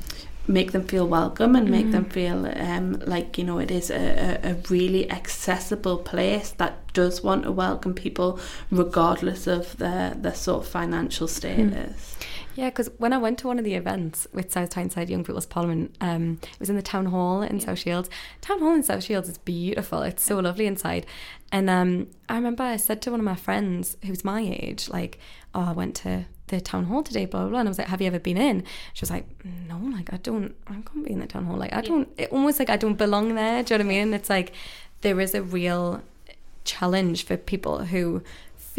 make 0.50 0.72
them 0.72 0.84
feel 0.84 1.08
welcome 1.08 1.56
and 1.56 1.70
make 1.70 1.92
them 1.92 2.06
feel 2.06 2.48
um, 2.58 2.94
like 3.06 3.38
you 3.38 3.44
know 3.44 3.60
it 3.60 3.70
is 3.70 3.92
a, 3.92 4.39
a, 4.44 4.56
really 4.70 5.10
accessible 5.12 5.98
place 6.00 6.52
that 6.52 6.92
does 6.94 7.24
want 7.24 7.44
to 7.44 7.52
welcome 7.52 7.94
people 7.94 8.39
regardless 8.72 9.46
of 9.46 9.78
their 9.78 10.15
their 10.15 10.34
sort 10.34 10.63
of 10.63 10.68
financial 10.70 11.28
status. 11.28 12.18
Yeah, 12.56 12.70
because 12.70 12.89
when 12.98 13.13
I 13.13 13.18
went 13.18 13.38
to 13.39 13.48
one 13.48 13.58
of 13.58 13.63
the 13.63 13.76
events 13.76 14.28
with 14.34 14.52
South 14.52 14.72
Tyneside 14.72 15.10
Young 15.10 15.24
People's 15.24 15.46
Parliament, 15.46 15.96
um, 16.02 16.39
it 16.42 16.60
was 16.60 16.70
in 16.70 16.76
the 16.76 16.82
town 16.82 17.06
hall 17.06 17.42
in 17.42 17.62
South 17.62 17.80
Shields. 17.80 18.10
Town 18.42 18.60
hall 18.60 18.74
in 18.74 18.84
South 18.84 19.04
Shields 19.04 19.30
is 19.30 19.38
beautiful. 19.38 20.02
It's 20.02 20.24
so 20.24 20.39
lovely 20.39 20.65
inside. 20.65 21.06
And 21.54 21.70
um, 21.70 22.08
I 22.28 22.36
remember 22.36 22.63
I 22.63 22.76
said 22.76 23.02
to 23.04 23.12
one 23.12 23.22
of 23.22 23.26
my 23.26 23.36
friends 23.36 23.96
who's 24.04 24.26
my 24.26 24.42
age, 24.42 24.89
like, 24.89 25.20
"Oh, 25.56 25.62
I 25.62 25.72
went 25.72 25.96
to 25.98 26.26
the 26.50 26.62
town 26.62 26.86
hall 26.86 27.04
today, 27.04 27.26
blah 27.26 27.42
blah." 27.42 27.50
blah. 27.50 27.60
And 27.60 27.70
I 27.70 27.72
was 27.72 27.78
like, 27.78 27.88
"Have 27.88 28.02
you 28.02 28.08
ever 28.08 28.20
been 28.20 28.38
in?" 28.38 28.64
She 28.94 29.02
was 29.02 29.12
like, 29.12 29.26
"No, 29.68 29.78
like 29.78 30.14
I 30.14 30.18
don't. 30.18 30.56
I 30.68 30.74
can't 30.74 31.06
be 31.06 31.12
in 31.12 31.20
the 31.20 31.28
town 31.28 31.46
hall. 31.46 31.58
Like 31.58 31.74
I 31.74 31.82
don't. 31.82 32.10
It 32.18 32.32
almost 32.32 32.60
like 32.60 32.70
I 32.70 32.78
don't 32.78 32.98
belong 32.98 33.36
there. 33.36 33.64
Do 33.64 33.74
you 33.74 33.78
know 33.78 33.86
what 33.86 33.94
I 33.94 33.98
mean? 33.98 34.14
It's 34.14 34.30
like 34.30 34.54
there 35.02 35.20
is 35.20 35.34
a 35.34 35.42
real 35.42 36.02
challenge 36.64 37.24
for 37.24 37.38
people 37.38 37.86
who." 37.86 38.22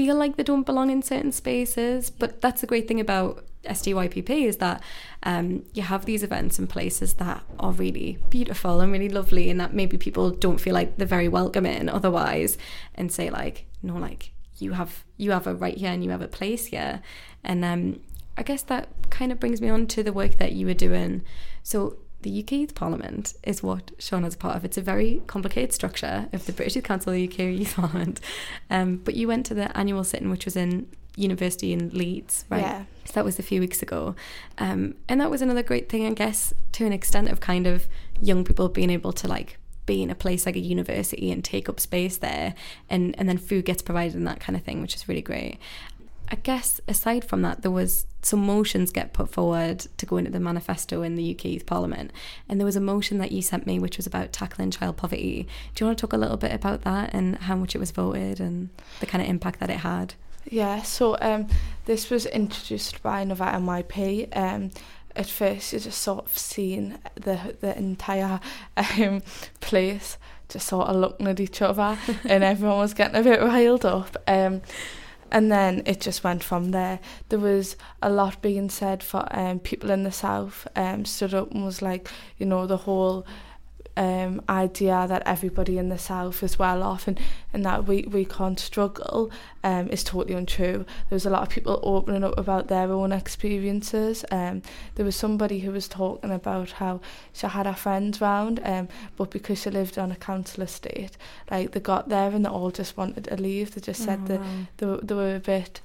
feel 0.01 0.15
like 0.15 0.37
they 0.37 0.43
don't 0.43 0.65
belong 0.65 0.89
in 0.89 1.03
certain 1.03 1.33
spaces. 1.33 2.11
But 2.11 2.41
that's 2.41 2.61
the 2.63 2.67
great 2.67 2.89
thing 2.89 3.01
about 3.01 3.45
STYPP 3.65 4.31
is 4.47 4.57
that 4.59 4.83
um, 5.23 5.65
you 5.75 5.83
have 5.83 6.07
these 6.07 6.23
events 6.23 6.59
in 6.59 6.67
places 6.67 7.15
that 7.15 7.43
are 7.59 7.73
really 7.73 8.19
beautiful 8.31 8.81
and 8.81 8.93
really 8.93 9.09
lovely, 9.09 9.51
and 9.51 9.61
that 9.61 9.75
maybe 9.75 9.99
people 9.99 10.31
don't 10.31 10.61
feel 10.61 10.75
like 10.75 10.97
they're 10.97 11.07
very 11.07 11.29
welcoming 11.29 11.89
otherwise, 11.89 12.57
and 12.95 13.13
say 13.13 13.31
like, 13.31 13.67
no, 13.83 13.97
like 13.97 14.33
you 14.59 14.73
have 14.73 15.05
you 15.17 15.31
have 15.33 15.47
a 15.47 15.55
right 15.55 15.77
here 15.77 15.91
and 15.91 16.05
you 16.05 16.11
have 16.11 16.23
a 16.23 16.29
place 16.29 16.67
here, 16.67 17.03
and 17.45 17.65
um, 17.65 18.01
I 18.37 18.43
guess 18.43 18.63
that 18.63 18.89
kind 19.11 19.33
of 19.33 19.41
brings 19.41 19.61
me 19.61 19.69
on 19.69 19.87
to 19.89 20.03
the 20.03 20.13
work 20.13 20.39
that 20.39 20.53
you 20.53 20.67
were 20.67 20.75
doing. 20.75 21.23
So 21.63 21.97
the 22.23 22.43
UK 22.43 22.53
Youth 22.53 22.75
Parliament 22.75 23.35
is 23.43 23.63
what 23.63 23.97
Shauna's 23.99 24.35
a 24.35 24.39
part 24.39 24.57
of. 24.57 24.65
It's 24.65 24.77
a 24.77 24.83
very 24.83 25.23
complicated 25.27 25.73
structure 25.73 26.29
of 26.33 26.47
the 26.47 26.53
British 26.53 26.77
Youth 26.77 26.85
Council, 26.85 27.13
the 27.13 27.29
UK 27.29 27.39
Youth 27.39 27.75
Parliament. 27.77 28.21
Um, 28.69 28.97
but 28.97 29.15
you 29.15 29.29
went 29.29 29.47
to 29.47 29.55
the 29.55 29.77
annual 29.77 30.05
sitting, 30.05 30.31
which 30.31 30.45
was 30.45 30.57
in 30.57 30.87
university 31.17 31.73
in 31.73 31.91
Leeds, 31.91 32.45
right? 32.51 32.61
Yeah. 32.61 32.85
So 33.05 33.13
that 33.15 33.25
was 33.25 33.39
a 33.39 33.43
few 33.43 33.61
weeks 33.61 33.83
ago. 33.83 34.15
Um, 34.59 34.95
and 35.09 35.21
that 35.21 35.31
was 35.31 35.43
another 35.43 35.63
great 35.63 35.89
thing, 35.89 36.07
I 36.07 36.13
guess, 36.13 36.53
to 36.73 36.87
an 36.87 36.93
extent 36.93 37.29
of 37.29 37.41
kind 37.41 37.67
of 37.67 37.89
young 38.21 38.45
people 38.45 38.69
being 38.69 38.91
able 38.91 39.13
to 39.15 39.29
like 39.29 39.59
be 39.87 40.03
in 40.03 40.11
a 40.11 40.15
place 40.15 40.47
like 40.47 40.57
a 40.57 40.61
university 40.61 41.33
and 41.33 41.43
take 41.43 41.69
up 41.69 41.81
space 41.81 42.19
there 42.19 42.55
and, 42.89 43.19
and 43.19 43.29
then 43.29 43.39
food 43.39 43.65
gets 43.65 43.83
provided 43.83 44.15
and 44.15 44.27
that 44.27 44.41
kind 44.41 44.57
of 44.57 44.63
thing, 44.63 44.81
which 44.81 44.95
is 44.95 45.09
really 45.09 45.23
great. 45.23 45.59
I 46.31 46.37
guess 46.37 46.81
aside 46.87 47.25
from 47.25 47.43
that, 47.43 47.63
there 47.63 47.71
was 47.71 48.07
some 48.23 48.47
motions 48.47 48.91
get 48.93 49.13
put 49.13 49.31
forward 49.31 49.87
to 49.97 50.07
go 50.07 50.17
into 50.17 50.31
the 50.31 50.39
manifesto 50.39 51.03
in 51.03 51.17
the 51.17 51.35
UK 51.35 51.47
Youth 51.47 51.67
Parliament, 51.67 52.13
and 52.49 52.61
there 52.61 52.65
was 52.65 52.77
a 52.77 52.81
motion 52.81 53.19
that 53.19 53.33
you 53.33 53.43
sent 53.43 53.67
me 53.67 53.79
which 53.79 53.97
was 53.97 54.07
about 54.07 54.33
tackling 54.33 54.71
child 54.71 54.97
poverty. 54.97 55.49
Do 55.75 55.83
you 55.83 55.87
want 55.87 55.99
to 55.99 56.03
talk 56.03 56.13
a 56.13 56.19
little 56.19 56.37
bit 56.37 56.53
about 56.53 56.83
that 56.83 57.13
and 57.13 57.37
how 57.39 57.57
much 57.57 57.75
it 57.75 57.79
was 57.79 57.91
voted 57.91 58.41
and 58.41 58.69
the 59.01 59.07
kind 59.07 59.23
of 59.23 59.29
impact 59.29 59.61
that 59.61 59.71
it 59.71 59.79
had? 59.79 60.15
Yeah, 60.49 60.83
so 60.83 61.17
um, 61.21 61.49
this 61.85 62.11
was 62.11 62.27
introduced 62.27 63.03
by 63.03 63.25
Nova 63.25 63.45
MYP. 63.45 64.37
Um, 64.37 64.71
at 65.17 65.27
first, 65.27 65.73
you 65.73 65.81
just 65.81 66.01
sort 66.01 66.27
of 66.27 66.39
seen 66.39 66.99
the 67.17 67.57
the 67.61 67.77
entire 67.77 68.41
um, 68.77 69.23
place 69.61 70.17
just 70.49 70.67
sort 70.67 70.89
of 70.89 70.97
looking 70.97 71.29
at 71.29 71.41
each 71.41 71.63
other, 71.63 71.99
and 72.25 72.45
everyone 72.45 72.79
was 72.79 72.95
getting 72.95 73.17
a 73.17 73.23
bit 73.23 73.41
riled 73.41 73.85
up. 73.85 74.17
Um, 74.27 74.63
and 75.31 75.51
then 75.51 75.83
it 75.87 76.01
just 76.01 76.25
went 76.25 76.43
from 76.43 76.71
there. 76.71 77.01
There 77.29 77.39
was 77.39 77.77
a 78.03 78.11
lot 78.11 78.43
being 78.43 78.71
said 78.71 79.03
for 79.03 79.27
um, 79.31 79.61
people 79.61 79.91
in 79.91 80.03
the 80.03 80.13
south 80.13 80.67
um, 80.77 81.05
stood 81.05 81.35
up 81.35 81.53
and 81.53 81.65
was 81.65 81.83
like, 81.83 82.09
you 82.39 82.47
know, 82.47 82.67
the 82.67 82.79
whole 82.79 83.27
um, 84.01 84.41
idea 84.49 85.05
that 85.09 85.23
everybody 85.27 85.77
in 85.77 85.89
the 85.91 85.99
south 85.99 86.43
is 86.43 86.59
well 86.59 86.83
off 86.83 87.07
and, 87.07 87.21
and 87.53 87.65
that 87.67 87.87
we, 87.87 88.03
we 88.11 88.25
can't 88.25 88.59
struggle 88.59 89.31
um, 89.63 89.89
is 89.89 90.03
totally 90.03 90.35
untrue. 90.35 90.79
There 91.09 91.17
was 91.17 91.27
a 91.27 91.31
lot 91.31 91.43
of 91.43 91.51
people 91.51 91.79
opening 91.83 92.25
up 92.25 92.39
about 92.39 92.69
their 92.69 92.91
own 92.91 93.13
experiences. 93.13 94.25
Um, 94.31 94.63
there 94.95 95.05
was 95.05 95.17
somebody 95.17 95.59
who 95.61 95.71
was 95.73 95.87
talking 95.89 96.31
about 96.31 96.71
how 96.73 97.01
she 97.33 97.47
had 97.47 97.67
her 97.67 97.75
friends 97.75 98.21
round, 98.21 98.61
um, 98.65 98.89
but 99.17 99.31
because 99.31 99.61
she 99.63 99.71
lived 99.71 99.99
on 99.99 100.11
a 100.13 100.17
council 100.17 100.63
estate, 100.63 101.17
like 101.51 101.73
they 101.73 101.81
got 101.81 102.09
there 102.09 102.31
and 102.31 102.45
they 102.45 102.49
all 102.49 102.71
just 102.71 102.97
wanted 102.97 103.25
to 103.25 103.37
leave. 103.37 103.75
They 103.75 103.81
just 103.83 104.03
said 104.05 104.21
Oh, 104.23 104.27
that 104.29 104.41
wow. 104.41 104.47
they, 104.79 105.07
they 105.07 105.15
were 105.15 105.37
a 105.37 105.41
bit 105.41 105.81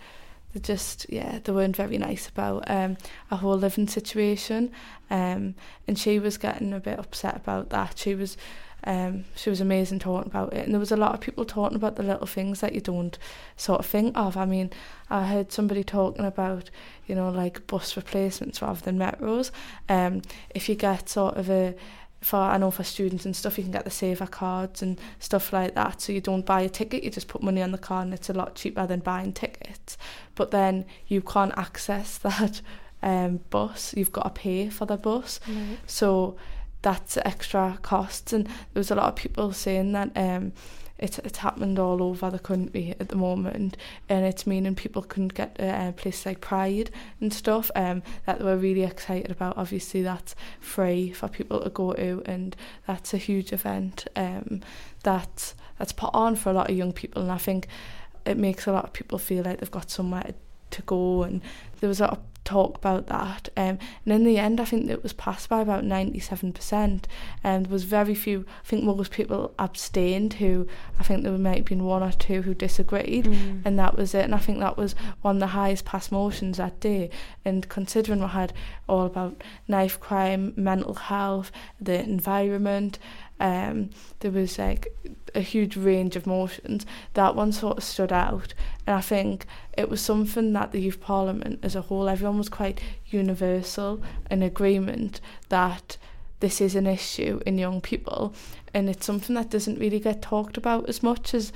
they 0.56 0.62
just 0.62 1.06
yeah 1.10 1.40
they 1.44 1.52
weren't 1.52 1.76
very 1.76 1.98
nice 1.98 2.30
about 2.30 2.64
um 2.72 2.96
a 3.30 3.36
whole 3.36 3.58
living 3.58 3.88
situation. 3.88 4.72
Um 5.10 5.54
and 5.88 6.00
she 6.00 6.18
was 6.18 6.38
getting 6.38 6.74
a 6.74 6.80
bit 6.80 6.98
upset 6.98 7.36
about 7.36 7.70
that. 7.72 7.98
She 7.98 8.16
was 8.16 8.38
um 8.86 9.26
she 9.36 9.50
was 9.50 9.60
amazing 9.60 10.00
talking 10.00 10.32
about 10.32 10.54
it. 10.54 10.64
And 10.64 10.74
there 10.74 10.80
was 10.80 10.94
a 10.94 10.98
lot 10.98 11.14
of 11.14 11.20
people 11.20 11.44
talking 11.44 11.76
about 11.76 11.98
the 11.98 12.04
little 12.04 12.26
things 12.26 12.62
that 12.62 12.74
you 12.74 12.80
don't 12.80 13.18
sort 13.58 13.82
of 13.82 13.86
think 13.86 14.18
of. 14.18 14.38
I 14.38 14.46
mean 14.46 14.72
i 15.08 15.28
heard 15.28 15.52
somebody 15.52 15.84
talking 15.84 16.26
about 16.26 16.72
you 17.06 17.14
know 17.14 17.30
like 17.30 17.68
bus 17.68 17.96
replacements 17.98 18.62
rather 18.62 18.80
than 18.80 18.98
metros. 18.98 19.52
Um 19.90 20.22
if 20.52 20.70
you 20.70 20.76
get 20.76 21.10
sort 21.10 21.36
of 21.36 21.50
a 21.50 21.76
for 22.22 22.38
I 22.38 22.58
know 22.58 22.72
for 22.72 22.84
students 22.84 23.26
and 23.26 23.36
stuff 23.36 23.58
you 23.58 23.64
can 23.64 23.72
get 23.72 23.86
the 23.86 23.92
saver 23.92 24.26
cards 24.26 24.82
and 24.82 25.00
stuff 25.20 25.54
like 25.54 25.76
that 25.76 26.02
so 26.02 26.12
you 26.12 26.22
don't 26.22 26.46
buy 26.46 26.62
a 26.62 26.70
ticket 26.70 27.04
you 27.04 27.12
just 27.12 27.28
put 27.28 27.44
money 27.44 27.62
on 27.62 27.72
the 27.72 27.78
card 27.78 28.06
and 28.06 28.14
it's 28.14 28.30
a 28.30 28.34
lot 28.34 28.56
cheaper 28.56 28.88
than 28.88 29.00
buying 29.00 29.32
tickets. 29.34 29.98
But 30.34 30.52
then 30.52 30.86
you 31.08 31.22
can't 31.22 31.54
access 31.58 32.18
that 32.20 32.62
um, 33.04 33.42
bus 33.50 33.94
you've 33.96 34.12
got 34.12 34.24
to 34.24 34.42
pay 34.42 34.70
for 34.70 34.86
the 34.86 34.98
bus. 34.98 35.40
So 35.86 36.36
that's 36.82 37.18
extra 37.18 37.80
costs 37.82 38.34
and 38.34 38.46
there 38.48 38.54
was 38.76 38.92
a 38.92 38.96
lot 38.96 39.08
of 39.08 39.16
people 39.16 39.52
saying 39.54 39.92
that 39.94 40.12
um, 40.16 40.54
it's, 40.98 41.20
it's 41.20 41.40
happened 41.40 41.78
all 41.78 42.02
over 42.02 42.30
the 42.30 42.40
country 42.40 42.96
at 43.00 43.10
the 43.10 43.16
moment 43.16 43.78
and 44.08 44.26
it's 44.26 44.48
meaning 44.48 44.76
people 44.76 45.02
couldn't 45.02 45.34
get 45.34 45.56
to 45.56 45.90
a 45.90 45.92
place 45.92 46.26
like 46.26 46.42
Pride 46.42 46.90
and 47.20 47.34
stuff 47.34 47.70
um, 47.76 48.02
that 48.26 48.40
they 48.40 48.46
were 48.46 48.58
really 48.58 48.84
excited 48.84 49.32
about 49.32 49.58
obviously 49.58 50.02
that's 50.02 50.36
free 50.60 51.12
for 51.12 51.28
people 51.28 51.62
to 51.62 51.70
go 51.70 51.94
to 51.94 52.22
and 52.26 52.56
that's 52.88 53.14
a 53.14 53.18
huge 53.18 53.52
event 53.52 54.08
um, 54.16 54.62
that 55.04 55.54
that's 55.78 55.92
put 55.92 56.12
on 56.14 56.36
for 56.36 56.50
a 56.50 56.54
lot 56.54 56.70
of 56.70 56.78
young 56.78 56.94
people 56.94 57.22
and 57.22 57.32
I 57.32 57.38
think 57.38 57.68
it 58.26 58.38
makes 58.38 58.66
a 58.66 58.72
lot 58.72 58.86
of 58.86 58.94
people 58.94 59.18
feel 59.18 59.44
like 59.44 59.60
they've 59.60 59.70
got 59.70 59.92
somewhere 59.92 60.34
to 60.72 60.82
go 60.84 61.24
and 61.24 61.42
there 61.80 61.90
was 61.90 62.00
a 62.00 62.04
lot 62.04 62.14
of 62.14 62.20
talk 62.46 62.78
about 62.78 63.08
that 63.08 63.50
um, 63.58 63.78
and 64.06 64.14
in 64.14 64.24
the 64.24 64.38
end 64.38 64.62
I 64.62 64.66
think 64.66 64.90
it 64.90 65.04
was 65.04 65.14
passed 65.14 65.50
by 65.50 65.62
about 65.62 65.84
97% 65.84 67.04
and 67.44 67.66
there 67.66 67.72
was 67.72 67.84
very 67.84 68.16
few 68.16 68.46
I 68.64 68.68
think 68.68 68.84
most 68.84 69.12
people 69.12 69.54
abstained 69.60 70.36
who 70.36 70.68
I 71.00 71.04
think 71.04 71.24
there 71.24 71.38
might 71.38 71.58
have 71.58 71.66
been 71.66 71.84
one 71.86 72.04
or 72.04 72.12
two 72.12 72.44
who 72.44 72.54
disagreed 72.54 73.26
Mm. 73.26 73.62
and 73.66 73.80
that 73.80 73.98
was 73.98 74.14
it 74.14 74.26
and 74.26 74.36
I 74.36 74.38
think 74.38 74.60
that 74.60 74.78
was 74.78 74.94
one 75.22 75.38
of 75.38 75.40
the 75.40 75.48
highest 75.48 75.86
passed 75.86 76.12
motions 76.12 76.58
that 76.58 76.80
day 76.80 77.10
and 77.44 77.68
considering 77.68 78.20
we 78.20 78.28
had 78.28 78.54
all 78.88 79.06
about 79.06 79.44
knife 79.68 80.00
crime 80.00 80.54
mental 80.56 80.94
health 80.94 81.52
the 81.82 82.00
environment 82.04 83.00
um, 83.40 83.90
there 84.22 84.32
was 84.32 84.58
like 84.58 84.88
a 85.34 85.42
huge 85.42 85.76
range 85.76 86.16
of 86.16 86.26
motions 86.26 86.86
that 87.16 87.36
one 87.36 87.52
sort 87.52 87.78
of 87.78 87.84
stood 87.84 88.14
out 88.14 88.54
and 88.88 88.96
I 88.96 89.02
think 89.02 89.46
it 89.78 89.90
was 89.90 90.00
something 90.00 90.54
that 90.54 90.72
the 90.72 90.80
youth 90.80 91.02
parliament 91.02 91.60
as 91.62 91.76
a 91.76 91.82
whole 91.82 92.08
everyone 92.08 92.38
was 92.38 92.48
quite 92.50 92.80
universal 93.08 94.02
in 94.32 94.42
agreement 94.42 95.20
that 95.50 95.98
this 96.40 96.62
is 96.62 96.76
an 96.76 96.88
issue 96.88 97.42
in 97.46 97.58
young 97.58 97.82
people 97.82 98.34
and 98.74 98.90
it's 98.90 99.06
something 99.06 99.36
that 99.36 99.50
doesn't 99.50 99.80
really 99.80 100.00
get 100.00 100.22
talked 100.22 100.56
about 100.58 100.88
as 100.88 101.04
much 101.04 101.34
as 101.34 101.52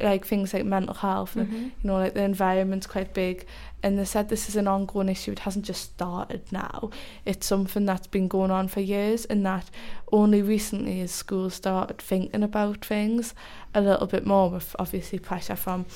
like 0.00 0.24
things 0.24 0.54
like 0.54 0.64
mental 0.64 0.94
health 0.94 1.34
and 1.34 1.48
Mhm. 1.48 1.64
you 1.64 1.72
know 1.82 1.94
like 1.96 2.14
the 2.14 2.22
environment's 2.22 2.86
quite 2.86 3.12
big 3.14 3.44
and 3.82 3.98
they 3.98 4.04
said 4.04 4.28
this 4.28 4.48
is 4.48 4.56
an 4.56 4.68
ongoing 4.68 5.08
issue 5.08 5.32
it 5.32 5.40
hasn't 5.40 5.64
just 5.64 5.92
started 5.92 6.42
now. 6.52 6.90
It's 7.24 7.46
something 7.46 7.84
that's 7.84 8.06
been 8.06 8.28
going 8.28 8.50
on 8.50 8.68
for 8.68 8.80
years 8.80 9.24
and 9.24 9.44
that 9.46 9.70
only 10.12 10.42
recently 10.42 11.00
has 11.00 11.10
schools 11.10 11.54
started 11.54 11.98
thinking 11.98 12.42
about 12.42 12.84
things 12.84 13.34
a 13.74 13.80
little 13.80 14.06
bit 14.06 14.26
more 14.26 14.50
with 14.50 14.76
obviously 14.78 15.18
pressure 15.18 15.56
from 15.56 15.86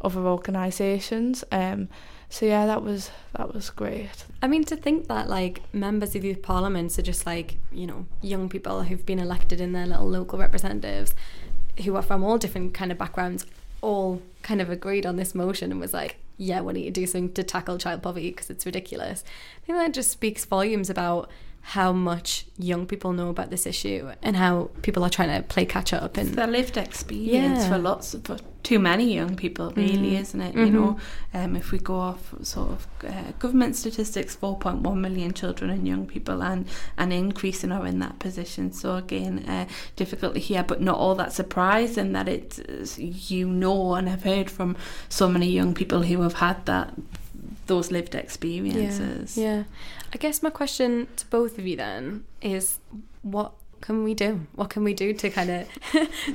other 0.00 0.26
organisations. 0.26 1.44
Um 1.52 1.88
so 2.30 2.44
yeah 2.44 2.66
that 2.66 2.82
was 2.82 3.10
that 3.36 3.54
was 3.54 3.70
great. 3.70 4.24
I 4.42 4.48
mean, 4.48 4.64
to 4.64 4.76
think 4.76 5.08
that 5.08 5.28
like 5.28 5.62
members 5.72 6.14
of 6.14 6.24
youth 6.24 6.42
parliaments 6.42 6.98
are 6.98 7.02
just 7.02 7.26
like, 7.26 7.58
you 7.72 7.86
know, 7.86 8.06
young 8.20 8.48
people 8.48 8.82
who've 8.82 9.06
been 9.06 9.18
elected 9.18 9.60
in 9.60 9.72
their 9.72 9.86
little 9.86 10.08
local 10.08 10.38
representatives 10.38 11.14
who 11.84 11.94
are 11.94 12.02
from 12.02 12.24
all 12.24 12.38
different 12.38 12.74
kind 12.74 12.90
of 12.90 12.98
backgrounds 12.98 13.46
all 13.80 14.22
kind 14.42 14.60
of 14.60 14.70
agreed 14.70 15.06
on 15.06 15.16
this 15.16 15.34
motion 15.34 15.70
and 15.70 15.80
was 15.80 15.94
like, 15.94 16.16
yeah, 16.36 16.60
we 16.60 16.72
need 16.72 16.84
to 16.84 17.00
do 17.00 17.06
something 17.06 17.32
to 17.32 17.42
tackle 17.42 17.78
child 17.78 18.02
poverty 18.02 18.30
because 18.30 18.50
it's 18.50 18.64
ridiculous. 18.64 19.24
I 19.62 19.66
think 19.66 19.78
that 19.78 19.92
just 19.92 20.10
speaks 20.10 20.44
volumes 20.44 20.88
about 20.88 21.30
how 21.72 21.92
much 21.92 22.46
young 22.56 22.86
people 22.86 23.12
know 23.12 23.28
about 23.28 23.50
this 23.50 23.66
issue 23.66 24.10
and 24.22 24.34
how 24.36 24.70
people 24.80 25.04
are 25.04 25.10
trying 25.10 25.28
to 25.36 25.46
play 25.48 25.66
catch 25.66 25.92
up 25.92 26.16
It's 26.16 26.28
and 26.30 26.38
their 26.38 26.46
lived 26.46 26.78
experience 26.78 27.58
Yeah. 27.60 27.68
for 27.68 27.76
lots 27.78 28.14
of 28.14 28.24
for 28.24 28.38
too 28.62 28.78
many 28.78 29.14
young 29.14 29.36
people, 29.36 29.70
really, 29.76 30.12
Mhm. 30.12 30.20
isn't 30.20 30.40
it? 30.40 30.54
Mhm. 30.54 30.66
You 30.66 30.72
know, 30.72 30.96
um, 31.34 31.56
if 31.56 31.70
we 31.70 31.78
go 31.78 31.96
off 32.10 32.34
sort 32.42 32.70
of 32.70 32.86
uh, 33.06 33.32
government 33.38 33.76
statistics, 33.76 34.34
4.1 34.34 34.98
million 35.00 35.32
children 35.34 35.70
and 35.70 35.86
young 35.86 36.06
people, 36.06 36.42
and 36.42 36.64
an 36.96 37.12
increase 37.12 37.62
in 37.64 37.70
are 37.70 37.86
in 37.86 37.98
that 37.98 38.18
position. 38.18 38.72
So 38.72 38.96
again, 38.96 39.44
uh, 39.46 39.66
difficult 39.96 40.34
to 40.34 40.40
hear, 40.40 40.62
but 40.62 40.80
not 40.80 40.96
all 40.96 41.14
that 41.16 41.32
surprising 41.34 42.12
that 42.14 42.28
it's 42.28 42.98
you 42.98 43.46
know 43.46 43.94
and 43.94 44.08
have 44.08 44.22
heard 44.22 44.50
from 44.50 44.74
so 45.10 45.28
many 45.28 45.50
young 45.50 45.74
people 45.74 46.02
who 46.02 46.22
have 46.22 46.34
had 46.46 46.64
that 46.64 46.94
those 47.68 47.90
lived 47.92 48.14
experiences. 48.14 49.38
Yeah, 49.38 49.56
yeah. 49.56 49.62
I 50.12 50.16
guess 50.16 50.42
my 50.42 50.50
question 50.50 51.06
to 51.16 51.26
both 51.26 51.58
of 51.58 51.66
you 51.66 51.76
then 51.76 52.24
is 52.42 52.78
what 53.22 53.52
can 53.80 54.02
we 54.02 54.14
do? 54.14 54.46
What 54.56 54.70
can 54.70 54.82
we 54.82 54.92
do 54.92 55.12
to 55.12 55.30
kind 55.30 55.50
of 55.50 55.68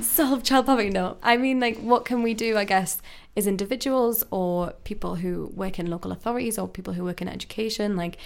solve 0.00 0.42
child 0.42 0.66
poverty? 0.66 0.90
No, 0.90 1.18
I 1.22 1.36
mean, 1.36 1.60
like, 1.60 1.78
what 1.78 2.06
can 2.06 2.22
we 2.22 2.32
do, 2.32 2.56
I 2.56 2.64
guess, 2.64 3.02
as 3.36 3.46
individuals 3.46 4.24
or 4.30 4.72
people 4.84 5.16
who 5.16 5.52
work 5.54 5.78
in 5.78 5.90
local 5.90 6.10
authorities 6.10 6.58
or 6.58 6.66
people 6.66 6.94
who 6.94 7.04
work 7.04 7.20
in 7.20 7.28
education? 7.28 7.96
Like, 7.96 8.16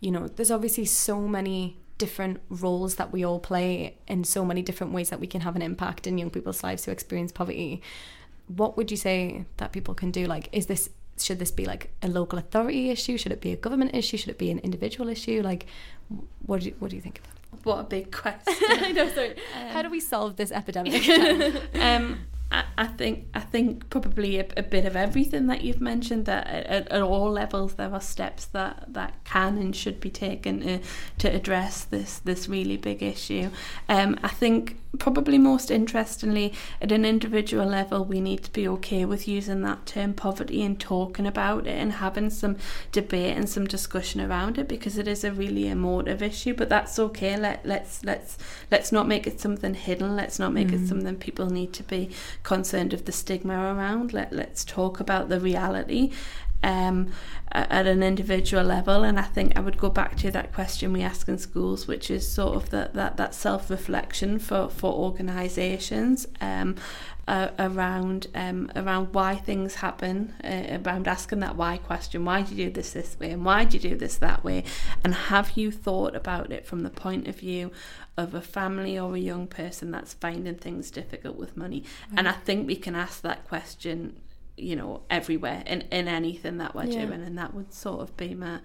you 0.00 0.10
know, 0.10 0.28
there's 0.28 0.50
obviously 0.50 0.86
so 0.86 1.20
many 1.20 1.76
different 1.98 2.40
roles 2.48 2.96
that 2.96 3.12
we 3.12 3.22
all 3.22 3.38
play 3.38 3.96
in 4.08 4.24
so 4.24 4.44
many 4.44 4.62
different 4.62 4.92
ways 4.92 5.10
that 5.10 5.20
we 5.20 5.26
can 5.26 5.42
have 5.42 5.54
an 5.54 5.62
impact 5.62 6.06
in 6.06 6.18
young 6.18 6.30
people's 6.30 6.64
lives 6.64 6.84
who 6.84 6.90
experience 6.90 7.30
poverty 7.30 7.80
what 8.48 8.76
would 8.76 8.90
you 8.90 8.96
say 8.96 9.44
that 9.58 9.72
people 9.72 9.94
can 9.94 10.10
do? 10.10 10.26
Like, 10.26 10.48
is 10.52 10.66
this 10.66 10.90
should 11.18 11.38
this 11.38 11.50
be 11.50 11.64
like 11.64 11.90
a 12.02 12.08
local 12.08 12.38
authority 12.38 12.90
issue? 12.90 13.16
Should 13.16 13.32
it 13.32 13.40
be 13.40 13.52
a 13.52 13.56
government 13.56 13.94
issue? 13.94 14.16
Should 14.16 14.30
it 14.30 14.38
be 14.38 14.50
an 14.50 14.58
individual 14.60 15.08
issue? 15.08 15.42
Like, 15.42 15.66
what 16.46 16.60
do 16.60 16.66
you, 16.66 16.74
what 16.78 16.90
do 16.90 16.96
you 16.96 17.02
think 17.02 17.18
of 17.18 17.24
that? 17.24 17.64
What 17.64 17.78
a 17.78 17.84
big 17.84 18.10
question. 18.10 18.54
I 18.68 18.92
know. 18.92 19.08
Sorry. 19.08 19.36
How 19.70 19.82
do 19.82 19.90
we 19.90 20.00
solve 20.00 20.36
this 20.36 20.50
epidemic? 20.50 21.06
um, 21.74 22.26
I, 22.52 22.64
I 22.76 22.86
think 22.86 23.26
I 23.34 23.40
think 23.40 23.88
probably 23.88 24.38
a, 24.38 24.46
a, 24.56 24.62
bit 24.62 24.84
of 24.84 24.94
everything 24.94 25.46
that 25.46 25.62
you've 25.62 25.80
mentioned. 25.80 26.26
That 26.26 26.46
at, 26.46 26.88
at, 26.88 27.02
all 27.02 27.30
levels 27.30 27.74
there 27.74 27.92
are 27.92 28.00
steps 28.00 28.44
that, 28.46 28.84
that 28.88 29.24
can 29.24 29.56
and 29.56 29.74
should 29.74 30.00
be 30.00 30.10
taken 30.10 30.60
to, 30.60 30.80
to 31.18 31.28
address 31.28 31.84
this 31.84 32.18
this 32.18 32.48
really 32.48 32.76
big 32.76 33.02
issue. 33.02 33.50
Um, 33.88 34.18
I 34.22 34.28
think 34.28 34.78
probably 34.98 35.38
most 35.38 35.70
interestingly, 35.70 36.52
at 36.80 36.92
an 36.92 37.04
individual 37.04 37.64
level, 37.64 38.04
we 38.04 38.20
need 38.20 38.42
to 38.44 38.52
be 38.52 38.68
okay 38.68 39.04
with 39.04 39.26
using 39.26 39.62
that 39.62 39.86
term 39.86 40.12
poverty 40.12 40.62
and 40.62 40.78
talking 40.78 41.26
about 41.26 41.66
it 41.66 41.78
and 41.78 41.92
having 41.92 42.28
some 42.28 42.56
debate 42.90 43.36
and 43.36 43.48
some 43.48 43.66
discussion 43.66 44.20
around 44.20 44.58
it 44.58 44.68
because 44.68 44.98
it 44.98 45.08
is 45.08 45.24
a 45.24 45.32
really 45.32 45.68
emotive 45.68 46.22
issue. 46.22 46.52
But 46.54 46.68
that's 46.68 46.98
okay. 46.98 47.36
Let 47.36 47.64
let's 47.64 48.04
let's 48.04 48.36
let's 48.70 48.92
not 48.92 49.08
make 49.08 49.26
it 49.26 49.40
something 49.40 49.74
hidden. 49.74 50.14
Let's 50.14 50.38
not 50.38 50.52
make 50.52 50.68
mm. 50.68 50.82
it 50.82 50.88
something 50.88 51.16
people 51.16 51.48
need 51.48 51.72
to 51.74 51.82
be 51.82 52.10
concerned 52.42 52.92
of 52.92 53.04
the 53.04 53.12
stigma 53.12 53.54
around. 53.74 54.12
Let 54.12 54.32
let's 54.32 54.64
talk 54.64 55.00
about 55.00 55.28
the 55.28 55.40
reality 55.40 56.10
um, 56.62 57.12
at 57.50 57.86
an 57.86 58.02
individual 58.02 58.64
level. 58.64 59.04
And 59.04 59.18
I 59.18 59.22
think 59.22 59.56
I 59.56 59.60
would 59.60 59.78
go 59.78 59.90
back 59.90 60.16
to 60.18 60.30
that 60.30 60.52
question 60.52 60.92
we 60.92 61.02
ask 61.02 61.28
in 61.28 61.38
schools, 61.38 61.86
which 61.86 62.10
is 62.10 62.30
sort 62.30 62.56
of 62.56 62.70
that 62.70 62.94
that, 62.94 63.16
that 63.16 63.34
self 63.34 63.70
reflection 63.70 64.38
for 64.38 64.68
for 64.68 64.92
organisations. 64.92 66.26
Um, 66.40 66.76
uh, 67.28 67.48
around 67.56 68.26
um, 68.34 68.70
around 68.74 69.14
why 69.14 69.36
things 69.36 69.76
happen, 69.76 70.34
uh, 70.42 70.78
around 70.84 71.06
asking 71.06 71.38
that 71.38 71.54
why 71.54 71.76
question. 71.78 72.24
Why 72.24 72.42
do 72.42 72.54
you 72.54 72.66
do 72.66 72.72
this 72.72 72.92
this 72.92 73.16
way, 73.20 73.30
and 73.30 73.44
why 73.44 73.64
do 73.64 73.76
you 73.76 73.90
do 73.90 73.96
this 73.96 74.16
that 74.16 74.42
way? 74.42 74.64
And 75.04 75.14
have 75.14 75.56
you 75.56 75.70
thought 75.70 76.16
about 76.16 76.50
it 76.50 76.66
from 76.66 76.82
the 76.82 76.90
point 76.90 77.28
of 77.28 77.36
view 77.36 77.70
of 78.16 78.34
a 78.34 78.42
family 78.42 78.98
or 78.98 79.14
a 79.14 79.18
young 79.18 79.46
person 79.46 79.90
that's 79.90 80.14
finding 80.14 80.56
things 80.56 80.90
difficult 80.90 81.36
with 81.36 81.56
money? 81.56 81.80
Mm. 82.10 82.18
And 82.18 82.28
I 82.28 82.32
think 82.32 82.66
we 82.66 82.76
can 82.76 82.94
ask 82.94 83.22
that 83.22 83.46
question 83.48 84.20
you 84.56 84.76
know 84.76 85.02
everywhere 85.10 85.62
in 85.66 85.82
in 85.90 86.08
anything 86.08 86.58
that 86.58 86.74
we're 86.74 86.84
yeah. 86.84 87.06
doing 87.06 87.22
and 87.22 87.38
that 87.38 87.54
would 87.54 87.72
sort 87.72 88.00
of 88.00 88.16
be 88.16 88.34
my 88.34 88.58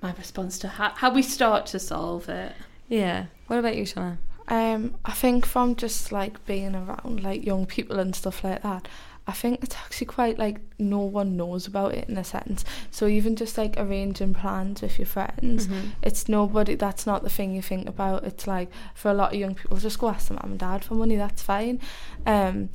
my 0.00 0.12
response 0.14 0.58
to 0.58 0.68
how, 0.68 0.90
how 0.96 1.12
we 1.12 1.22
start 1.22 1.66
to 1.66 1.78
solve 1.78 2.28
it 2.28 2.52
yeah 2.88 3.26
what 3.46 3.58
about 3.58 3.76
you 3.76 3.84
Shauna? 3.84 4.18
um 4.48 4.96
I 5.04 5.12
think 5.12 5.46
from 5.46 5.76
just 5.76 6.10
like 6.10 6.44
being 6.44 6.74
around 6.74 7.22
like 7.22 7.44
young 7.44 7.66
people 7.66 7.98
and 7.98 8.14
stuff 8.14 8.42
like 8.42 8.62
that 8.62 8.88
I 9.26 9.32
think 9.32 9.62
it's 9.62 9.76
actually 9.76 10.08
quite 10.08 10.38
like 10.38 10.58
no 10.78 10.98
one 10.98 11.36
knows 11.36 11.66
about 11.66 11.94
it 11.94 12.08
in 12.08 12.16
a 12.16 12.24
sense. 12.24 12.64
So 12.90 13.06
even 13.06 13.36
just 13.36 13.56
like 13.56 13.74
arranging 13.76 14.34
plans 14.34 14.82
with 14.82 14.98
your 14.98 15.06
friends, 15.06 15.68
mm-hmm. 15.68 15.90
it's 16.02 16.28
nobody. 16.28 16.74
That's 16.74 17.06
not 17.06 17.22
the 17.22 17.30
thing 17.30 17.54
you 17.54 17.62
think 17.62 17.88
about. 17.88 18.24
It's 18.24 18.46
like 18.46 18.70
for 18.94 19.10
a 19.10 19.14
lot 19.14 19.32
of 19.32 19.38
young 19.38 19.54
people, 19.54 19.76
just 19.76 19.98
go 19.98 20.08
ask 20.08 20.28
their 20.28 20.38
mum 20.42 20.52
and 20.52 20.58
dad 20.58 20.84
for 20.84 20.94
money. 20.94 21.16
That's 21.16 21.42
fine. 21.42 21.80
Um, 22.26 22.70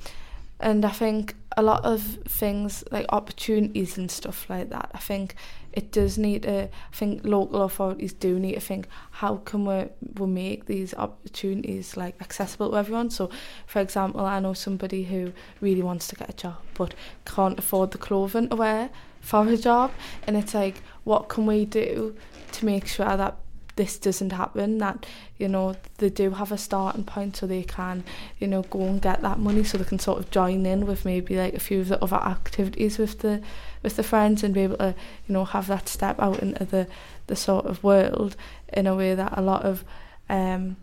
and 0.60 0.86
I 0.86 0.92
think 0.92 1.36
a 1.56 1.62
lot 1.62 1.84
of 1.84 2.02
things 2.28 2.84
like 2.92 3.06
opportunities 3.10 3.98
and 3.98 4.10
stuff 4.10 4.50
like 4.50 4.70
that 4.70 4.90
I 4.94 5.00
think 5.00 5.36
it 5.78 5.92
does 5.92 6.18
need 6.18 6.42
to 6.42 6.64
I 6.64 6.96
think 6.96 7.24
local 7.24 7.62
authorities 7.62 8.12
do 8.12 8.40
need 8.40 8.56
to 8.56 8.60
think 8.60 8.88
how 9.12 9.36
can 9.46 9.64
we 9.64 9.86
we 10.18 10.26
make 10.26 10.66
these 10.66 10.96
opportunities 10.96 11.96
like 11.96 12.16
accessible 12.20 12.72
to 12.72 12.78
everyone? 12.78 13.12
So 13.12 13.30
for 13.68 13.80
example 13.80 14.26
I 14.26 14.40
know 14.40 14.54
somebody 14.54 15.04
who 15.04 15.34
really 15.62 15.84
wants 15.84 16.08
to 16.08 16.16
get 16.16 16.32
a 16.32 16.34
job 16.34 16.58
but 16.74 16.96
can't 17.26 17.60
afford 17.60 17.92
the 17.92 18.00
clothing 18.00 18.50
to 18.50 18.56
wear 18.56 18.90
for 19.22 19.48
a 19.48 19.56
job. 19.56 19.92
And 20.26 20.36
it's 20.36 20.56
like 20.56 20.82
what 21.04 21.30
can 21.30 21.46
we 21.46 21.66
do 21.66 22.16
to 22.54 22.66
make 22.66 22.88
sure 22.88 23.16
that 23.16 23.38
this 23.76 24.00
doesn't 24.00 24.32
happen? 24.32 24.80
That 24.80 25.06
you 25.38 25.48
know 25.48 25.76
they 26.00 26.10
do 26.10 26.32
have 26.32 26.52
a 26.52 26.58
starting 26.58 27.04
point 27.04 27.38
so 27.38 27.46
they 27.46 27.62
can 27.62 28.04
you 28.40 28.48
know 28.48 28.64
go 28.64 28.82
and 28.82 29.00
get 29.00 29.22
that 29.22 29.38
money 29.38 29.64
so 29.64 29.78
they 29.78 29.84
can 29.84 30.00
sort 30.00 30.18
of 30.18 30.32
join 30.32 30.66
in 30.66 30.88
with 30.88 31.06
maybe 31.06 31.36
like 31.36 31.54
a 31.54 31.60
few 31.60 31.82
of 31.82 31.90
the 31.90 32.04
other 32.04 32.16
activities 32.16 32.98
with 32.98 33.20
the 33.20 33.44
with 33.84 33.96
the 33.96 34.04
friends 34.04 34.44
and 34.44 34.54
be 34.54 34.62
able 34.62 34.78
to 34.78 34.96
you 35.28 35.34
know 35.34 35.46
have 35.46 35.68
that 35.68 35.88
step 35.88 36.20
out 36.20 36.40
into 36.40 36.66
the 36.66 36.88
the 37.28 37.36
sort 37.36 37.66
of 37.66 37.84
world 37.84 38.36
in 38.74 38.88
a 38.88 38.96
way 38.96 39.16
that 39.16 39.38
a 39.38 39.42
lot 39.42 39.64
of 39.64 39.84
um 40.30 40.78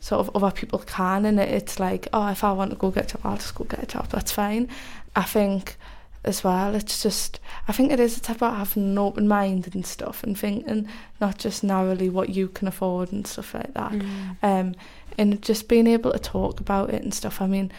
sort 0.00 0.20
of 0.20 0.34
other 0.36 0.50
people 0.50 0.78
can 0.80 1.24
and 1.24 1.40
it's 1.40 1.80
like 1.80 2.08
oh 2.12 2.28
if 2.28 2.44
I 2.44 2.52
want 2.52 2.70
to 2.70 2.76
go 2.76 2.90
get 2.90 3.06
a 3.06 3.16
job 3.16 3.20
I'll 3.24 3.36
just 3.36 3.54
go 3.54 3.64
get 3.64 3.82
a 3.82 3.86
job 3.86 4.08
that's 4.08 4.32
fine 4.32 4.68
I 5.16 5.22
think 5.22 5.76
as 6.24 6.42
well. 6.42 6.74
It's 6.74 7.02
just, 7.02 7.38
I 7.68 7.72
think 7.72 7.92
it 7.92 8.00
is 8.00 8.20
about 8.28 8.56
having 8.56 8.84
an 8.84 8.98
open 8.98 9.28
mind 9.28 9.68
and 9.72 9.84
stuff 9.84 10.22
and 10.22 10.36
thinking 10.36 10.88
not 11.20 11.38
just 11.38 11.62
narrowly 11.62 12.08
what 12.08 12.30
you 12.30 12.48
can 12.48 12.66
afford 12.66 13.12
and 13.12 13.26
stuff 13.26 13.54
like 13.54 13.74
that. 13.74 13.92
Mm. 13.92 14.36
Um, 14.42 14.74
and 15.18 15.40
just 15.42 15.68
being 15.68 15.86
able 15.86 16.12
to 16.12 16.18
talk 16.18 16.60
about 16.60 16.90
it 16.90 17.02
and 17.02 17.14
stuff. 17.14 17.40
I 17.40 17.46
mean, 17.46 17.70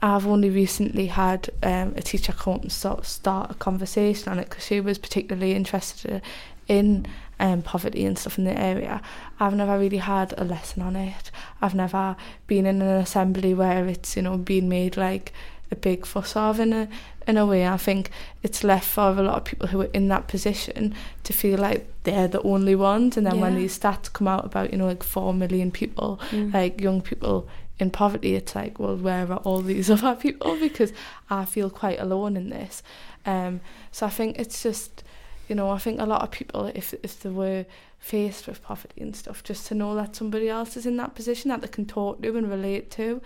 I've 0.00 0.26
only 0.26 0.50
recently 0.50 1.06
had 1.06 1.50
um, 1.62 1.94
a 1.96 2.02
teacher 2.02 2.32
come 2.32 2.60
and 2.60 2.72
sort 2.72 3.00
of 3.00 3.06
start 3.06 3.50
a 3.50 3.54
conversation 3.54 4.30
on 4.30 4.38
it 4.38 4.48
because 4.48 4.64
she 4.64 4.80
was 4.80 4.98
particularly 4.98 5.54
interested 5.54 6.22
in 6.68 7.06
um, 7.40 7.62
poverty 7.62 8.04
and 8.04 8.18
stuff 8.18 8.38
in 8.38 8.44
the 8.44 8.58
area. 8.58 9.00
I've 9.40 9.54
never 9.54 9.78
really 9.78 9.98
had 9.98 10.34
a 10.36 10.44
lesson 10.44 10.82
on 10.82 10.96
it. 10.96 11.30
I've 11.60 11.74
never 11.74 12.16
been 12.46 12.66
in 12.66 12.82
an 12.82 12.96
assembly 12.96 13.54
where 13.54 13.86
it's, 13.86 14.16
you 14.16 14.22
know, 14.22 14.36
being 14.36 14.68
made 14.68 14.96
like 14.96 15.32
a 15.70 15.76
big 15.76 16.06
fuss 16.06 16.34
of 16.36 16.60
in 16.60 16.72
a 16.72 16.88
in 17.26 17.36
a 17.36 17.44
way 17.44 17.66
I 17.66 17.76
think 17.76 18.10
it's 18.42 18.64
left 18.64 18.88
for 18.88 19.10
a 19.10 19.22
lot 19.22 19.36
of 19.36 19.44
people 19.44 19.68
who 19.68 19.82
are 19.82 19.90
in 19.92 20.08
that 20.08 20.26
position 20.26 20.94
to 21.24 21.32
feel 21.34 21.58
like 21.58 21.86
they're 22.04 22.26
the 22.26 22.40
only 22.40 22.74
ones 22.74 23.18
and 23.18 23.26
then 23.26 23.34
yeah. 23.34 23.42
when 23.42 23.56
these 23.56 23.78
stats 23.78 24.10
come 24.10 24.26
out 24.26 24.46
about 24.46 24.72
you 24.72 24.78
know 24.78 24.86
like 24.86 25.02
four 25.02 25.34
million 25.34 25.70
people 25.70 26.18
mm. 26.30 26.52
like 26.54 26.80
young 26.80 27.02
people 27.02 27.46
in 27.78 27.90
poverty 27.90 28.34
it's 28.34 28.54
like 28.54 28.78
well 28.78 28.96
where 28.96 29.30
are 29.30 29.38
all 29.38 29.62
these 29.62 29.90
other 29.96 30.14
people? 30.14 30.58
Because 30.58 30.92
I 31.30 31.44
feel 31.44 31.70
quite 31.70 32.00
alone 32.00 32.36
in 32.36 32.50
this. 32.50 32.82
Um 33.26 33.60
so 33.92 34.06
I 34.06 34.10
think 34.10 34.38
it's 34.38 34.62
just 34.62 35.04
you 35.48 35.54
know 35.54 35.70
I 35.70 35.78
think 35.78 36.00
a 36.00 36.06
lot 36.06 36.22
of 36.22 36.30
people 36.30 36.66
if 36.74 36.94
if 37.02 37.20
they 37.20 37.30
were 37.30 37.66
faced 37.98 38.46
with 38.46 38.62
poverty 38.62 39.00
and 39.00 39.14
stuff 39.16 39.42
just 39.42 39.66
to 39.66 39.74
know 39.74 39.94
that 39.96 40.14
somebody 40.14 40.48
else 40.48 40.76
is 40.76 40.86
in 40.86 40.96
that 40.96 41.14
position 41.14 41.48
that 41.48 41.60
they 41.60 41.68
can 41.68 41.84
talk 41.84 42.22
to 42.22 42.36
and 42.36 42.48
relate 42.48 42.90
to 42.92 43.20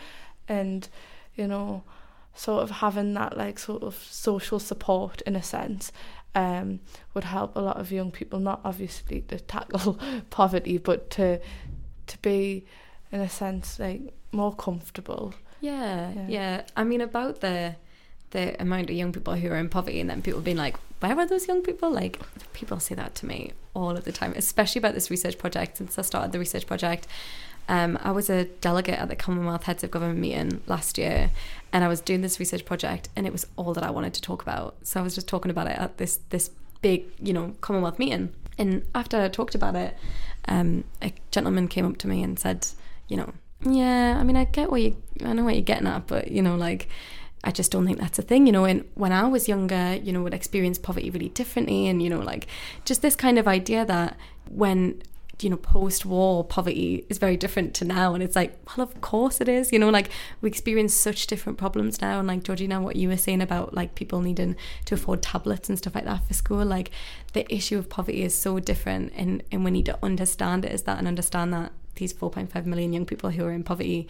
and 0.49 0.89
you 1.35 1.47
know 1.47 1.83
sort 2.35 2.63
of 2.63 2.71
having 2.71 3.13
that 3.15 3.37
like 3.37 3.59
sort 3.59 3.83
of 3.83 3.95
social 3.95 4.59
support 4.59 5.21
in 5.23 5.37
a 5.37 5.43
sense 5.43 5.93
um, 6.35 6.81
would 7.13 7.25
help 7.25 7.55
a 7.55 7.61
lot 7.61 7.79
of 7.79 7.93
young 7.93 8.11
people 8.11 8.41
not 8.41 8.61
obviously 8.65 9.21
to 9.23 9.39
tackle 9.39 9.99
poverty 10.31 10.79
but 10.79 11.11
to 11.11 11.39
to 12.07 12.19
be 12.19 12.65
in 13.11 13.21
a 13.21 13.29
sense 13.29 13.79
like 13.79 14.15
more 14.33 14.55
comfortable. 14.55 15.35
Yeah, 15.61 16.13
yeah. 16.13 16.27
yeah. 16.29 16.63
I 16.77 16.85
mean 16.85 17.01
about 17.01 17.41
the 17.41 17.77
the 18.31 18.61
amount 18.61 18.89
of 18.89 18.97
young 18.97 19.13
people 19.13 19.35
who 19.35 19.49
are 19.51 19.57
in 19.57 19.69
poverty 19.69 20.01
and 20.01 20.09
then 20.09 20.23
people 20.23 20.41
being 20.41 20.57
like 20.57 20.77
where 21.01 21.19
are 21.19 21.27
those 21.27 21.49
young 21.49 21.63
people? 21.63 21.91
Like 21.91 22.21
people 22.53 22.81
say 22.81 22.95
that 22.95 23.15
to 23.17 23.27
me 23.27 23.53
all 23.75 23.97
of 23.97 24.05
the 24.05 24.13
time 24.13 24.33
especially 24.37 24.79
about 24.79 24.95
this 24.95 25.11
research 25.11 25.39
project. 25.39 25.79
Since 25.79 25.99
i 25.99 26.03
started 26.03 26.33
the 26.33 26.39
research 26.39 26.67
project 26.67 27.07
um, 27.69 27.99
I 28.03 28.11
was 28.11 28.29
a 28.29 28.45
delegate 28.45 28.99
at 28.99 29.09
the 29.09 29.17
Commonwealth 29.17 29.65
Heads 29.65 29.85
of 29.85 29.91
Government 29.91 30.19
meeting 30.19 30.61
last 30.67 30.99
year, 30.99 31.31
and 31.73 31.85
I 31.85 31.89
was 31.89 32.01
doing 32.01 32.21
this 32.21 32.41
research 32.41 32.65
project, 32.65 33.09
and 33.15 33.27
it 33.27 33.33
was 33.33 33.47
all 33.57 33.73
that 33.75 33.85
I 33.85 33.91
wanted 33.91 34.15
to 34.15 34.23
talk 34.23 34.43
about. 34.43 34.75
So 34.83 35.01
I 35.01 35.03
was 35.03 35.15
just 35.15 35.29
talking 35.29 35.51
about 35.51 35.69
it 35.69 35.79
at 35.79 35.99
this 35.99 36.21
this 36.31 36.51
big, 36.81 37.05
you 37.21 37.33
know, 37.33 37.55
Commonwealth 37.61 37.99
meeting. 37.99 38.35
And 38.59 38.85
after 38.95 39.21
I 39.21 39.29
talked 39.29 39.55
about 39.55 39.77
it, 39.77 39.97
um, 40.49 40.85
a 41.01 41.13
gentleman 41.31 41.69
came 41.69 41.87
up 41.87 41.97
to 41.99 42.09
me 42.09 42.23
and 42.23 42.39
said, 42.39 42.67
you 43.09 43.17
know, 43.17 43.33
yeah, 43.65 44.17
I 44.19 44.25
mean, 44.25 44.37
I 44.37 44.45
get 44.45 44.71
what 44.71 44.83
you, 44.83 44.97
I 45.25 45.33
know 45.33 45.45
what 45.45 45.55
you're 45.55 45.63
getting 45.63 45.87
at, 45.87 46.07
but 46.07 46.31
you 46.31 46.43
know, 46.43 46.57
like. 46.57 46.89
I 47.45 47.51
just 47.51 47.73
don't 47.73 47.85
think 47.85 47.99
that's 47.99 48.21
a 48.21 48.23
thing, 48.23 48.47
you 48.47 48.53
know. 48.53 48.65
And 48.67 48.85
when 48.95 49.11
I 49.11 49.27
was 49.27 49.49
younger, 49.49 49.97
you 49.97 50.13
know, 50.13 50.23
would 50.23 50.33
experience 50.33 50.79
poverty 50.79 51.11
really 51.11 51.31
differently, 51.31 51.89
and 51.89 52.01
you 52.01 52.09
know, 52.09 52.21
like 52.21 52.47
just 52.85 53.03
this 53.03 53.17
kind 53.17 53.37
of 53.37 53.49
idea 53.49 53.85
that 53.85 54.17
when 54.49 55.03
you 55.43 55.51
know 55.51 55.57
post-war 55.57 56.45
poverty 56.45 57.05
is 57.09 57.19
very 57.19 57.37
different 57.37 57.75
to 57.75 57.85
now 57.85 58.15
and 58.15 58.23
it's 58.23 58.37
like 58.37 58.57
well 58.67 58.87
of 58.87 59.01
course 59.01 59.41
it 59.41 59.49
is 59.49 59.73
you 59.73 59.79
know 59.79 59.89
like 59.89 60.11
we 60.41 60.49
experience 60.49 60.95
such 60.95 61.27
different 61.27 61.59
problems 61.59 62.01
now 62.01 62.19
and 62.19 62.29
like 62.29 62.45
Georgina 62.45 62.81
what 62.81 62.97
you 62.97 63.09
were 63.09 63.17
saying 63.17 63.41
about 63.41 63.75
like 63.75 63.95
people 63.95 64.21
needing 64.21 64.57
to 64.85 64.95
afford 64.95 65.23
tablets 65.23 65.69
and 65.69 65.79
stuff 65.79 65.95
like 65.95 66.05
that 66.05 66.25
for 66.27 66.35
school 66.35 66.65
like 66.65 66.91
the 67.33 67.53
issue 67.53 67.79
of 67.79 67.89
poverty 67.89 68.23
is 68.23 68.35
so 68.35 68.59
different 68.59 69.13
and 69.17 69.43
and 69.51 69.65
we 69.65 69.71
need 69.71 69.87
to 69.87 69.99
understand 70.03 70.65
it 70.65 70.73
as 70.73 70.83
that 70.83 70.99
and 70.99 71.09
understand 71.09 71.53
that 71.53 71.73
these 71.97 72.13
4.5 72.13 72.67
million 72.67 72.93
young 72.93 73.07
people 73.07 73.31
who 73.31 73.45
are 73.45 73.53
in 73.53 73.63
poverty 73.63 74.09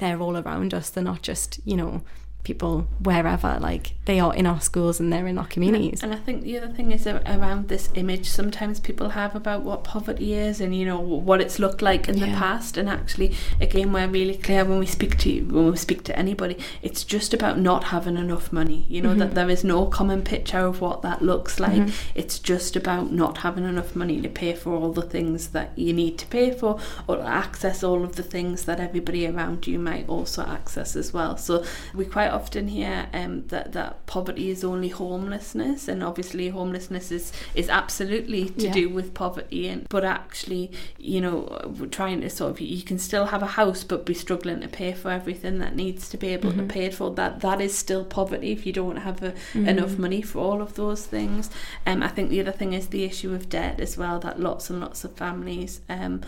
they're 0.00 0.20
all 0.20 0.36
around 0.36 0.74
us. 0.74 0.90
They're 0.90 1.04
not 1.04 1.22
just 1.22 1.60
you 1.64 1.76
know 1.76 2.02
people 2.42 2.86
wherever 3.02 3.58
like 3.60 3.94
they 4.06 4.18
are 4.18 4.34
in 4.34 4.46
our 4.46 4.60
schools 4.60 4.98
and 4.98 5.12
they're 5.12 5.26
in 5.26 5.36
our 5.36 5.46
communities 5.46 6.02
and 6.02 6.14
i 6.14 6.16
think 6.16 6.42
the 6.42 6.56
other 6.56 6.72
thing 6.72 6.90
is 6.90 7.06
around 7.06 7.68
this 7.68 7.90
image 7.94 8.26
sometimes 8.26 8.80
people 8.80 9.10
have 9.10 9.34
about 9.34 9.62
what 9.62 9.84
poverty 9.84 10.32
is 10.32 10.60
and 10.60 10.74
you 10.74 10.86
know 10.86 10.98
what 10.98 11.40
it's 11.40 11.58
looked 11.58 11.82
like 11.82 12.08
in 12.08 12.16
yeah. 12.16 12.26
the 12.26 12.32
past 12.32 12.76
and 12.76 12.88
actually 12.88 13.34
again 13.60 13.92
we're 13.92 14.08
really 14.08 14.36
clear 14.36 14.64
when 14.64 14.78
we 14.78 14.86
speak 14.86 15.18
to 15.18 15.30
you 15.30 15.44
when 15.44 15.70
we 15.70 15.76
speak 15.76 16.02
to 16.02 16.18
anybody 16.18 16.56
it's 16.80 17.04
just 17.04 17.34
about 17.34 17.58
not 17.58 17.84
having 17.84 18.16
enough 18.16 18.52
money 18.52 18.86
you 18.88 19.02
know 19.02 19.10
mm-hmm. 19.10 19.18
that 19.18 19.34
there 19.34 19.50
is 19.50 19.62
no 19.62 19.84
common 19.86 20.22
picture 20.22 20.60
of 20.60 20.80
what 20.80 21.02
that 21.02 21.20
looks 21.20 21.60
like 21.60 21.72
mm-hmm. 21.72 22.10
it's 22.14 22.38
just 22.38 22.74
about 22.74 23.12
not 23.12 23.38
having 23.38 23.64
enough 23.64 23.94
money 23.94 24.20
to 24.20 24.28
pay 24.28 24.54
for 24.54 24.72
all 24.72 24.92
the 24.92 25.02
things 25.02 25.48
that 25.48 25.78
you 25.78 25.92
need 25.92 26.16
to 26.16 26.26
pay 26.28 26.50
for 26.50 26.80
or 27.06 27.20
access 27.22 27.84
all 27.84 28.02
of 28.02 28.16
the 28.16 28.22
things 28.22 28.64
that 28.64 28.80
everybody 28.80 29.26
around 29.26 29.66
you 29.66 29.78
might 29.78 30.08
also 30.08 30.42
access 30.42 30.96
as 30.96 31.12
well 31.12 31.36
so 31.36 31.62
we 31.94 32.04
quite 32.04 32.29
quite 32.30 32.42
often 32.42 32.68
hear 32.68 33.08
um, 33.12 33.46
that 33.48 33.72
that 33.72 34.06
poverty 34.06 34.50
is 34.50 34.64
only 34.64 34.88
homelessness, 34.88 35.88
and 35.88 36.02
obviously 36.02 36.48
homelessness 36.48 37.10
is 37.10 37.32
is 37.54 37.68
absolutely 37.68 38.48
to 38.50 38.66
yeah. 38.66 38.72
do 38.72 38.88
with 38.88 39.14
poverty. 39.14 39.68
And 39.68 39.88
but 39.88 40.04
actually, 40.04 40.70
you 40.98 41.20
know, 41.20 41.74
trying 41.90 42.20
to 42.20 42.30
sort 42.30 42.52
of 42.52 42.60
you 42.60 42.82
can 42.82 42.98
still 42.98 43.26
have 43.26 43.42
a 43.42 43.46
house, 43.46 43.84
but 43.84 44.06
be 44.06 44.14
struggling 44.14 44.60
to 44.60 44.68
pay 44.68 44.92
for 44.92 45.10
everything 45.10 45.58
that 45.58 45.74
needs 45.76 46.08
to 46.10 46.16
be 46.16 46.28
able 46.28 46.50
mm-hmm. 46.50 46.68
to 46.68 46.74
pay 46.74 46.90
for. 46.90 47.10
That 47.10 47.40
that 47.40 47.60
is 47.60 47.76
still 47.76 48.04
poverty 48.04 48.52
if 48.52 48.66
you 48.66 48.72
don't 48.72 48.96
have 48.96 49.22
a, 49.22 49.32
mm-hmm. 49.32 49.68
enough 49.68 49.98
money 49.98 50.22
for 50.22 50.38
all 50.38 50.62
of 50.62 50.74
those 50.74 51.06
things. 51.06 51.50
Um, 51.86 52.02
I 52.02 52.08
think 52.08 52.30
the 52.30 52.40
other 52.40 52.52
thing 52.52 52.72
is 52.72 52.88
the 52.88 53.04
issue 53.04 53.34
of 53.34 53.48
debt 53.48 53.80
as 53.80 53.96
well. 53.96 54.18
That 54.20 54.40
lots 54.40 54.70
and 54.70 54.80
lots 54.80 55.04
of 55.04 55.12
families 55.16 55.80
um, 55.88 56.22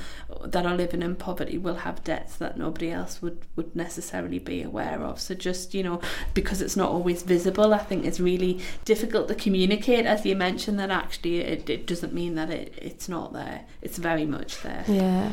that 0.44 0.66
are 0.66 0.76
living 0.76 1.03
in 1.03 1.16
poverty 1.16 1.59
will 1.59 1.82
have 1.86 2.05
debts 2.05 2.36
that 2.36 2.57
nobody 2.57 2.90
else 2.90 3.22
would 3.22 3.38
would 3.57 3.74
necessarily 3.76 4.38
be 4.38 4.62
aware 4.62 5.00
of. 5.03 5.20
So 5.20 5.34
just 5.34 5.74
you 5.74 5.82
know 5.82 5.91
know, 5.93 6.01
because 6.34 6.61
it's 6.62 6.76
not 6.76 6.90
always 6.90 7.22
visible, 7.22 7.74
I 7.74 7.78
think 7.78 8.05
it's 8.05 8.20
really 8.20 8.61
difficult 8.84 9.28
to 9.28 9.34
communicate. 9.34 10.07
As 10.07 10.24
you 10.24 10.36
mentioned, 10.36 10.78
that 10.78 10.90
actually 10.90 11.38
it, 11.38 11.68
it 11.70 11.86
doesn't 11.86 12.12
mean 12.12 12.34
that 12.34 12.51
it, 12.51 12.74
it's 12.76 13.09
not 13.09 13.32
there. 13.32 13.62
It's 13.80 13.99
very 13.99 14.26
much 14.26 14.62
there. 14.62 14.84
Yeah. 14.88 15.32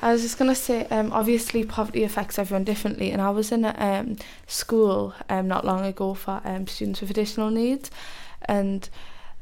I 0.00 0.12
was 0.12 0.22
just 0.22 0.38
going 0.38 0.50
to 0.50 0.56
say, 0.56 0.86
um, 0.86 1.12
obviously, 1.12 1.64
poverty 1.64 2.02
affects 2.02 2.38
everyone 2.38 2.64
differently. 2.64 3.12
And 3.12 3.22
I 3.22 3.30
was 3.30 3.52
in 3.52 3.64
a 3.64 3.74
um, 3.78 4.16
school 4.46 5.14
um, 5.28 5.46
not 5.46 5.64
long 5.64 5.84
ago 5.84 6.14
for 6.14 6.40
um, 6.44 6.66
students 6.66 7.00
with 7.00 7.10
additional 7.10 7.50
needs. 7.50 7.90
And 8.46 8.88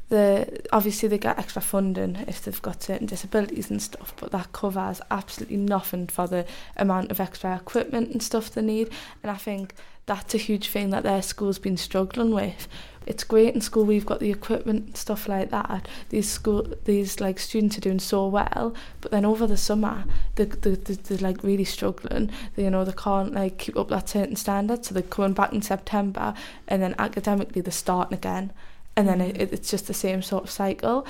the 0.09 0.61
obviously 0.71 1.09
they 1.09 1.17
get 1.17 1.39
extra 1.39 1.61
funding 1.61 2.17
if 2.27 2.43
they've 2.43 2.61
got 2.61 2.83
certain 2.83 3.07
disabilities 3.07 3.69
and 3.69 3.81
stuff, 3.81 4.13
but 4.17 4.31
that 4.31 4.51
covers 4.51 5.01
absolutely 5.09 5.57
nothing 5.57 6.07
for 6.07 6.27
the 6.27 6.45
amount 6.77 7.11
of 7.11 7.19
extra 7.19 7.55
equipment 7.55 8.11
and 8.11 8.21
stuff 8.21 8.51
they 8.51 8.61
need. 8.61 8.89
And 9.21 9.31
I 9.31 9.35
think 9.35 9.73
that's 10.05 10.35
a 10.35 10.37
huge 10.37 10.69
thing 10.69 10.89
that 10.89 11.03
their 11.03 11.21
school's 11.21 11.59
been 11.59 11.77
struggling 11.77 12.33
with. 12.33 12.67
It's 13.05 13.23
great 13.23 13.53
in 13.53 13.61
school 13.61 13.85
we've 13.85 14.05
got 14.05 14.19
the 14.19 14.31
equipment 14.31 14.85
and 14.85 14.97
stuff 14.97 15.27
like 15.27 15.49
that. 15.51 15.87
These 16.09 16.29
school 16.29 16.73
these 16.85 17.19
like 17.19 17.39
students 17.39 17.77
are 17.77 17.81
doing 17.81 17.99
so 17.99 18.27
well, 18.27 18.73
but 19.01 19.11
then 19.11 19.25
over 19.25 19.45
the 19.47 19.57
summer 19.57 20.05
they 20.35 20.45
they 20.45 20.75
they 20.75 20.93
they're 20.93 21.17
like 21.17 21.43
really 21.43 21.65
struggling. 21.65 22.31
They, 22.55 22.63
you 22.63 22.69
know 22.69 22.85
they 22.85 22.93
can't 22.93 23.33
like 23.33 23.57
keep 23.57 23.77
up 23.77 23.89
that 23.89 24.09
certain 24.09 24.35
standard, 24.35 24.85
so 24.85 24.93
they're 24.93 25.03
coming 25.03 25.33
back 25.33 25.53
in 25.53 25.61
September, 25.61 26.33
and 26.67 26.81
then 26.81 26.95
academically 26.97 27.61
they're 27.61 27.71
starting 27.71 28.17
again, 28.17 28.53
and 28.95 29.07
then 29.07 29.21
it, 29.21 29.37
it's 29.37 29.69
just 29.69 29.87
the 29.87 29.93
same 29.93 30.21
sort 30.21 30.43
of 30.43 30.49
cycle. 30.49 31.05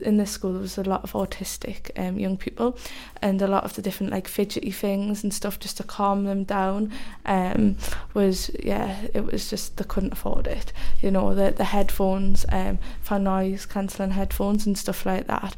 In 0.00 0.16
this 0.16 0.30
school 0.30 0.52
there 0.52 0.62
was 0.62 0.78
a 0.78 0.82
lot 0.82 1.04
of 1.04 1.12
autistic 1.12 1.90
um, 1.96 2.18
young 2.18 2.36
people 2.36 2.76
and 3.20 3.40
a 3.40 3.46
lot 3.46 3.64
of 3.64 3.74
the 3.74 3.82
different 3.82 4.10
like 4.10 4.26
fidgety 4.26 4.70
things 4.70 5.22
and 5.22 5.32
stuff 5.32 5.60
just 5.60 5.76
to 5.76 5.84
calm 5.84 6.24
them 6.24 6.44
down 6.44 6.90
um, 7.26 7.76
was 8.14 8.50
yeah 8.64 9.06
it 9.12 9.24
was 9.24 9.50
just 9.50 9.76
they 9.76 9.84
couldn't 9.84 10.14
afford 10.14 10.46
it. 10.46 10.72
You 11.00 11.10
know 11.10 11.34
the, 11.34 11.52
the 11.52 11.64
headphones 11.64 12.44
um, 12.50 12.78
for 13.02 13.18
noise 13.18 13.66
cancelling 13.66 14.12
headphones 14.12 14.66
and 14.66 14.76
stuff 14.76 15.04
like 15.06 15.26
that 15.26 15.54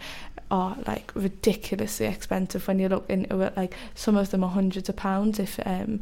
are 0.51 0.77
like 0.87 1.11
ridiculously 1.15 2.07
expensive 2.07 2.67
when 2.69 2.79
you 2.79 2.89
look 2.89 3.09
into 3.09 3.41
it. 3.41 3.57
Like 3.57 3.75
some 3.95 4.17
of 4.17 4.31
them 4.31 4.45
are 4.45 4.51
hundreds 4.51 4.89
of 4.89 4.97
pounds 4.97 5.39
if 5.39 5.59
um 5.65 6.01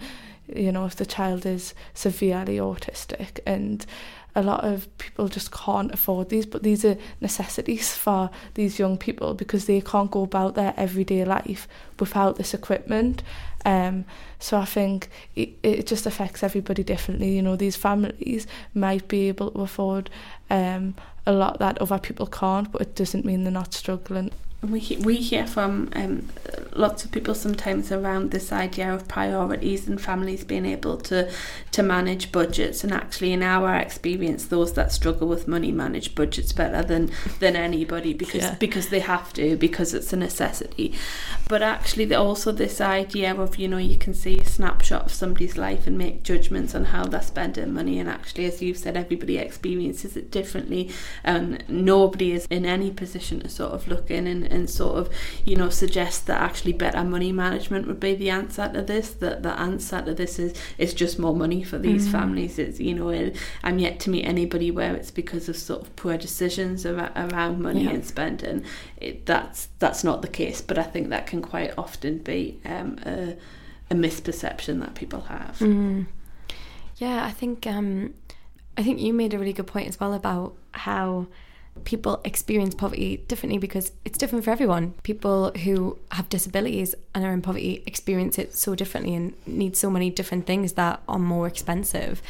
you 0.55 0.73
know 0.73 0.85
if 0.87 0.97
the 0.97 1.07
child 1.07 1.47
is 1.47 1.75
severely 1.95 2.57
autistic. 2.57 3.41
And 3.47 3.85
a 4.35 4.43
lot 4.43 4.65
of 4.65 4.87
people 4.99 5.29
just 5.29 5.53
can't 5.53 5.93
afford 5.93 6.29
these, 6.31 6.47
but 6.47 6.63
these 6.63 6.85
are 6.85 6.97
necessities 7.21 7.95
for 7.97 8.31
these 8.55 8.79
young 8.79 8.97
people 8.97 9.35
because 9.35 9.67
they 9.67 9.81
can't 9.81 10.11
go 10.11 10.23
about 10.23 10.55
their 10.55 10.73
everyday 10.77 11.25
life 11.25 11.69
without 11.99 12.37
this 12.37 12.55
equipment. 12.55 13.23
Um, 13.65 14.05
so 14.39 14.59
I 14.59 14.65
think 14.65 15.09
it, 15.37 15.51
it 15.63 15.87
just 15.87 16.07
affects 16.07 16.43
everybody 16.43 16.83
differently. 16.83 17.37
You 17.37 17.43
know, 17.43 17.57
these 17.57 17.77
families 17.77 18.47
might 18.75 19.07
be 19.07 19.29
able 19.29 19.51
to 19.51 19.61
afford 19.61 20.11
um, 20.51 20.95
a 21.27 21.33
lot 21.33 21.59
that 21.59 21.79
other 21.79 21.99
people 21.99 22.27
can't, 22.27 22.73
but 22.73 22.83
it 22.83 22.95
doesn't 22.95 23.25
mean 23.25 23.45
they're 23.45 23.53
not 23.53 23.75
struggling 23.75 24.31
we 24.63 24.97
we 25.03 25.17
hear 25.17 25.45
from 25.45 25.89
um, 25.95 26.29
lots 26.75 27.05
of 27.05 27.11
people 27.11 27.35
sometimes 27.35 27.91
around 27.91 28.31
this 28.31 28.53
idea 28.53 28.95
of 28.95 29.09
priorities 29.09 29.89
and 29.89 30.01
families 30.01 30.45
being 30.45 30.65
able 30.65 30.97
to 30.97 31.29
to 31.73 31.83
manage 31.83 32.31
budgets 32.31 32.85
and 32.85 32.93
actually 32.93 33.33
in 33.33 33.43
our 33.43 33.75
experience 33.75 34.47
those 34.47 34.75
that 34.75 34.93
struggle 34.93 35.27
with 35.27 35.49
money 35.49 35.73
manage 35.73 36.15
budgets 36.15 36.53
better 36.53 36.81
than 36.87 37.11
than 37.41 37.57
anybody 37.57 38.15
because 38.15 38.43
yeah. 38.43 38.55
because 38.61 38.89
they 38.91 39.01
have 39.01 39.33
to 39.33 39.57
because 39.57 39.95
it's 39.95 40.13
a 40.13 40.17
necessity 40.17 40.95
but 41.49 41.61
actually 41.61 42.15
also 42.15 42.53
this 42.53 42.81
idea 42.81 43.35
of 43.35 43.57
you 43.57 43.67
know 43.67 43.79
you 43.79 43.99
can 43.99 44.15
see 44.15 44.39
a 44.39 44.45
snapshot 44.45 45.07
of 45.07 45.13
somebody's 45.13 45.57
life 45.57 45.89
and 45.89 45.99
make 45.99 46.23
judgments 46.23 46.73
on 46.73 46.85
how 46.85 47.05
they're 47.05 47.21
spending 47.21 47.73
money 47.73 47.99
and 47.99 48.09
actually 48.09 48.45
as 48.45 48.63
you've 48.63 48.79
said 48.79 48.97
everybody 48.97 49.39
experiences 49.39 50.17
it 50.17 50.31
differently 50.31 50.89
and 51.25 51.65
nobody 51.69 52.31
is 52.31 52.47
in 52.49 52.65
any 52.65 52.93
position 52.93 53.41
to 53.41 53.49
sort 53.49 53.73
of 53.73 53.89
look 53.89 54.09
in 54.09 54.29
and 54.29 54.52
and 54.53 54.69
sort 54.69 54.97
of 54.97 55.11
you 55.45 55.57
know 55.57 55.69
suggest 55.69 56.27
that 56.27 56.41
actually 56.41 56.73
better 56.73 57.03
money 57.03 57.33
management 57.33 57.87
would 57.87 58.01
be 58.01 58.15
the 58.15 58.31
answer 58.31 58.71
to 58.73 58.83
this 58.83 59.11
that 59.11 59.43
the 59.43 59.53
answer 59.59 60.03
to 60.03 60.15
this 60.15 60.39
is 60.39 60.55
is 60.79 60.95
just 60.95 61.19
more 61.19 61.35
money 61.35 61.63
for 61.63 61.79
these 61.79 62.07
mm. 62.07 62.13
families 62.13 62.59
it's 62.59 62.79
you 62.81 62.95
know 62.95 63.09
it, 63.09 63.37
I'm 63.63 63.79
yet 63.79 64.01
to 64.01 64.11
meet 64.11 64.25
anybody 64.25 64.71
where 64.71 64.95
it's 64.95 65.11
because 65.11 65.49
of 65.49 65.57
sort 65.57 65.83
of 65.83 65.97
poor 65.97 66.17
decisions 66.17 66.87
around, 66.87 67.13
around 67.17 67.61
money 67.61 67.85
yeah. 67.85 67.91
and 67.91 68.05
spending 68.05 68.65
it, 68.99 69.27
that's 69.27 69.69
that's 69.79 70.05
not 70.05 70.23
the 70.23 70.29
case 70.29 70.61
but 70.61 70.79
I 70.79 70.85
think 70.85 71.09
that 71.11 71.27
can 71.27 71.43
quite 71.43 71.73
often 71.77 72.19
be 72.19 72.61
um, 72.65 72.99
a, 73.05 73.37
a 73.91 73.95
misperception 73.95 74.81
that 74.81 74.95
people 74.95 75.23
have 75.23 75.59
mm. 75.59 76.07
yeah 76.97 77.25
I 77.25 77.31
think 77.31 77.67
um, 77.67 78.15
I 78.77 78.83
think 78.83 79.01
you 79.01 79.13
made 79.13 79.35
a 79.35 79.39
really 79.39 79.53
good 79.53 79.67
point 79.67 79.89
as 79.89 80.01
well 80.01 80.15
about 80.15 80.55
how 80.73 81.27
people 81.85 82.21
experience 82.25 82.75
poverty 82.75 83.19
differently 83.29 83.59
because 83.59 83.93
it's 84.05 84.19
different 84.19 84.45
for 84.45 84.51
everyone. 84.51 84.95
People 85.03 85.53
who 85.65 85.99
have 86.13 86.29
disabilities 86.29 86.95
and 87.15 87.25
are 87.25 87.33
in 87.33 87.43
poverty 87.43 87.83
experience 87.87 88.39
it 88.39 88.55
so 88.55 88.75
differently 88.75 89.15
and 89.15 89.35
need 89.47 89.77
so 89.77 89.91
many 89.91 90.11
different 90.11 90.47
things 90.47 90.73
that 90.75 91.01
are 91.09 91.19
more 91.19 91.47
expensive. 91.47 92.23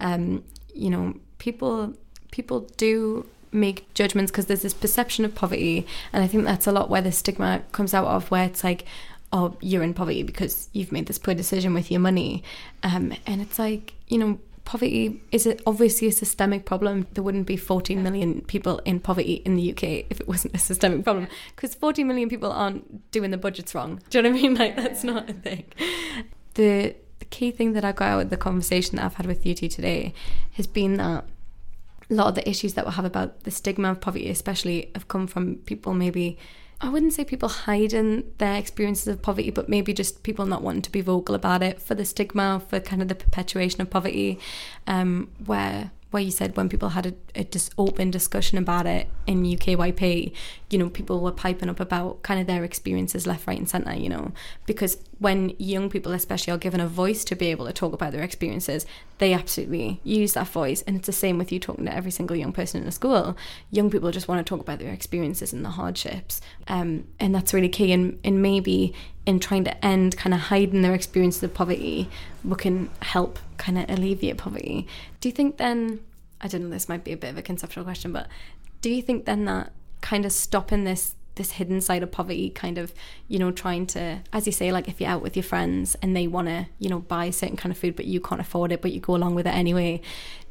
Um, 0.00 0.44
you 0.74 0.90
know, 0.90 1.14
people 1.38 1.94
people 2.30 2.60
do 2.76 3.26
make 3.50 3.92
judgments 3.94 4.30
because 4.30 4.46
there's 4.46 4.62
this 4.62 4.74
perception 4.74 5.24
of 5.24 5.34
poverty, 5.34 5.86
and 6.12 6.22
I 6.22 6.26
think 6.26 6.44
that's 6.44 6.66
a 6.66 6.72
lot 6.72 6.90
where 6.90 7.02
the 7.02 7.12
stigma 7.12 7.62
comes 7.72 7.94
out 7.94 8.06
of, 8.06 8.30
where 8.30 8.44
it's 8.44 8.62
like, 8.62 8.84
oh, 9.32 9.56
you're 9.60 9.82
in 9.82 9.94
poverty 9.94 10.22
because 10.22 10.68
you've 10.72 10.92
made 10.92 11.06
this 11.06 11.18
poor 11.18 11.34
decision 11.34 11.72
with 11.72 11.90
your 11.90 12.00
money, 12.00 12.42
um, 12.82 13.14
and 13.26 13.40
it's 13.40 13.58
like, 13.58 13.94
you 14.08 14.18
know 14.18 14.38
poverty 14.68 15.18
is 15.32 15.48
obviously 15.66 16.08
a 16.08 16.12
systemic 16.12 16.66
problem. 16.66 17.06
There 17.14 17.24
wouldn't 17.24 17.46
be 17.46 17.56
14 17.56 18.02
million 18.02 18.42
people 18.42 18.80
in 18.84 19.00
poverty 19.00 19.40
in 19.46 19.56
the 19.56 19.70
UK 19.72 20.04
if 20.10 20.20
it 20.20 20.28
wasn't 20.28 20.54
a 20.54 20.58
systemic 20.58 21.04
problem. 21.04 21.26
Because 21.56 21.74
14 21.74 22.06
million 22.06 22.28
people 22.28 22.52
aren't 22.52 23.10
doing 23.10 23.30
the 23.30 23.38
budgets 23.38 23.74
wrong. 23.74 24.02
Do 24.10 24.18
you 24.18 24.22
know 24.22 24.30
what 24.30 24.38
I 24.38 24.42
mean? 24.42 24.54
Like, 24.56 24.76
that's 24.76 25.02
not 25.02 25.30
a 25.30 25.32
thing. 25.32 25.64
The, 26.52 26.94
the 27.18 27.24
key 27.24 27.50
thing 27.50 27.72
that 27.72 27.84
I 27.84 27.92
got 27.92 28.08
out 28.08 28.22
of 28.24 28.30
the 28.30 28.36
conversation 28.36 28.96
that 28.96 29.06
I've 29.06 29.14
had 29.14 29.24
with 29.24 29.46
you 29.46 29.54
two 29.54 29.68
today 29.68 30.12
has 30.52 30.66
been 30.66 30.98
that 30.98 31.24
a 32.10 32.14
lot 32.14 32.26
of 32.28 32.34
the 32.34 32.46
issues 32.46 32.74
that 32.74 32.84
we 32.84 32.92
have 32.92 33.06
about 33.06 33.44
the 33.44 33.50
stigma 33.50 33.92
of 33.92 34.02
poverty, 34.02 34.28
especially, 34.28 34.90
have 34.94 35.08
come 35.08 35.26
from 35.26 35.56
people 35.64 35.94
maybe 35.94 36.36
I 36.80 36.88
wouldn't 36.88 37.12
say 37.12 37.24
people 37.24 37.48
hiding 37.48 38.32
their 38.38 38.54
experiences 38.54 39.08
of 39.08 39.20
poverty, 39.20 39.50
but 39.50 39.68
maybe 39.68 39.92
just 39.92 40.22
people 40.22 40.46
not 40.46 40.62
wanting 40.62 40.82
to 40.82 40.92
be 40.92 41.00
vocal 41.00 41.34
about 41.34 41.62
it 41.62 41.80
for 41.80 41.94
the 41.94 42.04
stigma, 42.04 42.62
for 42.68 42.78
kind 42.78 43.02
of 43.02 43.08
the 43.08 43.16
perpetuation 43.16 43.80
of 43.80 43.90
poverty, 43.90 44.38
um, 44.86 45.30
where 45.44 45.90
where 46.10 46.22
you 46.22 46.30
said 46.30 46.56
when 46.56 46.68
people 46.68 46.90
had 46.90 47.06
a, 47.06 47.14
a 47.34 47.46
open 47.76 48.10
discussion 48.10 48.56
about 48.56 48.86
it 48.86 49.08
in 49.26 49.42
UKYP, 49.42 50.32
you 50.70 50.78
know, 50.78 50.88
people 50.88 51.20
were 51.20 51.32
piping 51.32 51.68
up 51.68 51.80
about 51.80 52.22
kind 52.22 52.40
of 52.40 52.46
their 52.46 52.64
experiences 52.64 53.26
left, 53.26 53.46
right, 53.46 53.58
and 53.58 53.68
centre, 53.68 53.94
you 53.94 54.08
know, 54.08 54.32
because 54.64 54.96
when 55.18 55.54
young 55.58 55.90
people, 55.90 56.12
especially, 56.12 56.52
are 56.52 56.58
given 56.58 56.80
a 56.80 56.88
voice 56.88 57.24
to 57.24 57.36
be 57.36 57.48
able 57.48 57.66
to 57.66 57.72
talk 57.72 57.92
about 57.92 58.12
their 58.12 58.22
experiences, 58.22 58.86
they 59.18 59.34
absolutely 59.34 60.00
use 60.02 60.32
that 60.34 60.48
voice. 60.48 60.82
And 60.82 60.96
it's 60.96 61.06
the 61.06 61.12
same 61.12 61.36
with 61.36 61.52
you 61.52 61.58
talking 61.58 61.84
to 61.84 61.94
every 61.94 62.10
single 62.10 62.36
young 62.36 62.52
person 62.52 62.80
in 62.80 62.86
the 62.86 62.92
school. 62.92 63.36
Young 63.70 63.90
people 63.90 64.10
just 64.10 64.28
want 64.28 64.44
to 64.44 64.48
talk 64.48 64.60
about 64.60 64.78
their 64.78 64.92
experiences 64.92 65.52
and 65.52 65.64
the 65.64 65.70
hardships. 65.70 66.40
Um, 66.68 67.04
and 67.18 67.34
that's 67.34 67.52
really 67.52 67.68
key. 67.68 67.92
And, 67.92 68.18
and 68.24 68.40
maybe 68.40 68.94
in 69.28 69.38
trying 69.38 69.62
to 69.62 69.84
end 69.84 70.16
kind 70.16 70.32
of 70.32 70.40
hiding 70.40 70.80
their 70.80 70.94
experiences 70.94 71.42
of 71.42 71.52
poverty, 71.52 72.08
we 72.42 72.56
can 72.56 72.88
help 73.02 73.38
kind 73.58 73.78
of 73.78 73.84
alleviate 73.90 74.38
poverty. 74.38 74.86
Do 75.20 75.28
you 75.28 75.34
think 75.34 75.58
then, 75.58 76.00
I 76.40 76.48
don't 76.48 76.62
know, 76.62 76.70
this 76.70 76.88
might 76.88 77.04
be 77.04 77.12
a 77.12 77.16
bit 77.18 77.28
of 77.32 77.36
a 77.36 77.42
conceptual 77.42 77.84
question, 77.84 78.10
but 78.10 78.26
do 78.80 78.88
you 78.88 79.02
think 79.02 79.26
then 79.26 79.44
that 79.44 79.72
kind 80.00 80.24
of 80.24 80.32
stopping 80.32 80.84
this 80.84 81.14
this 81.34 81.52
hidden 81.52 81.80
side 81.80 82.02
of 82.02 82.10
poverty 82.10 82.50
kind 82.50 82.78
of 82.78 82.92
you 83.28 83.38
know 83.38 83.52
trying 83.52 83.86
to 83.86 84.18
as 84.32 84.44
you 84.44 84.50
say 84.50 84.72
like 84.72 84.88
if 84.88 85.00
you're 85.00 85.08
out 85.08 85.22
with 85.22 85.36
your 85.36 85.42
friends 85.44 85.94
and 86.02 86.16
they 86.16 86.26
want 86.26 86.48
to 86.48 86.66
you 86.80 86.88
know 86.88 86.98
buy 86.98 87.26
a 87.26 87.32
certain 87.32 87.56
kind 87.56 87.70
of 87.70 87.78
food 87.78 87.94
but 87.94 88.06
you 88.06 88.20
can't 88.20 88.40
afford 88.40 88.72
it 88.72 88.82
but 88.82 88.90
you 88.90 88.98
go 88.98 89.14
along 89.14 89.36
with 89.36 89.46
it 89.46 89.54
anyway 89.54 90.00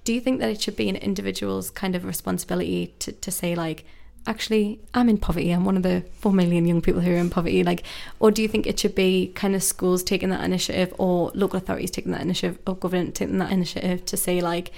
do 0.05 0.13
you 0.13 0.21
think 0.21 0.39
that 0.39 0.49
it 0.49 0.61
should 0.61 0.78
be 0.78 0.88
an 0.88 0.95
individual's 0.95 1.69
kind 1.69 1.93
of 1.93 2.05
responsibility 2.05 2.93
to, 2.99 3.11
to 3.11 3.30
say 3.30 3.53
like 3.53 3.84
actually 4.28 4.80
I'm 4.93 5.09
in 5.09 5.17
poverty 5.17 5.51
I'm 5.51 5.65
one 5.65 5.78
of 5.78 5.84
the 5.84 6.03
4 6.19 6.32
million 6.32 6.67
young 6.67 6.82
people 6.82 7.01
who 7.01 7.11
are 7.11 7.17
in 7.17 7.30
poverty 7.30 7.63
like 7.63 7.84
or 8.19 8.30
do 8.30 8.41
you 8.41 8.47
think 8.47 8.67
it 8.67 8.80
should 8.80 8.93
be 8.93 9.32
kind 9.34 9.55
of 9.55 9.63
schools 9.63 10.03
taking 10.03 10.30
that 10.30 10.43
initiative 10.43 10.93
or 10.97 11.32
local 11.34 11.57
authorities 11.57 11.89
taking 11.89 12.11
that 12.11 12.21
initiative 12.21 12.59
or 12.67 12.75
government 12.75 13.15
taking 13.15 13.39
that 13.39 13.51
initiative 13.51 14.05
to 14.05 14.17
say 14.17 14.41
like 14.41 14.71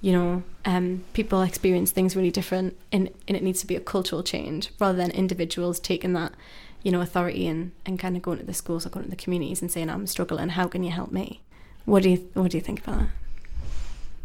you 0.00 0.12
know, 0.12 0.42
um, 0.64 1.04
people 1.14 1.42
experience 1.42 1.90
things 1.90 2.14
really 2.14 2.30
different, 2.30 2.76
and, 2.92 3.10
and 3.26 3.36
it 3.36 3.42
needs 3.42 3.60
to 3.60 3.66
be 3.66 3.76
a 3.76 3.80
cultural 3.80 4.22
change 4.22 4.70
rather 4.78 4.96
than 4.96 5.10
individuals 5.10 5.80
taking 5.80 6.12
that, 6.12 6.32
you 6.82 6.92
know, 6.92 7.00
authority 7.00 7.46
and, 7.46 7.72
and 7.84 7.98
kind 7.98 8.16
of 8.16 8.22
going 8.22 8.38
to 8.38 8.44
the 8.44 8.54
schools 8.54 8.86
or 8.86 8.90
going 8.90 9.04
to 9.04 9.10
the 9.10 9.16
communities 9.16 9.62
and 9.62 9.72
saying, 9.72 9.90
"I'm 9.90 10.06
struggling. 10.06 10.50
How 10.50 10.68
can 10.68 10.84
you 10.84 10.90
help 10.90 11.10
me?" 11.10 11.40
What 11.84 12.02
do 12.02 12.10
you 12.10 12.28
What 12.34 12.50
do 12.50 12.56
you 12.56 12.62
think 12.62 12.84
about 12.84 12.98
that? 12.98 13.08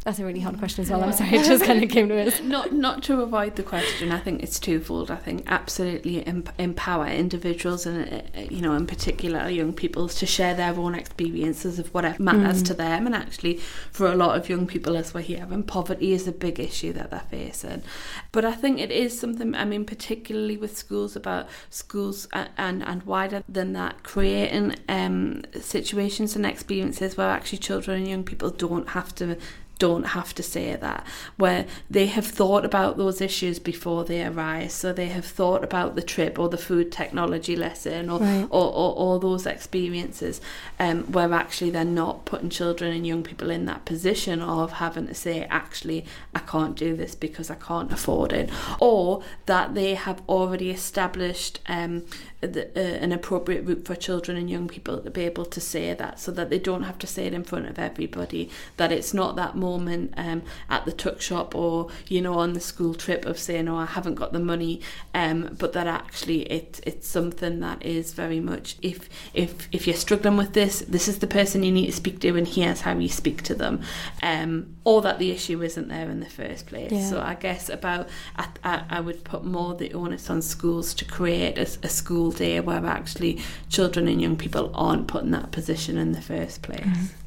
That's 0.03 0.17
a 0.17 0.25
really 0.25 0.39
hard 0.39 0.57
question 0.57 0.81
as 0.81 0.89
well. 0.89 1.03
I'm 1.03 1.13
sorry, 1.13 1.35
it 1.35 1.45
just 1.45 1.63
kind 1.63 1.83
of 1.83 1.89
came 1.91 2.07
to 2.09 2.19
us. 2.25 2.41
Not 2.43 2.73
not 2.73 3.03
to 3.03 3.21
avoid 3.21 3.55
the 3.55 3.61
question. 3.61 4.11
I 4.11 4.19
think 4.19 4.41
it's 4.41 4.59
twofold. 4.59 5.11
I 5.11 5.15
think 5.15 5.43
absolutely 5.45 6.25
empower 6.57 7.05
individuals 7.05 7.85
and 7.85 8.11
uh, 8.11 8.21
uh, 8.35 8.41
you 8.49 8.61
know, 8.61 8.73
in 8.73 8.87
particular, 8.87 9.47
young 9.47 9.73
people 9.73 10.07
to 10.07 10.25
share 10.25 10.55
their 10.55 10.73
own 10.73 10.95
experiences 10.95 11.77
of 11.77 11.93
whatever 11.93 12.23
matters 12.23 12.63
mm. 12.63 12.67
to 12.67 12.73
them. 12.73 13.05
And 13.05 13.13
actually, 13.13 13.57
for 13.91 14.07
a 14.07 14.15
lot 14.15 14.35
of 14.35 14.49
young 14.49 14.65
people, 14.65 14.97
as 14.97 15.13
we're 15.13 15.21
hearing, 15.21 15.61
poverty 15.61 16.13
is 16.13 16.27
a 16.27 16.31
big 16.31 16.59
issue 16.59 16.93
that 16.93 17.11
they're 17.11 17.19
facing. 17.29 17.83
But 18.31 18.43
I 18.43 18.53
think 18.53 18.79
it 18.79 18.89
is 18.89 19.19
something. 19.19 19.53
I 19.53 19.65
mean, 19.65 19.85
particularly 19.85 20.57
with 20.57 20.75
schools, 20.75 21.15
about 21.15 21.47
schools 21.69 22.27
and 22.33 22.49
and, 22.57 22.81
and 22.81 23.03
wider 23.03 23.43
than 23.47 23.73
that, 23.73 24.01
creating 24.01 24.77
um, 24.89 25.43
situations 25.59 26.35
and 26.35 26.43
experiences 26.43 27.17
where 27.17 27.29
actually 27.29 27.59
children 27.59 27.99
and 27.99 28.07
young 28.07 28.23
people 28.23 28.49
don't 28.49 28.89
have 28.89 29.13
to 29.15 29.37
don't 29.81 30.03
have 30.03 30.35
to 30.35 30.43
say 30.43 30.75
that, 30.75 31.03
where 31.37 31.65
they 31.89 32.05
have 32.05 32.27
thought 32.27 32.63
about 32.63 32.97
those 32.97 33.19
issues 33.19 33.57
before 33.57 34.05
they 34.05 34.23
arise. 34.23 34.73
So 34.73 34.93
they 34.93 35.07
have 35.07 35.25
thought 35.25 35.63
about 35.63 35.95
the 35.95 36.03
trip 36.03 36.37
or 36.37 36.49
the 36.49 36.57
food 36.59 36.91
technology 36.91 37.55
lesson 37.55 38.07
or, 38.07 38.19
right. 38.19 38.47
or, 38.51 38.67
or, 38.67 38.91
all 39.01 39.17
those 39.17 39.47
experiences 39.47 40.39
um, 40.79 41.11
where 41.11 41.33
actually 41.33 41.71
they're 41.71 41.83
not 41.83 42.25
putting 42.25 42.51
children 42.51 42.93
and 42.93 43.07
young 43.07 43.23
people 43.23 43.49
in 43.49 43.65
that 43.65 43.85
position 43.85 44.39
of 44.39 44.73
having 44.73 45.07
to 45.07 45.15
say, 45.15 45.45
actually, 45.45 46.05
I 46.35 46.39
can't 46.39 46.75
do 46.75 46.95
this 46.95 47.15
because 47.15 47.49
I 47.49 47.55
can't 47.55 47.91
afford 47.91 48.33
it. 48.33 48.51
Or 48.79 49.23
that 49.47 49.73
they 49.73 49.95
have 49.95 50.21
already 50.29 50.69
established 50.69 51.59
um, 51.67 52.03
the, 52.41 52.67
uh, 52.75 53.03
an 53.03 53.11
appropriate 53.11 53.65
route 53.65 53.85
for 53.85 53.95
children 53.95 54.37
and 54.37 54.49
young 54.49 54.67
people 54.67 54.99
to 54.99 55.09
be 55.09 55.23
able 55.23 55.45
to 55.45 55.61
say 55.61 55.93
that 55.93 56.19
so 56.19 56.31
that 56.31 56.51
they 56.51 56.59
don't 56.59 56.83
have 56.83 56.97
to 56.99 57.07
say 57.07 57.25
it 57.25 57.33
in 57.33 57.43
front 57.43 57.67
of 57.67 57.79
everybody 57.79 58.49
that 58.77 58.91
it's 58.91 59.13
not 59.13 59.35
that 59.35 59.55
moment 59.77 60.13
um, 60.17 60.43
at 60.69 60.85
the 60.85 60.91
tuck 60.91 61.21
shop 61.21 61.55
or 61.55 61.89
you 62.07 62.21
know 62.21 62.35
on 62.35 62.53
the 62.53 62.59
school 62.59 62.93
trip 62.93 63.25
of 63.25 63.37
saying 63.39 63.67
oh 63.67 63.77
I 63.77 63.85
haven't 63.85 64.15
got 64.15 64.33
the 64.33 64.39
money 64.39 64.81
um, 65.13 65.55
but 65.57 65.73
that 65.73 65.87
actually 65.87 66.41
it, 66.43 66.79
it's 66.85 67.07
something 67.07 67.59
that 67.61 67.83
is 67.85 68.13
very 68.13 68.39
much 68.39 68.77
if 68.81 69.09
if 69.33 69.67
if 69.71 69.87
you're 69.87 69.95
struggling 69.95 70.37
with 70.37 70.53
this 70.53 70.79
this 70.81 71.07
is 71.07 71.19
the 71.19 71.27
person 71.27 71.63
you 71.63 71.71
need 71.71 71.87
to 71.87 71.91
speak 71.93 72.19
to 72.21 72.35
and 72.35 72.47
here's 72.47 72.81
how 72.81 72.97
you 72.97 73.09
speak 73.09 73.41
to 73.43 73.55
them 73.55 73.81
um, 74.21 74.75
or 74.83 75.01
that 75.01 75.19
the 75.19 75.31
issue 75.31 75.61
isn't 75.61 75.87
there 75.87 76.09
in 76.09 76.19
the 76.19 76.29
first 76.29 76.67
place 76.67 76.91
yeah. 76.91 77.09
so 77.09 77.21
I 77.21 77.35
guess 77.35 77.69
about 77.69 78.09
I, 78.35 78.47
I, 78.63 78.83
I 78.89 78.99
would 78.99 79.23
put 79.23 79.43
more 79.45 79.75
the 79.75 79.93
onus 79.93 80.29
on 80.29 80.41
schools 80.41 80.93
to 80.95 81.05
create 81.05 81.57
a, 81.57 81.67
a 81.83 81.89
school 81.89 82.31
day 82.31 82.59
where 82.59 82.85
actually 82.85 83.41
children 83.69 84.07
and 84.07 84.21
young 84.21 84.35
people 84.35 84.71
aren't 84.73 85.07
put 85.07 85.23
in 85.23 85.31
that 85.31 85.51
position 85.51 85.97
in 85.97 86.11
the 86.11 86.21
first 86.21 86.61
place. 86.61 86.81
Mm-hmm. 86.81 87.20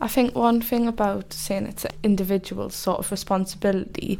I 0.00 0.08
think 0.08 0.34
one 0.34 0.60
thing 0.60 0.86
about 0.86 1.32
saying 1.32 1.66
it's 1.66 1.84
an 1.84 1.92
individual 2.02 2.70
sort 2.70 2.98
of 2.98 3.10
responsibility 3.10 4.18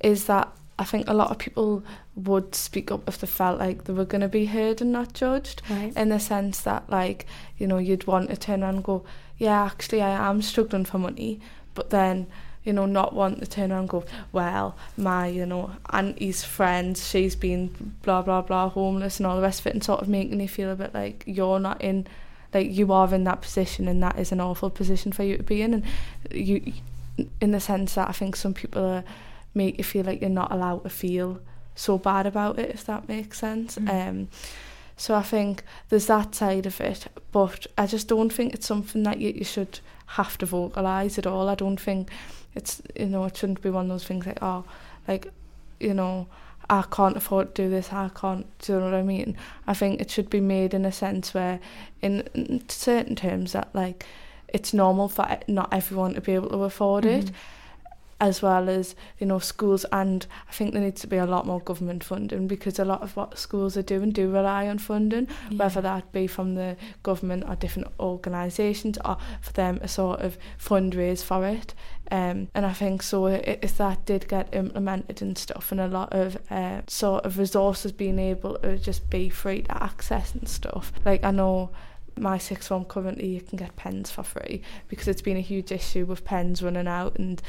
is 0.00 0.26
that 0.26 0.50
I 0.78 0.84
think 0.84 1.08
a 1.08 1.14
lot 1.14 1.30
of 1.30 1.38
people 1.38 1.82
would 2.14 2.54
speak 2.54 2.90
up 2.90 3.06
if 3.06 3.18
they 3.18 3.26
felt 3.26 3.58
like 3.58 3.84
they 3.84 3.92
were 3.92 4.06
going 4.06 4.22
to 4.22 4.28
be 4.28 4.46
heard 4.46 4.80
and 4.80 4.92
not 4.92 5.12
judged. 5.12 5.60
Right. 5.68 5.94
In 5.94 6.08
the 6.08 6.18
sense 6.18 6.60
that, 6.62 6.88
like, 6.88 7.26
you 7.58 7.66
know, 7.66 7.78
you'd 7.78 8.06
want 8.06 8.30
to 8.30 8.36
turn 8.36 8.62
around 8.62 8.76
and 8.76 8.84
go, 8.84 9.04
yeah, 9.36 9.64
actually, 9.64 10.00
I 10.00 10.28
am 10.28 10.40
struggling 10.40 10.86
for 10.86 10.98
money, 10.98 11.40
but 11.74 11.90
then 11.90 12.28
you 12.64 12.72
know, 12.72 12.86
not 12.86 13.14
want 13.14 13.40
to 13.40 13.46
turn 13.46 13.72
around 13.72 13.80
and 13.80 13.88
go, 13.88 14.04
well, 14.32 14.76
my, 14.96 15.26
you 15.26 15.46
know, 15.46 15.70
auntie's 15.90 16.44
friend, 16.44 16.96
she's 16.96 17.34
been 17.34 17.94
blah, 18.02 18.22
blah, 18.22 18.42
blah, 18.42 18.68
homeless 18.68 19.18
and 19.18 19.26
all 19.26 19.36
the 19.36 19.42
rest 19.42 19.60
of 19.60 19.66
it, 19.68 19.74
and 19.74 19.82
sort 19.82 20.02
of 20.02 20.08
making 20.08 20.40
you 20.40 20.48
feel 20.48 20.70
a 20.70 20.76
bit 20.76 20.92
like 20.92 21.24
you're 21.26 21.58
not 21.58 21.80
in, 21.80 22.06
like 22.52 22.70
you 22.70 22.92
are 22.92 23.12
in 23.14 23.24
that 23.24 23.42
position 23.42 23.88
and 23.88 24.02
that 24.02 24.18
is 24.18 24.32
an 24.32 24.40
awful 24.40 24.70
position 24.70 25.12
for 25.12 25.22
you 25.22 25.36
to 25.36 25.42
be 25.42 25.62
in. 25.62 25.74
And 25.74 25.84
you, 26.30 26.72
in 27.40 27.52
the 27.52 27.60
sense 27.60 27.94
that 27.94 28.08
I 28.08 28.12
think 28.12 28.36
some 28.36 28.54
people 28.54 28.84
are, 28.84 29.04
make 29.54 29.78
you 29.78 29.84
feel 29.84 30.04
like 30.04 30.20
you're 30.20 30.30
not 30.30 30.52
allowed 30.52 30.84
to 30.84 30.90
feel 30.90 31.40
so 31.74 31.98
bad 31.98 32.26
about 32.26 32.58
it, 32.58 32.70
if 32.70 32.84
that 32.84 33.08
makes 33.08 33.38
sense. 33.38 33.76
Mm. 33.76 34.08
Um, 34.08 34.28
so 34.96 35.14
I 35.14 35.22
think 35.22 35.62
there's 35.88 36.06
that 36.06 36.34
side 36.34 36.66
of 36.66 36.80
it, 36.80 37.06
but 37.32 37.66
I 37.78 37.86
just 37.86 38.06
don't 38.06 38.32
think 38.32 38.54
it's 38.54 38.66
something 38.66 39.02
that 39.04 39.18
you, 39.18 39.30
you 39.30 39.44
should 39.44 39.80
have 40.06 40.36
to 40.38 40.46
vocalise 40.46 41.18
at 41.18 41.26
all. 41.26 41.48
I 41.48 41.54
don't 41.54 41.80
think 41.80 42.10
it's 42.54 42.82
you 42.98 43.06
know 43.06 43.24
it 43.24 43.36
shouldn't 43.36 43.62
be 43.62 43.70
one 43.70 43.84
of 43.86 43.90
those 43.90 44.04
things 44.04 44.26
like 44.26 44.42
oh 44.42 44.64
like 45.06 45.32
you 45.78 45.94
know 45.94 46.26
I 46.70 46.84
can't 46.88 47.16
afford 47.16 47.54
to 47.56 47.64
do 47.64 47.68
this 47.68 47.92
I 47.92 48.10
can't 48.14 48.46
do 48.60 48.74
you 48.74 48.78
know 48.78 48.84
what 48.84 48.94
I 48.94 49.02
mean 49.02 49.36
I 49.66 49.74
think 49.74 50.00
it 50.00 50.10
should 50.10 50.30
be 50.30 50.40
made 50.40 50.72
in 50.72 50.84
a 50.84 50.92
sense 50.92 51.34
where 51.34 51.58
in, 52.00 52.20
in 52.32 52.68
certain 52.68 53.16
terms 53.16 53.52
that 53.52 53.74
like 53.74 54.06
it's 54.48 54.72
normal 54.72 55.08
for 55.08 55.26
not 55.48 55.68
everyone 55.72 56.14
to 56.14 56.20
be 56.20 56.32
able 56.32 56.50
to 56.50 56.62
afford 56.62 57.04
mm-hmm. 57.04 57.26
it 57.28 57.32
as 58.20 58.42
well 58.42 58.68
as 58.68 58.94
you 59.18 59.26
know 59.26 59.38
schools 59.38 59.84
and 59.92 60.26
I 60.48 60.52
think 60.52 60.72
there 60.72 60.82
needs 60.82 61.00
to 61.00 61.06
be 61.06 61.16
a 61.16 61.26
lot 61.26 61.46
more 61.46 61.60
government 61.60 62.04
funding 62.04 62.46
because 62.46 62.78
a 62.78 62.84
lot 62.84 63.02
of 63.02 63.16
what 63.16 63.38
schools 63.38 63.76
are 63.76 63.82
doing 63.82 64.10
do 64.10 64.30
rely 64.30 64.68
on 64.68 64.78
funding 64.78 65.26
yeah. 65.50 65.58
whether 65.58 65.80
that 65.80 66.12
be 66.12 66.26
from 66.26 66.54
the 66.54 66.76
government 67.02 67.44
or 67.48 67.56
different 67.56 67.88
organisations 67.98 68.98
or 69.04 69.16
for 69.40 69.52
them 69.52 69.78
a 69.82 69.88
sort 69.88 70.20
of 70.20 70.36
fundraise 70.58 71.24
for 71.24 71.46
it 71.46 71.74
um, 72.12 72.48
and 72.54 72.66
I 72.66 72.72
think 72.72 73.02
so 73.02 73.26
if 73.26 73.76
that 73.78 74.04
did 74.04 74.28
get 74.28 74.52
implemented 74.54 75.22
and 75.22 75.38
stuff 75.38 75.70
and 75.70 75.80
a 75.80 75.88
lot 75.88 76.12
of 76.12 76.36
uh, 76.50 76.82
sort 76.88 77.24
of 77.24 77.38
resources 77.38 77.92
being 77.92 78.18
able 78.18 78.58
to 78.58 78.76
just 78.76 79.08
be 79.08 79.28
free 79.28 79.62
to 79.62 79.82
access 79.82 80.34
and 80.34 80.48
stuff 80.48 80.92
like 81.04 81.24
I 81.24 81.30
know 81.30 81.70
my 82.16 82.38
sixth 82.38 82.68
form 82.68 82.84
currently 82.84 83.26
you 83.26 83.40
can 83.40 83.56
get 83.56 83.76
pens 83.76 84.10
for 84.10 84.22
free 84.22 84.62
because 84.88 85.08
it's 85.08 85.22
been 85.22 85.36
a 85.36 85.40
huge 85.40 85.72
issue 85.72 86.04
with 86.04 86.24
pens 86.24 86.62
running 86.62 86.88
out 86.88 87.16
and 87.18 87.40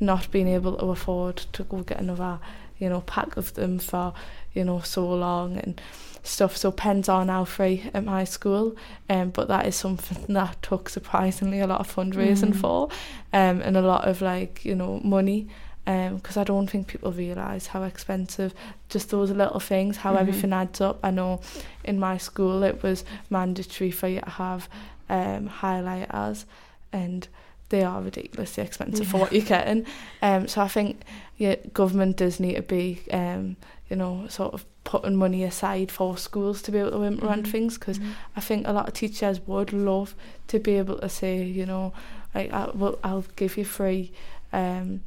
not 0.00 0.30
being 0.30 0.48
able 0.48 0.76
to 0.76 0.86
afford 0.86 1.36
to 1.36 1.62
go 1.64 1.82
get 1.82 2.00
another, 2.00 2.38
you 2.78 2.88
know, 2.88 3.02
pack 3.02 3.36
of 3.36 3.54
them 3.54 3.78
for, 3.78 4.14
you 4.54 4.64
know, 4.64 4.80
so 4.80 5.08
long 5.08 5.58
and 5.58 5.80
stuff. 6.22 6.56
So 6.56 6.72
pens 6.72 7.08
are 7.08 7.24
now 7.24 7.44
free 7.44 7.90
at 7.92 8.04
my 8.04 8.24
school, 8.24 8.76
um, 9.08 9.30
but 9.30 9.48
that 9.48 9.66
is 9.66 9.76
something 9.76 10.24
that 10.34 10.60
took 10.62 10.88
surprisingly 10.88 11.60
a 11.60 11.66
lot 11.66 11.80
of 11.80 11.94
fundraising 11.94 12.54
mm. 12.54 12.60
for, 12.60 12.88
um, 13.32 13.60
and 13.60 13.76
a 13.76 13.82
lot 13.82 14.08
of 14.08 14.22
like 14.22 14.64
you 14.64 14.74
know 14.74 15.00
money. 15.04 15.48
Because 15.84 16.36
um, 16.36 16.40
I 16.40 16.44
don't 16.44 16.66
think 16.68 16.86
people 16.86 17.10
realise 17.10 17.68
how 17.68 17.82
expensive 17.82 18.54
just 18.88 19.10
those 19.10 19.30
little 19.30 19.60
things, 19.60 19.96
how 19.96 20.10
mm-hmm. 20.10 20.20
everything 20.20 20.52
adds 20.52 20.80
up. 20.80 21.00
I 21.02 21.10
know 21.10 21.40
in 21.84 21.98
my 21.98 22.18
school 22.18 22.62
it 22.62 22.82
was 22.82 23.04
mandatory 23.28 23.90
for 23.90 24.08
you 24.08 24.20
to 24.20 24.30
have 24.30 24.68
um, 25.08 25.48
highlighters 25.48 26.44
and 26.92 27.26
they 27.70 27.82
are 27.82 28.02
ridiculously 28.02 28.62
expensive 28.62 29.06
yeah. 29.06 29.10
for 29.10 29.18
what 29.18 29.32
you're 29.32 29.42
getting. 29.42 29.86
Um, 30.22 30.48
so 30.48 30.60
I 30.60 30.68
think 30.68 31.02
yeah, 31.38 31.56
government 31.72 32.16
does 32.16 32.38
need 32.38 32.56
to 32.56 32.62
be, 32.62 33.00
um, 33.12 33.56
you 33.88 33.96
know, 33.96 34.26
sort 34.28 34.52
of 34.54 34.64
putting 34.84 35.16
money 35.16 35.44
aside 35.44 35.90
for 35.90 36.16
schools 36.16 36.62
to 36.62 36.72
be 36.72 36.78
able 36.78 36.90
to 36.90 37.04
implement 37.04 37.44
mm-hmm. 37.44 37.52
things 37.52 37.78
because 37.78 37.98
mm-hmm. 37.98 38.10
I 38.36 38.40
think 38.40 38.66
a 38.66 38.72
lot 38.72 38.88
of 38.88 38.94
teachers 38.94 39.40
would 39.46 39.72
love 39.72 40.14
to 40.48 40.58
be 40.58 40.76
able 40.76 40.98
to 40.98 41.08
say, 41.08 41.42
you 41.42 41.64
know, 41.64 41.92
like 42.34 42.52
I 42.52 42.70
will, 42.74 42.98
I'll 43.02 43.24
give 43.36 43.56
you 43.56 43.64
free 43.64 44.12
um, 44.52 45.02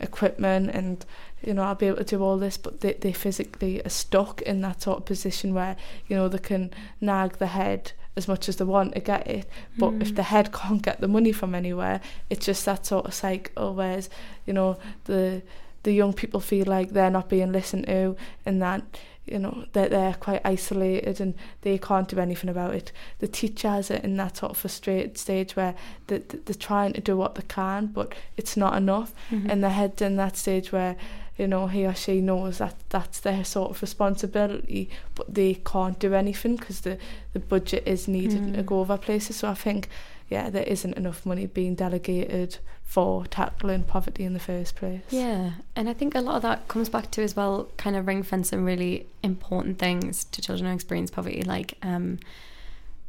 equipment 0.00 0.70
and 0.70 1.04
you 1.42 1.54
know 1.54 1.62
I'll 1.62 1.74
be 1.74 1.86
able 1.86 1.98
to 1.98 2.04
do 2.04 2.22
all 2.22 2.38
this 2.38 2.56
but 2.56 2.80
they, 2.80 2.94
they 2.94 3.12
physically 3.12 3.84
are 3.84 3.90
stuck 3.90 4.42
in 4.42 4.60
that 4.62 4.82
sort 4.82 4.98
of 4.98 5.04
position 5.04 5.54
where 5.54 5.76
you 6.08 6.16
know 6.16 6.28
they 6.28 6.38
can 6.38 6.72
nag 7.00 7.38
the 7.38 7.48
head 7.48 7.92
as 8.16 8.28
much 8.28 8.48
as 8.48 8.56
they 8.56 8.64
want 8.64 8.94
to 8.94 9.00
get 9.00 9.26
it. 9.26 9.48
But 9.76 9.92
mm. 9.92 10.02
if 10.02 10.14
the 10.14 10.24
head 10.24 10.52
can't 10.60 10.82
get 10.82 11.00
the 11.00 11.08
money 11.08 11.32
from 11.32 11.54
anywhere, 11.54 12.00
it's 12.30 12.46
just 12.46 12.64
that 12.64 12.86
sort 12.86 13.06
of 13.06 13.14
cycle 13.14 13.74
whereas, 13.74 14.08
you 14.46 14.52
know, 14.52 14.78
the 15.04 15.42
the 15.82 15.92
young 15.92 16.14
people 16.14 16.40
feel 16.40 16.64
like 16.66 16.90
they're 16.90 17.10
not 17.10 17.28
being 17.28 17.52
listened 17.52 17.86
to 17.86 18.16
and 18.46 18.62
that 18.62 18.82
you 19.26 19.38
know 19.38 19.64
that 19.72 19.72
they're, 19.72 19.88
they're 19.88 20.14
quite 20.14 20.42
isolated 20.44 21.20
and 21.20 21.34
they 21.62 21.78
can't 21.78 22.08
do 22.08 22.18
anything 22.18 22.50
about 22.50 22.74
it. 22.74 22.92
The 23.20 23.28
teachers 23.28 23.90
are 23.90 23.94
in 23.96 24.16
that 24.18 24.36
sort 24.36 24.50
of 24.52 24.58
frustrated 24.58 25.16
stage 25.18 25.56
where 25.56 25.74
they, 26.08 26.18
they're 26.18 26.54
trying 26.54 26.92
to 26.94 27.00
do 27.00 27.16
what 27.16 27.34
they 27.34 27.42
can, 27.48 27.86
but 27.86 28.14
it's 28.36 28.56
not 28.56 28.76
enough, 28.76 29.14
Mhm. 29.30 29.50
and 29.50 29.62
their 29.62 29.70
head's 29.70 30.02
in 30.02 30.16
that 30.16 30.36
stage 30.36 30.72
where 30.72 30.96
you 31.38 31.48
know 31.48 31.66
he 31.66 31.84
or 31.84 31.94
she 31.94 32.20
knows 32.20 32.58
that 32.58 32.76
that's 32.90 33.18
their 33.20 33.44
sort 33.44 33.70
of 33.70 33.82
responsibility, 33.82 34.88
but 35.14 35.34
they 35.34 35.54
can't 35.54 35.98
do 35.98 36.14
anything 36.14 36.56
because 36.56 36.80
the 36.82 36.98
the 37.32 37.40
budget 37.40 37.82
is 37.86 38.06
needed 38.06 38.54
to 38.54 38.62
Mm. 38.62 38.66
go 38.66 38.80
over 38.80 38.96
places. 38.98 39.36
So 39.36 39.48
I 39.48 39.54
think 39.54 39.88
yeah, 40.30 40.48
there 40.50 40.62
isn't 40.64 40.96
enough 40.96 41.26
money 41.26 41.46
being 41.46 41.74
delegated 41.74 42.58
for 42.94 43.26
tackling 43.26 43.82
poverty 43.82 44.22
in 44.22 44.34
the 44.34 44.38
first 44.38 44.76
place. 44.76 45.02
Yeah, 45.10 45.54
and 45.74 45.88
I 45.88 45.94
think 45.94 46.14
a 46.14 46.20
lot 46.20 46.36
of 46.36 46.42
that 46.42 46.68
comes 46.68 46.88
back 46.88 47.10
to 47.10 47.24
as 47.24 47.34
well, 47.34 47.68
kind 47.76 47.96
of 47.96 48.06
ring 48.06 48.22
some 48.22 48.64
really 48.64 49.08
important 49.20 49.80
things 49.80 50.22
to 50.26 50.40
children 50.40 50.68
who 50.68 50.74
experience 50.76 51.10
poverty, 51.10 51.42
like 51.42 51.76
um, 51.82 52.20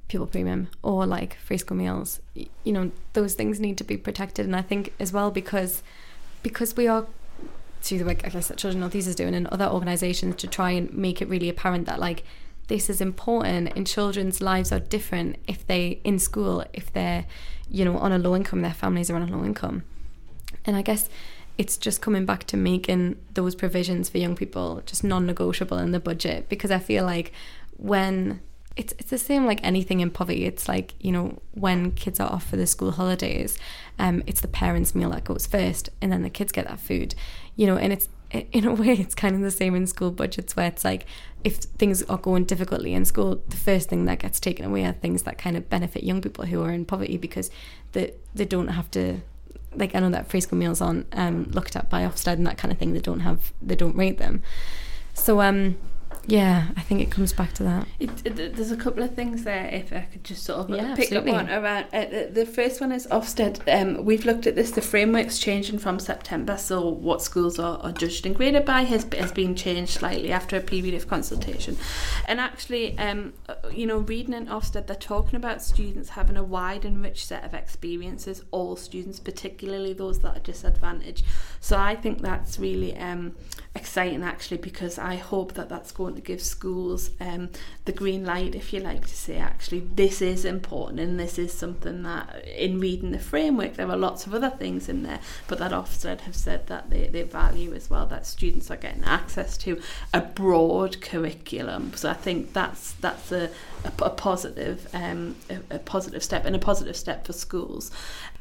pupil 0.08 0.26
premium 0.26 0.70
or 0.82 1.06
like 1.06 1.38
free 1.38 1.60
school 1.60 1.78
meals. 1.78 2.20
You 2.34 2.74
know, 2.74 2.92
those 3.14 3.36
things 3.36 3.60
need 3.60 3.78
to 3.78 3.84
be 3.84 3.96
protected, 3.96 4.48
and 4.48 4.56
I 4.56 4.64
think 4.64 4.92
as 5.00 5.14
well 5.14 5.30
because 5.30 5.84
because 6.42 6.76
we 6.76 6.88
are 6.88 7.06
through 7.84 8.00
the 8.00 8.06
work 8.06 8.26
I 8.26 8.30
guess 8.30 8.48
that 8.48 8.58
Children 8.58 8.80
Northeast 8.80 9.08
is 9.08 9.14
doing 9.14 9.36
and 9.36 9.46
other 9.48 9.68
organisations 9.68 10.38
to 10.38 10.48
try 10.48 10.72
and 10.72 10.92
make 10.96 11.22
it 11.22 11.30
really 11.30 11.48
apparent 11.48 11.86
that 11.86 12.00
like 12.00 12.24
this 12.68 12.90
is 12.90 13.02
important 13.02 13.72
and 13.76 13.86
children's 13.86 14.42
lives 14.42 14.72
are 14.72 14.80
different 14.80 15.38
if 15.48 15.66
they 15.68 16.00
in 16.04 16.20
school 16.20 16.64
if 16.74 16.92
they're 16.94 17.26
you 17.70 17.86
know 17.86 17.98
on 17.98 18.12
a 18.12 18.18
low 18.18 18.36
income 18.36 18.62
their 18.62 18.74
families 18.74 19.10
are 19.10 19.16
on 19.16 19.30
a 19.30 19.38
low 19.38 19.44
income 19.44 19.84
and 20.66 20.76
I 20.76 20.82
guess 20.82 21.10
it's 21.58 21.78
just 21.78 22.02
coming 22.02 22.26
back 22.26 22.44
to 22.46 22.58
making 22.58 23.18
those 23.34 23.56
provisions 23.56 24.10
for 24.10 24.18
young 24.18 24.36
people 24.36 24.82
just 24.86 25.04
non-negotiable 25.04 25.78
in 25.78 25.92
the 25.92 26.00
budget 26.00 26.50
because 26.50 26.72
I 26.72 26.80
feel 26.80 27.06
like 27.06 27.32
when 27.78 28.42
it's 28.76 28.94
it's 29.00 29.10
the 29.10 29.18
same 29.18 29.46
like 29.46 29.64
anything 29.64 30.02
in 30.02 30.12
poverty. 30.12 30.46
It's 30.46 30.68
like 30.68 30.94
you 31.00 31.12
know 31.12 31.40
when 31.54 31.92
kids 31.92 32.20
are 32.20 32.30
off 32.30 32.50
for 32.50 32.58
the 32.58 32.68
school 32.68 32.92
holidays, 32.92 33.58
um, 33.98 34.24
it's 34.28 34.42
the 34.42 34.48
parents' 34.48 34.94
meal 34.94 35.12
that 35.12 35.24
goes 35.24 35.48
first, 35.48 35.90
and 36.02 36.12
then 36.12 36.24
the 36.24 36.30
kids 36.30 36.52
get 36.52 36.68
that 36.68 36.80
food, 36.80 37.16
you 37.56 37.68
know. 37.68 37.78
And 37.78 37.94
it's 37.94 38.10
in 38.52 38.66
a 38.66 38.74
way 38.74 38.90
it's 38.90 39.16
kind 39.16 39.36
of 39.36 39.42
the 39.42 39.52
same 39.52 39.76
in 39.76 39.88
school 39.88 40.12
budgets 40.12 40.56
where 40.56 40.68
it's 40.68 40.84
like 40.84 41.06
if 41.44 41.58
things 41.58 42.02
are 42.04 42.18
going 42.18 42.44
difficultly 42.46 42.94
in 42.94 43.06
school, 43.06 43.42
the 43.48 43.56
first 43.56 43.90
thing 43.90 44.06
that 44.06 44.20
gets 44.20 44.40
taken 44.40 44.66
away 44.66 44.84
are 44.84 44.94
things 44.94 45.24
that 45.24 45.38
kind 45.38 45.56
of 45.56 45.70
benefit 45.70 46.04
young 46.04 46.22
people 46.22 46.46
who 46.46 46.64
are 46.64 46.72
in 46.72 46.86
poverty 46.86 47.18
because 47.18 47.52
they 47.92 48.14
they 48.34 48.46
don't 48.46 48.70
have 48.70 48.90
to 48.92 49.22
like 49.76 49.94
I 49.96 50.00
know 50.00 50.10
that 50.10 50.28
free 50.28 50.42
school 50.42 50.58
meals 50.58 50.82
aren't 50.82 51.08
um, 51.14 51.44
looked 51.52 51.76
at 51.76 51.90
by 51.90 52.02
Ofsted 52.02 52.34
and 52.34 52.48
that 52.48 52.58
kind 52.58 52.72
of 52.72 52.78
thing. 52.78 52.94
They 52.94 53.00
don't 53.00 53.20
have 53.22 53.54
they 53.62 53.76
don't 53.76 53.96
rate 53.96 54.18
them. 54.18 54.42
So 55.14 55.42
um, 55.42 55.78
yeah, 56.28 56.68
I 56.76 56.82
think 56.82 57.02
it 57.02 57.12
comes 57.12 57.34
back 57.34 57.54
to 57.54 57.64
that. 57.64 57.88
It, 58.00 58.10
it, 58.26 58.56
there's 58.56 58.72
a 58.72 58.78
couple 58.78 59.04
of 59.04 59.14
things 59.16 59.44
there, 59.44 59.68
if 59.68 59.94
I 59.94 60.02
could 60.12 60.24
just 60.24 60.44
sort 60.44 60.60
of 60.60 60.70
Yeah, 60.70 60.96
pick 60.96 61.06
absolutely. 61.06 61.32
up 61.32 61.38
on 61.38 61.50
around. 61.50 61.86
Uh, 61.94 62.06
the, 62.06 62.30
the 62.32 62.46
first 62.46 62.82
one 62.82 62.92
is 62.92 63.06
Ofsted. 63.08 63.62
Um, 63.72 64.04
we've 64.04 64.26
looked 64.26 64.48
at 64.48 64.56
this. 64.56 64.72
The 64.72 64.82
framework's 64.82 65.38
changing 65.38 65.80
from 65.80 66.00
September, 66.00 66.58
so 66.58 66.88
what 66.88 67.22
schools 67.22 67.60
are, 67.60 67.78
are 67.80 67.92
judged 67.92 68.26
and 68.26 68.36
graded 68.36 68.66
by 68.66 68.82
has, 68.84 69.06
has 69.14 69.32
been 69.32 69.56
changed 69.56 69.94
slightly 69.94 70.32
after 70.32 70.58
a 70.58 70.62
period 70.62 70.96
of 70.96 71.08
consultation. 71.08 71.78
And 72.28 72.40
actually, 72.40 72.98
um, 72.98 73.34
uh, 73.48 73.56
you 73.72 73.86
know, 73.86 74.00
reading 74.00 74.34
in 74.34 74.48
Ofsted, 74.48 74.88
they're 74.88 74.96
talking 74.96 75.36
about 75.36 75.62
students 75.62 76.10
having 76.10 76.38
a 76.38 76.44
wide 76.44 76.86
and 76.86 77.04
rich 77.04 77.26
set 77.26 77.44
of 77.44 77.54
experiences. 77.54 78.44
All 78.52 78.76
students, 78.76 79.20
particularly 79.20 79.94
those 79.94 80.20
that 80.20 80.38
are 80.38 80.40
disadvantaged. 80.40 81.24
So 81.60 81.78
I 81.78 81.96
think 81.96 82.22
that's 82.22 82.58
really 82.58 82.96
um, 82.98 83.36
exciting 83.76 84.24
actually 84.24 84.58
because 84.58 84.98
I 84.98 85.16
hope 85.16 85.54
that 85.54 85.70
that's 85.70 85.92
going 85.92 86.15
to 86.16 86.22
give 86.22 86.42
schools 86.42 87.12
um, 87.20 87.50
the 87.86 87.92
green 87.92 88.26
light, 88.26 88.56
if 88.56 88.74
you 88.74 88.80
like, 88.80 89.08
to 89.08 89.16
say 89.16 89.38
actually 89.38 89.82
this 89.96 90.22
is 90.22 90.46
important 90.46 91.00
and 91.00 91.20
this 91.20 91.38
is 91.38 91.54
something 91.54 92.04
that 92.04 92.46
in 92.48 92.80
reading 92.80 93.12
the 93.12 93.20
framework 93.20 93.76
there 93.76 93.90
are 93.90 93.98
lots 93.98 94.26
of 94.26 94.34
other 94.34 94.50
things 94.50 94.90
in 94.90 95.04
there, 95.04 95.20
but 95.48 95.60
that 95.60 95.72
Ofsted 95.72 96.22
have 96.22 96.36
said 96.36 96.68
that 96.68 96.90
they, 96.90 97.08
they 97.08 97.24
value 97.24 97.74
as 97.74 97.90
well 97.90 98.06
that 98.08 98.26
students 98.26 98.72
are 98.72 98.78
getting 98.78 99.04
access 99.04 99.58
to 99.58 99.82
a 100.14 100.22
broad 100.22 101.02
curriculum. 101.02 101.94
So 101.96 102.10
I 102.10 102.14
think 102.14 102.54
that's 102.54 102.94
that's 102.94 103.32
a, 103.32 103.50
a, 103.84 104.04
a 104.04 104.10
positive 104.10 104.88
um, 104.94 105.36
a, 105.50 105.76
a 105.76 105.80
positive 105.80 106.24
step 106.24 106.46
and 106.46 106.56
a 106.56 106.60
positive 106.60 106.96
step 106.96 107.26
for 107.26 107.34
schools. 107.34 107.92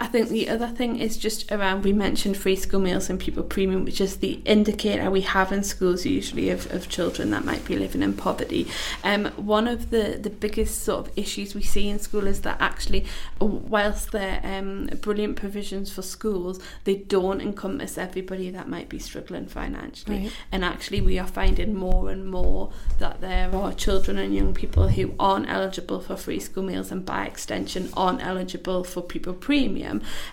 I 0.01 0.07
think 0.09 0.29
the 0.29 0.49
other 0.49 0.67
thing 0.67 0.99
is 0.99 1.17
just 1.17 1.53
around 1.53 1.85
we 1.85 1.93
mentioned 1.93 2.37
free 2.37 2.57
school 2.57 2.81
meals 2.81 3.09
and 3.09 3.19
pupil 3.21 3.45
premium, 3.45 3.85
which 3.85 4.01
is 4.01 4.17
the 4.17 4.41
indicator 4.45 5.09
we 5.09 5.21
have 5.21 5.53
in 5.53 5.63
schools 5.63 6.05
usually 6.05 6.51
of, 6.51 6.73
of 6.73 6.89
children 6.89 7.31
that 7.31 7.45
might 7.45 7.65
be 7.65 7.77
living 7.77 8.03
in 8.03 8.13
poverty. 8.15 8.67
Um, 9.05 9.27
one 9.37 9.69
of 9.69 9.91
the, 9.91 10.19
the 10.21 10.31
biggest 10.31 10.83
sort 10.83 11.07
of 11.07 11.13
issues 11.17 11.55
we 11.55 11.63
see 11.63 11.89
in 11.89 12.01
school 12.01 12.27
is 12.27 12.41
that 12.41 12.57
actually, 12.61 13.07
whilst 13.39 14.11
they're 14.11 14.41
um, 14.43 14.87
brilliant 15.01 15.37
provisions 15.37 15.93
for 15.93 16.03
schools, 16.03 16.61
they 16.83 16.97
don't 16.97 17.41
encompass 17.41 17.97
everybody 17.97 18.51
that 18.51 18.69
might 18.69 18.89
be 18.89 18.99
struggling 18.99 19.47
financially. 19.47 20.19
Right. 20.25 20.33
And 20.51 20.65
actually, 20.65 21.03
we 21.03 21.21
are 21.21 21.27
finding 21.27 21.75
more 21.75 22.11
and 22.11 22.29
more 22.29 22.73
that 22.99 23.21
there 23.21 23.55
are 23.55 23.73
children 23.73 24.19
and 24.19 24.35
young 24.35 24.55
people 24.55 24.89
who 24.89 25.15
aren't 25.21 25.49
eligible 25.49 26.01
for 26.01 26.17
free 26.17 26.41
school 26.41 26.65
meals 26.65 26.91
and 26.91 27.07
by 27.07 27.27
extension 27.27 27.91
aren't 27.97 28.25
eligible 28.25 28.83
for 28.83 29.01
pupil 29.01 29.35
premium. 29.35 29.84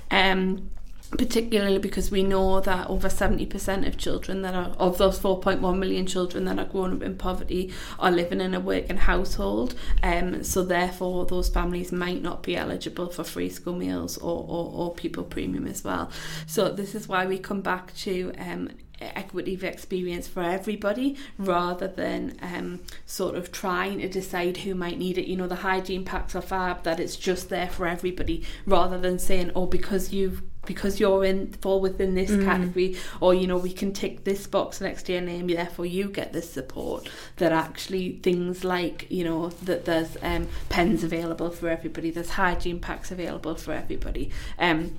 Um, 0.09 0.69
particularly 1.11 1.77
because 1.77 2.09
we 2.09 2.23
know 2.23 2.61
that 2.61 2.89
over 2.89 3.09
70% 3.09 3.87
of 3.87 3.97
children 3.97 4.41
that 4.43 4.55
are 4.55 4.69
of 4.77 4.97
those 4.97 5.19
4.1 5.19 5.77
million 5.77 6.05
children 6.05 6.45
that 6.45 6.57
are 6.57 6.65
growing 6.65 6.93
up 6.93 7.01
in 7.01 7.17
poverty 7.17 7.71
are 7.99 8.11
living 8.11 8.39
in 8.39 8.53
a 8.53 8.59
working 8.59 8.97
household 8.97 9.75
um, 10.03 10.43
so 10.43 10.63
therefore 10.63 11.25
those 11.25 11.49
families 11.49 11.91
might 11.91 12.21
not 12.21 12.43
be 12.43 12.55
eligible 12.55 13.09
for 13.09 13.23
free 13.23 13.49
school 13.49 13.75
meals 13.75 14.17
or, 14.17 14.45
or, 14.47 14.95
or 14.95 15.23
premium 15.25 15.67
as 15.67 15.83
well 15.83 16.09
so 16.47 16.71
this 16.71 16.95
is 16.95 17.07
why 17.07 17.25
we 17.25 17.37
come 17.37 17.61
back 17.61 17.93
to 17.95 18.31
um, 18.37 18.69
equity 19.01 19.55
of 19.55 19.63
experience 19.63 20.27
for 20.27 20.43
everybody 20.43 21.17
rather 21.37 21.87
than 21.87 22.37
um, 22.41 22.79
sort 23.05 23.35
of 23.35 23.51
trying 23.51 23.99
to 23.99 24.07
decide 24.07 24.57
who 24.57 24.75
might 24.75 24.97
need 24.97 25.17
it. 25.17 25.27
You 25.27 25.37
know, 25.37 25.47
the 25.47 25.55
hygiene 25.55 26.05
packs 26.05 26.35
are 26.35 26.41
fab 26.41 26.83
that 26.83 26.99
it's 26.99 27.15
just 27.15 27.49
there 27.49 27.67
for 27.67 27.87
everybody 27.87 28.43
rather 28.65 28.99
than 28.99 29.17
saying, 29.19 29.51
oh, 29.55 29.65
because 29.65 30.13
you've 30.13 30.43
because 30.65 30.99
you're 30.99 31.25
in 31.25 31.51
fall 31.53 31.81
within 31.81 32.13
this 32.15 32.29
Mm. 32.31 32.45
category 32.45 32.95
or 33.19 33.33
you 33.33 33.47
know 33.47 33.57
we 33.57 33.71
can 33.73 33.91
tick 33.91 34.23
this 34.25 34.45
box 34.47 34.79
next 34.79 35.03
to 35.07 35.13
your 35.13 35.21
name 35.21 35.47
therefore 35.47 35.85
you 35.85 36.07
get 36.07 36.33
this 36.33 36.51
support 36.51 37.09
that 37.37 37.51
actually 37.51 38.19
things 38.21 38.63
like 38.63 39.07
you 39.09 39.23
know 39.23 39.49
that 39.63 39.85
there's 39.85 40.17
um, 40.21 40.47
pens 40.69 41.03
available 41.03 41.49
for 41.49 41.67
everybody 41.67 42.11
there's 42.11 42.31
hygiene 42.31 42.79
packs 42.79 43.11
available 43.11 43.55
for 43.55 43.73
everybody 43.73 44.29
um, 44.59 44.97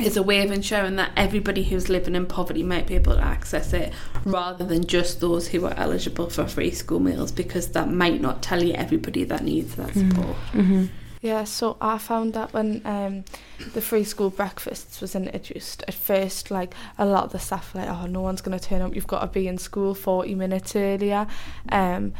is 0.00 0.16
a 0.16 0.22
way 0.22 0.44
of 0.44 0.50
ensuring 0.50 0.96
that 0.96 1.10
everybody 1.16 1.62
who's 1.62 1.88
living 1.88 2.14
in 2.14 2.26
poverty 2.26 2.62
might 2.62 2.86
be 2.86 2.96
able 2.96 3.14
to 3.14 3.24
access 3.24 3.72
it 3.72 3.92
rather 4.24 4.64
than 4.64 4.84
just 4.84 5.20
those 5.20 5.48
who 5.48 5.64
are 5.64 5.72
eligible 5.78 6.28
for 6.28 6.46
free 6.46 6.70
school 6.70 7.00
meals 7.00 7.32
because 7.32 7.68
that 7.68 7.88
might 7.88 8.20
not 8.20 8.42
tell 8.42 8.62
you 8.62 8.74
everybody 8.74 9.24
that 9.24 9.42
needs 9.42 9.74
that 9.76 9.94
support. 9.94 10.36
Mm-hmm. 10.52 10.86
Yeah, 11.22 11.44
so 11.44 11.76
I 11.80 11.98
found 11.98 12.34
that 12.34 12.52
when 12.52 12.82
um, 12.84 13.24
the 13.72 13.80
free 13.80 14.04
school 14.04 14.30
breakfasts 14.30 15.00
was 15.00 15.14
introduced, 15.14 15.82
at 15.88 15.94
first, 15.94 16.50
like 16.50 16.74
a 16.98 17.06
lot 17.06 17.24
of 17.24 17.32
the 17.32 17.38
staff 17.38 17.74
were 17.74 17.80
like, 17.80 17.90
oh, 17.90 18.06
no 18.06 18.20
one's 18.20 18.42
going 18.42 18.58
to 18.58 18.64
turn 18.64 18.82
up. 18.82 18.94
You've 18.94 19.06
got 19.06 19.20
to 19.20 19.26
be 19.26 19.48
in 19.48 19.58
school 19.58 19.94
40 19.94 20.34
minutes 20.34 20.76
earlier. 20.76 21.26
Um, 21.70 22.12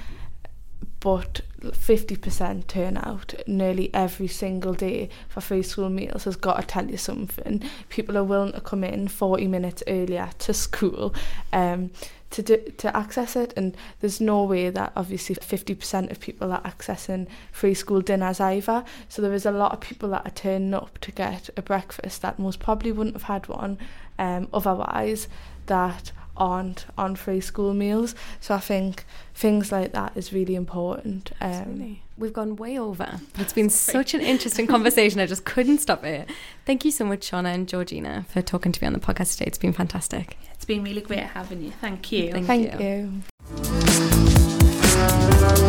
but 1.00 1.42
50% 1.60 2.66
turnout 2.66 3.34
nearly 3.46 3.92
every 3.94 4.28
single 4.28 4.72
day 4.72 5.08
for 5.28 5.40
free 5.40 5.62
school 5.62 5.88
meals 5.88 6.24
has 6.24 6.36
got 6.36 6.60
to 6.60 6.66
tell 6.66 6.90
you 6.90 6.96
something. 6.96 7.62
People 7.88 8.16
are 8.18 8.24
willing 8.24 8.52
to 8.52 8.60
come 8.60 8.82
in 8.82 9.08
40 9.08 9.46
minutes 9.46 9.82
earlier 9.86 10.30
to 10.38 10.54
school 10.54 11.14
um, 11.52 11.90
to 12.30 12.42
do, 12.42 12.56
to 12.76 12.96
access 12.96 13.36
it 13.36 13.52
and 13.56 13.76
there's 14.00 14.20
no 14.20 14.42
way 14.42 14.70
that 14.70 14.92
obviously 14.96 15.36
50% 15.36 16.10
of 16.10 16.20
people 16.20 16.52
are 16.52 16.62
accessing 16.62 17.26
free 17.52 17.74
school 17.74 18.00
dinners 18.00 18.40
either 18.40 18.84
so 19.08 19.22
there 19.22 19.32
is 19.32 19.46
a 19.46 19.50
lot 19.50 19.72
of 19.72 19.80
people 19.80 20.08
that 20.10 20.26
are 20.26 20.32
turning 20.32 20.74
up 20.74 20.98
to 20.98 21.12
get 21.12 21.48
a 21.56 21.62
breakfast 21.62 22.22
that 22.22 22.38
most 22.38 22.60
probably 22.60 22.92
wouldn't 22.92 23.14
have 23.14 23.24
had 23.24 23.48
one 23.48 23.78
um, 24.18 24.48
otherwise 24.52 25.28
that 25.66 26.12
aren't 26.36 26.86
on 26.98 27.16
free 27.16 27.40
school 27.40 27.72
meals 27.72 28.14
so 28.40 28.54
I 28.54 28.60
think 28.60 29.04
things 29.34 29.72
like 29.72 29.92
that 29.92 30.12
is 30.16 30.32
really 30.32 30.54
important 30.54 31.32
um, 31.40 31.50
Absolutely. 31.50 32.02
We've 32.18 32.32
gone 32.32 32.56
way 32.56 32.78
over. 32.78 33.20
It's 33.38 33.52
been 33.52 33.70
such 33.92 34.14
an 34.14 34.20
interesting 34.20 34.66
conversation. 34.66 35.20
I 35.20 35.26
just 35.26 35.44
couldn't 35.44 35.78
stop 35.78 36.04
it. 36.04 36.30
Thank 36.64 36.84
you 36.84 36.90
so 36.90 37.04
much, 37.04 37.30
Shauna 37.30 37.54
and 37.54 37.68
Georgina, 37.68 38.24
for 38.28 38.42
talking 38.42 38.72
to 38.72 38.82
me 38.82 38.86
on 38.86 38.92
the 38.92 39.00
podcast 39.00 39.32
today. 39.32 39.46
It's 39.46 39.58
been 39.58 39.72
fantastic. 39.72 40.38
It's 40.54 40.64
been 40.64 40.82
really 40.82 41.02
great 41.02 41.20
having 41.20 41.62
you. 41.62 41.72
Thank 41.72 42.12
you. 42.12 42.32
Thank 42.32 42.46
thank 42.46 42.80
you. 42.80 43.22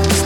you. 0.08 0.17